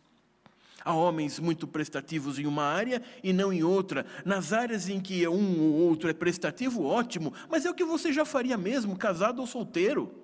Há 0.84 0.94
homens 0.94 1.38
muito 1.38 1.66
prestativos 1.66 2.38
em 2.38 2.46
uma 2.46 2.64
área 2.64 3.02
e 3.22 3.32
não 3.32 3.52
em 3.52 3.62
outra. 3.62 4.06
Nas 4.24 4.52
áreas 4.52 4.88
em 4.88 5.00
que 5.00 5.26
um 5.28 5.60
ou 5.60 5.72
outro 5.88 6.08
é 6.08 6.12
prestativo, 6.12 6.84
ótimo, 6.84 7.32
mas 7.48 7.64
é 7.64 7.70
o 7.70 7.74
que 7.74 7.84
você 7.84 8.12
já 8.12 8.24
faria 8.24 8.56
mesmo, 8.56 8.96
casado 8.96 9.40
ou 9.40 9.46
solteiro. 9.46 10.14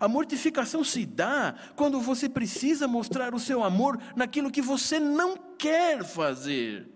A 0.00 0.08
mortificação 0.08 0.82
se 0.82 1.04
dá 1.04 1.54
quando 1.76 2.00
você 2.00 2.28
precisa 2.28 2.88
mostrar 2.88 3.34
o 3.34 3.40
seu 3.40 3.62
amor 3.62 3.98
naquilo 4.16 4.50
que 4.50 4.62
você 4.62 4.98
não 4.98 5.36
quer 5.58 6.02
fazer 6.04 6.92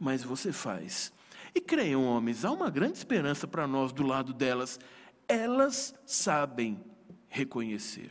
mas 0.00 0.24
você 0.24 0.50
faz. 0.50 1.12
E 1.54 1.60
creiam, 1.60 2.04
homens, 2.04 2.44
há 2.44 2.50
uma 2.50 2.70
grande 2.70 2.96
esperança 2.96 3.46
para 3.46 3.66
nós 3.66 3.92
do 3.92 4.02
lado 4.02 4.32
delas. 4.32 4.80
Elas 5.28 5.94
sabem 6.06 6.82
reconhecer. 7.28 8.10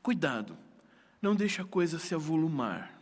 Cuidado, 0.00 0.56
não 1.20 1.34
deixe 1.34 1.60
a 1.60 1.64
coisa 1.64 1.98
se 1.98 2.14
avolumar. 2.14 2.98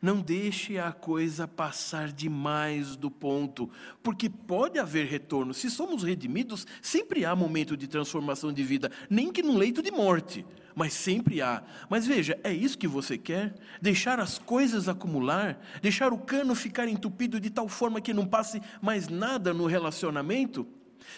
Não 0.00 0.20
deixe 0.20 0.78
a 0.78 0.92
coisa 0.92 1.48
passar 1.48 2.12
demais 2.12 2.94
do 2.94 3.10
ponto, 3.10 3.68
porque 4.02 4.30
pode 4.30 4.78
haver 4.78 5.06
retorno. 5.06 5.52
Se 5.52 5.68
somos 5.68 6.04
redimidos, 6.04 6.66
sempre 6.80 7.24
há 7.24 7.34
momento 7.34 7.76
de 7.76 7.88
transformação 7.88 8.52
de 8.52 8.62
vida, 8.62 8.92
nem 9.10 9.32
que 9.32 9.42
num 9.42 9.56
leito 9.56 9.82
de 9.82 9.90
morte 9.90 10.44
mas 10.78 10.92
sempre 10.92 11.42
há. 11.42 11.64
Mas 11.90 12.06
veja, 12.06 12.38
é 12.44 12.52
isso 12.52 12.78
que 12.78 12.86
você 12.86 13.18
quer? 13.18 13.52
Deixar 13.82 14.20
as 14.20 14.38
coisas 14.38 14.88
acumular? 14.88 15.60
Deixar 15.82 16.12
o 16.12 16.18
cano 16.18 16.54
ficar 16.54 16.86
entupido 16.86 17.40
de 17.40 17.50
tal 17.50 17.68
forma 17.68 18.00
que 18.00 18.14
não 18.14 18.24
passe 18.24 18.62
mais 18.80 19.08
nada 19.08 19.52
no 19.52 19.66
relacionamento? 19.66 20.64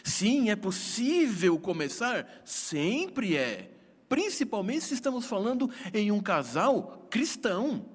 Sim, 0.02 0.48
é 0.48 0.56
possível 0.56 1.58
começar? 1.58 2.26
Sempre 2.42 3.36
é. 3.36 3.70
Principalmente 4.10 4.86
se 4.86 4.94
estamos 4.94 5.24
falando 5.26 5.70
em 5.94 6.10
um 6.10 6.18
casal 6.18 7.06
cristão 7.08 7.86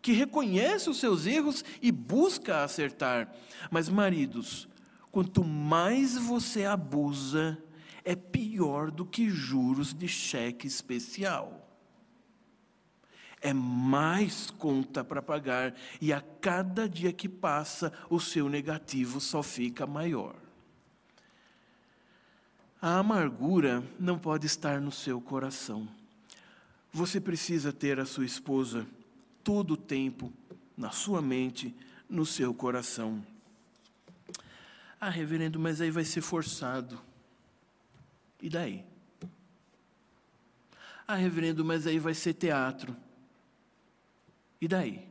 que 0.00 0.10
reconhece 0.12 0.88
os 0.88 0.98
seus 0.98 1.26
erros 1.26 1.62
e 1.82 1.92
busca 1.92 2.64
acertar. 2.64 3.30
Mas, 3.70 3.86
maridos, 3.86 4.66
quanto 5.12 5.44
mais 5.44 6.16
você 6.16 6.64
abusa, 6.64 7.62
é 8.02 8.16
pior 8.16 8.90
do 8.90 9.04
que 9.04 9.28
juros 9.28 9.92
de 9.92 10.08
cheque 10.08 10.66
especial. 10.66 11.68
É 13.38 13.52
mais 13.52 14.50
conta 14.50 15.04
para 15.04 15.20
pagar 15.20 15.74
e 16.00 16.10
a 16.10 16.22
cada 16.22 16.88
dia 16.88 17.12
que 17.12 17.28
passa 17.28 17.92
o 18.08 18.18
seu 18.18 18.48
negativo 18.48 19.20
só 19.20 19.42
fica 19.42 19.86
maior. 19.86 20.39
A 22.82 22.98
amargura 22.98 23.84
não 23.98 24.18
pode 24.18 24.46
estar 24.46 24.80
no 24.80 24.90
seu 24.90 25.20
coração. 25.20 25.86
Você 26.90 27.20
precisa 27.20 27.72
ter 27.72 28.00
a 28.00 28.06
sua 28.06 28.24
esposa 28.24 28.86
todo 29.44 29.74
o 29.74 29.76
tempo 29.76 30.32
na 30.76 30.90
sua 30.90 31.20
mente, 31.20 31.74
no 32.08 32.24
seu 32.24 32.54
coração. 32.54 33.22
Ah, 34.98 35.10
reverendo, 35.10 35.60
mas 35.60 35.80
aí 35.80 35.90
vai 35.90 36.04
ser 36.04 36.22
forçado. 36.22 36.98
E 38.40 38.48
daí? 38.48 38.82
Ah, 41.06 41.16
reverendo, 41.16 41.62
mas 41.64 41.86
aí 41.86 41.98
vai 41.98 42.14
ser 42.14 42.32
teatro. 42.32 42.96
E 44.58 44.66
daí? 44.66 45.09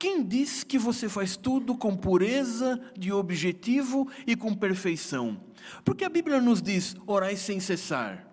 Quem 0.00 0.24
diz 0.24 0.64
que 0.64 0.78
você 0.78 1.08
faz 1.08 1.36
tudo 1.36 1.76
com 1.76 1.94
pureza 1.94 2.80
de 2.98 3.12
objetivo 3.12 4.10
e 4.26 4.34
com 4.34 4.54
perfeição? 4.54 5.40
Porque 5.84 6.04
a 6.04 6.08
Bíblia 6.08 6.40
nos 6.40 6.60
diz: 6.60 6.96
orai 7.06 7.36
sem 7.36 7.60
cessar. 7.60 8.26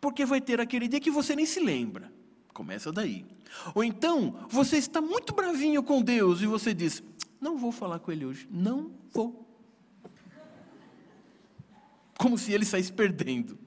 Porque 0.00 0.26
vai 0.26 0.40
ter 0.40 0.60
aquele 0.60 0.88
dia 0.88 1.00
que 1.00 1.10
você 1.10 1.36
nem 1.36 1.46
se 1.46 1.60
lembra. 1.60 2.12
Começa 2.52 2.90
daí. 2.90 3.24
Ou 3.74 3.84
então, 3.84 4.46
você 4.50 4.76
está 4.76 5.00
muito 5.00 5.32
bravinho 5.32 5.82
com 5.84 6.02
Deus 6.02 6.42
e 6.42 6.46
você 6.46 6.74
diz: 6.74 7.00
não 7.40 7.56
vou 7.56 7.70
falar 7.70 8.00
com 8.00 8.10
Ele 8.10 8.26
hoje. 8.26 8.48
Não 8.50 8.90
vou 9.12 9.48
como 12.20 12.36
se 12.36 12.52
ele 12.52 12.66
saísse 12.66 12.92
perdendo. 12.92 13.58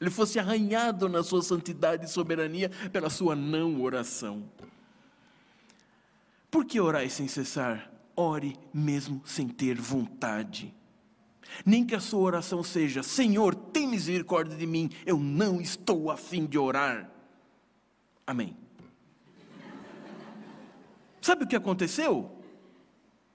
Ele 0.00 0.08
fosse 0.08 0.38
arranhado 0.38 1.10
na 1.10 1.22
sua 1.22 1.42
santidade 1.42 2.06
e 2.06 2.08
soberania 2.08 2.70
pela 2.90 3.10
sua 3.10 3.36
não 3.36 3.82
oração. 3.82 4.50
Por 6.50 6.64
que 6.64 6.80
orar 6.80 7.08
sem 7.08 7.28
cessar? 7.28 7.90
Ore 8.16 8.56
mesmo 8.74 9.22
sem 9.24 9.48
ter 9.48 9.80
vontade. 9.80 10.74
Nem 11.64 11.84
que 11.84 11.94
a 11.94 12.00
sua 12.00 12.20
oração 12.20 12.62
seja: 12.62 13.02
Senhor, 13.02 13.54
tem 13.54 13.86
misericórdia 13.86 14.56
de 14.56 14.66
mim, 14.66 14.90
eu 15.06 15.18
não 15.18 15.60
estou 15.60 16.10
afim 16.10 16.46
de 16.46 16.58
orar. 16.58 17.10
Amém. 18.26 18.56
Sabe 21.20 21.44
o 21.44 21.46
que 21.46 21.56
aconteceu? 21.56 22.30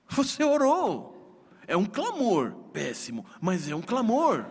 Você 0.09 0.43
orou. 0.43 1.13
É 1.67 1.75
um 1.75 1.85
clamor 1.85 2.51
péssimo, 2.71 3.25
mas 3.41 3.69
é 3.69 3.75
um 3.75 3.81
clamor. 3.81 4.45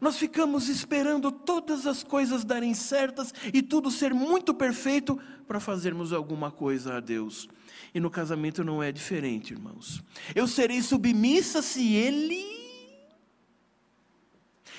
Nós 0.00 0.16
ficamos 0.16 0.68
esperando 0.68 1.30
todas 1.30 1.86
as 1.86 2.02
coisas 2.02 2.42
darem 2.42 2.72
certas 2.72 3.34
e 3.52 3.60
tudo 3.60 3.90
ser 3.90 4.14
muito 4.14 4.54
perfeito 4.54 5.20
para 5.46 5.60
fazermos 5.60 6.12
alguma 6.12 6.50
coisa 6.50 6.96
a 6.96 7.00
Deus. 7.00 7.48
E 7.94 8.00
no 8.00 8.10
casamento 8.10 8.64
não 8.64 8.82
é 8.82 8.90
diferente, 8.90 9.52
irmãos. 9.52 10.02
Eu 10.34 10.48
serei 10.48 10.80
submissa 10.80 11.60
se 11.60 11.94
ele. 11.94 12.42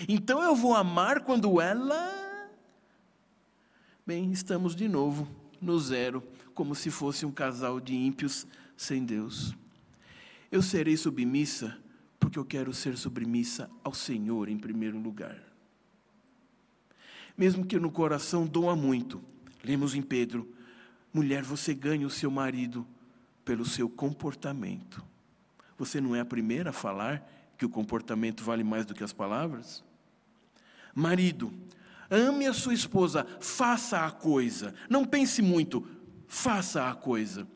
Então 0.07 0.41
eu 0.41 0.55
vou 0.55 0.73
amar 0.73 1.21
quando 1.21 1.61
ela. 1.61 2.09
Bem, 4.05 4.31
estamos 4.31 4.75
de 4.75 4.87
novo 4.87 5.27
no 5.61 5.79
zero, 5.79 6.23
como 6.55 6.73
se 6.73 6.89
fosse 6.89 7.25
um 7.25 7.31
casal 7.31 7.79
de 7.79 7.93
ímpios 7.93 8.47
sem 8.75 9.05
Deus. 9.05 9.53
Eu 10.51 10.63
serei 10.63 10.97
submissa 10.97 11.77
porque 12.21 12.37
eu 12.37 12.45
quero 12.45 12.71
ser 12.71 12.95
submissa 12.95 13.67
ao 13.83 13.95
Senhor 13.95 14.47
em 14.47 14.57
primeiro 14.57 14.97
lugar. 14.97 15.41
Mesmo 17.35 17.65
que 17.65 17.79
no 17.79 17.91
coração 17.91 18.45
doa 18.45 18.75
muito, 18.75 19.19
lemos 19.63 19.95
em 19.95 20.03
Pedro: 20.03 20.47
mulher, 21.11 21.41
você 21.41 21.73
ganha 21.73 22.05
o 22.05 22.11
seu 22.11 22.29
marido 22.29 22.85
pelo 23.43 23.65
seu 23.65 23.89
comportamento. 23.89 25.03
Você 25.79 25.99
não 25.99 26.15
é 26.15 26.19
a 26.19 26.25
primeira 26.25 26.69
a 26.69 26.73
falar 26.73 27.27
que 27.57 27.65
o 27.65 27.69
comportamento 27.69 28.43
vale 28.43 28.63
mais 28.63 28.85
do 28.85 28.93
que 28.93 29.03
as 29.03 29.11
palavras? 29.11 29.83
Marido, 30.93 31.51
ame 32.07 32.45
a 32.45 32.53
sua 32.53 32.75
esposa, 32.75 33.25
faça 33.39 34.05
a 34.05 34.11
coisa, 34.11 34.75
não 34.87 35.05
pense 35.05 35.41
muito, 35.41 35.87
faça 36.27 36.87
a 36.87 36.93
coisa. 36.93 37.47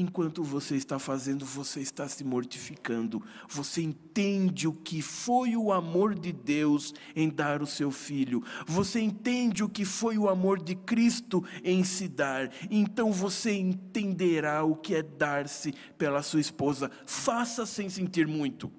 Enquanto 0.00 0.42
você 0.42 0.76
está 0.76 0.98
fazendo, 0.98 1.44
você 1.44 1.80
está 1.80 2.08
se 2.08 2.24
mortificando. 2.24 3.22
Você 3.46 3.82
entende 3.82 4.66
o 4.66 4.72
que 4.72 5.02
foi 5.02 5.54
o 5.54 5.70
amor 5.70 6.18
de 6.18 6.32
Deus 6.32 6.94
em 7.14 7.28
dar 7.28 7.60
o 7.60 7.66
seu 7.66 7.90
filho. 7.90 8.42
Você 8.66 8.98
entende 8.98 9.62
o 9.62 9.68
que 9.68 9.84
foi 9.84 10.16
o 10.16 10.26
amor 10.26 10.58
de 10.58 10.74
Cristo 10.74 11.44
em 11.62 11.84
se 11.84 12.08
dar. 12.08 12.50
Então 12.70 13.12
você 13.12 13.52
entenderá 13.52 14.64
o 14.64 14.74
que 14.74 14.94
é 14.94 15.02
dar-se 15.02 15.74
pela 15.98 16.22
sua 16.22 16.40
esposa. 16.40 16.90
Faça 17.04 17.66
sem 17.66 17.90
sentir 17.90 18.26
muito, 18.26 18.72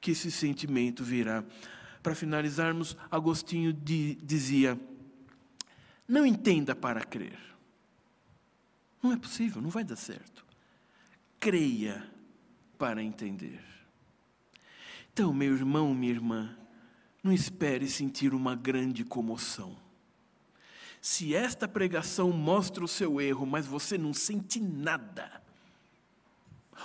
que 0.00 0.12
esse 0.12 0.30
sentimento 0.30 1.04
virá. 1.04 1.44
Para 2.02 2.14
finalizarmos, 2.14 2.96
Agostinho 3.10 3.74
dizia: 3.74 4.80
Não 6.08 6.24
entenda 6.24 6.74
para 6.74 7.04
crer 7.04 7.50
não 9.02 9.12
é 9.12 9.16
possível, 9.16 9.62
não 9.62 9.70
vai 9.70 9.84
dar 9.84 9.96
certo. 9.96 10.44
Creia 11.38 12.08
para 12.78 13.02
entender. 13.02 13.62
Então, 15.12 15.32
meu 15.32 15.54
irmão, 15.54 15.94
minha 15.94 16.12
irmã, 16.12 16.56
não 17.22 17.32
espere 17.32 17.88
sentir 17.88 18.32
uma 18.32 18.54
grande 18.54 19.04
comoção. 19.04 19.76
Se 21.00 21.34
esta 21.34 21.66
pregação 21.66 22.30
mostra 22.30 22.84
o 22.84 22.88
seu 22.88 23.20
erro, 23.20 23.46
mas 23.46 23.66
você 23.66 23.96
não 23.96 24.12
sente 24.12 24.60
nada, 24.60 25.40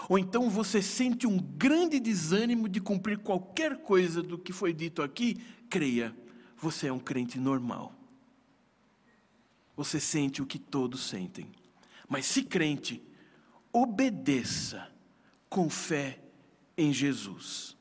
ou 0.09 0.19
então 0.19 0.49
você 0.49 0.81
sente 0.81 1.25
um 1.25 1.37
grande 1.37 1.99
desânimo 1.99 2.67
de 2.67 2.79
cumprir 2.79 3.17
qualquer 3.19 3.77
coisa 3.77 4.21
do 4.21 4.37
que 4.37 4.53
foi 4.53 4.73
dito 4.73 5.01
aqui, 5.01 5.37
creia, 5.69 6.15
você 6.57 6.87
é 6.87 6.93
um 6.93 6.99
crente 6.99 7.39
normal. 7.39 7.93
Você 9.75 9.99
sente 9.99 10.41
o 10.41 10.45
que 10.45 10.59
todos 10.59 11.01
sentem. 11.01 11.51
Mas 12.07 12.25
se 12.25 12.43
crente, 12.43 13.01
obedeça 13.71 14.87
com 15.49 15.69
fé 15.69 16.19
em 16.77 16.93
Jesus. 16.93 17.75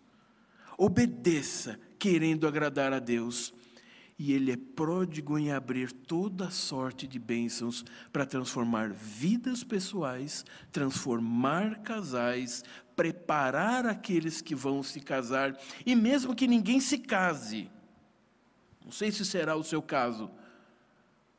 Obedeça 0.76 1.78
querendo 1.98 2.46
agradar 2.46 2.92
a 2.92 2.98
Deus. 2.98 3.52
E 4.16 4.32
Ele 4.32 4.52
é 4.52 4.56
pródigo 4.56 5.36
em 5.36 5.50
abrir 5.50 5.90
toda 5.90 6.50
sorte 6.50 7.06
de 7.06 7.18
bênçãos 7.18 7.84
para 8.12 8.24
transformar 8.24 8.92
vidas 8.92 9.64
pessoais, 9.64 10.44
transformar 10.70 11.80
casais, 11.82 12.62
preparar 12.94 13.86
aqueles 13.86 14.40
que 14.40 14.54
vão 14.54 14.82
se 14.82 15.00
casar, 15.00 15.58
e 15.84 15.96
mesmo 15.96 16.34
que 16.34 16.46
ninguém 16.46 16.80
se 16.80 16.98
case, 16.98 17.68
não 18.84 18.92
sei 18.92 19.10
se 19.10 19.24
será 19.24 19.56
o 19.56 19.64
seu 19.64 19.82
caso, 19.82 20.30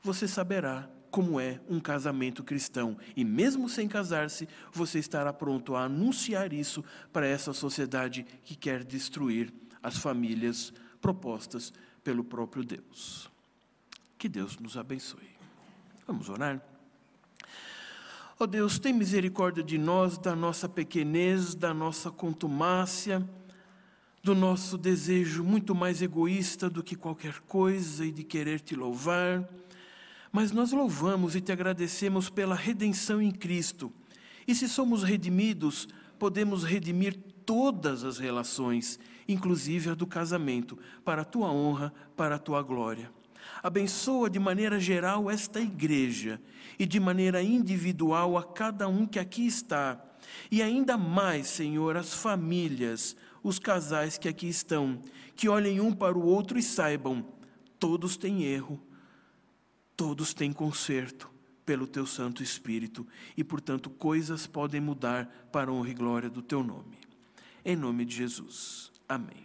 você 0.04 0.28
saberá 0.28 0.90
como 1.16 1.40
é 1.40 1.62
um 1.70 1.80
casamento 1.80 2.44
cristão. 2.44 2.98
E 3.16 3.24
mesmo 3.24 3.70
sem 3.70 3.88
casar-se, 3.88 4.50
você 4.74 5.00
estará 5.00 5.32
pronto 5.32 5.74
a 5.74 5.86
anunciar 5.86 6.52
isso 6.52 6.84
para 7.14 7.26
essa 7.26 7.54
sociedade 7.54 8.26
que 8.44 8.54
quer 8.54 8.84
destruir 8.84 9.54
as 9.82 9.96
famílias 9.96 10.74
propostas 11.00 11.72
pelo 12.04 12.22
próprio 12.22 12.66
Deus. 12.66 13.32
Que 14.18 14.28
Deus 14.28 14.60
nos 14.60 14.76
abençoe. 14.76 15.30
Vamos 16.06 16.28
orar? 16.28 16.62
Ó 18.38 18.44
oh 18.44 18.48
Deus, 18.48 18.78
tem 18.78 18.92
misericórdia 18.92 19.64
de 19.64 19.78
nós, 19.78 20.18
da 20.18 20.36
nossa 20.36 20.68
pequenez, 20.68 21.56
da 21.56 21.74
nossa 21.74 22.12
contumácia, 22.12 23.26
do 24.22 24.36
nosso 24.36 24.78
desejo 24.78 25.46
muito 25.46 25.74
mais 25.74 26.02
egoísta 26.02 26.70
do 26.70 26.84
que 26.84 26.98
qualquer 26.98 27.40
coisa 27.48 28.06
e 28.06 28.12
de 28.12 28.26
querer 28.26 28.60
te 28.60 28.76
louvar. 28.76 29.50
Mas 30.36 30.52
nós 30.52 30.74
louvamos 30.74 31.34
e 31.34 31.40
te 31.40 31.54
agradecemos 31.54 32.30
pela 32.30 32.56
redenção 32.56 33.22
em 33.22 33.32
Cristo. 33.32 33.90
E 34.46 34.54
se 34.54 34.68
somos 34.68 35.02
redimidos, 35.02 35.88
podemos 36.20 36.66
redimir 36.66 37.18
todas 37.46 38.04
as 38.04 38.18
relações, 38.18 39.00
inclusive 39.30 39.92
a 39.92 39.94
do 39.94 40.06
casamento, 40.06 40.78
para 41.06 41.22
a 41.22 41.26
tua 41.26 41.50
honra, 41.50 41.94
para 42.18 42.36
a 42.36 42.38
tua 42.38 42.62
glória. 42.62 43.10
Abençoa 43.64 44.30
de 44.30 44.38
maneira 44.38 44.78
geral 44.78 45.32
esta 45.32 45.62
igreja 45.62 46.42
e 46.78 46.86
de 46.86 47.00
maneira 47.00 47.42
individual 47.42 48.38
a 48.38 48.44
cada 48.44 48.90
um 48.90 49.06
que 49.06 49.20
aqui 49.20 49.48
está. 49.48 50.04
E 50.52 50.62
ainda 50.62 50.98
mais, 50.98 51.48
Senhor, 51.48 51.96
as 51.96 52.14
famílias, 52.14 53.16
os 53.42 53.58
casais 53.58 54.18
que 54.18 54.28
aqui 54.28 54.50
estão, 54.50 55.02
que 55.34 55.48
olhem 55.48 55.80
um 55.80 55.94
para 55.94 56.18
o 56.18 56.26
outro 56.26 56.60
e 56.60 56.62
saibam: 56.62 57.26
todos 57.80 58.18
têm 58.18 58.44
erro, 58.44 58.78
todos 59.96 60.34
têm 60.34 60.52
conserto 60.52 61.30
pelo 61.66 61.88
teu 61.88 62.06
Santo 62.06 62.44
Espírito 62.44 63.08
e, 63.36 63.44
portanto, 63.44 63.90
coisas 63.90 64.46
podem 64.46 64.80
mudar 64.80 65.26
para 65.52 65.72
a 65.72 65.74
honra 65.74 65.90
e 65.90 65.94
glória 65.94 66.30
do 66.30 66.42
teu 66.42 66.64
nome. 66.64 66.98
Em 67.64 67.76
nome 67.76 68.06
de 68.06 68.16
Jesus. 68.16 68.92
Amém. 69.10 69.45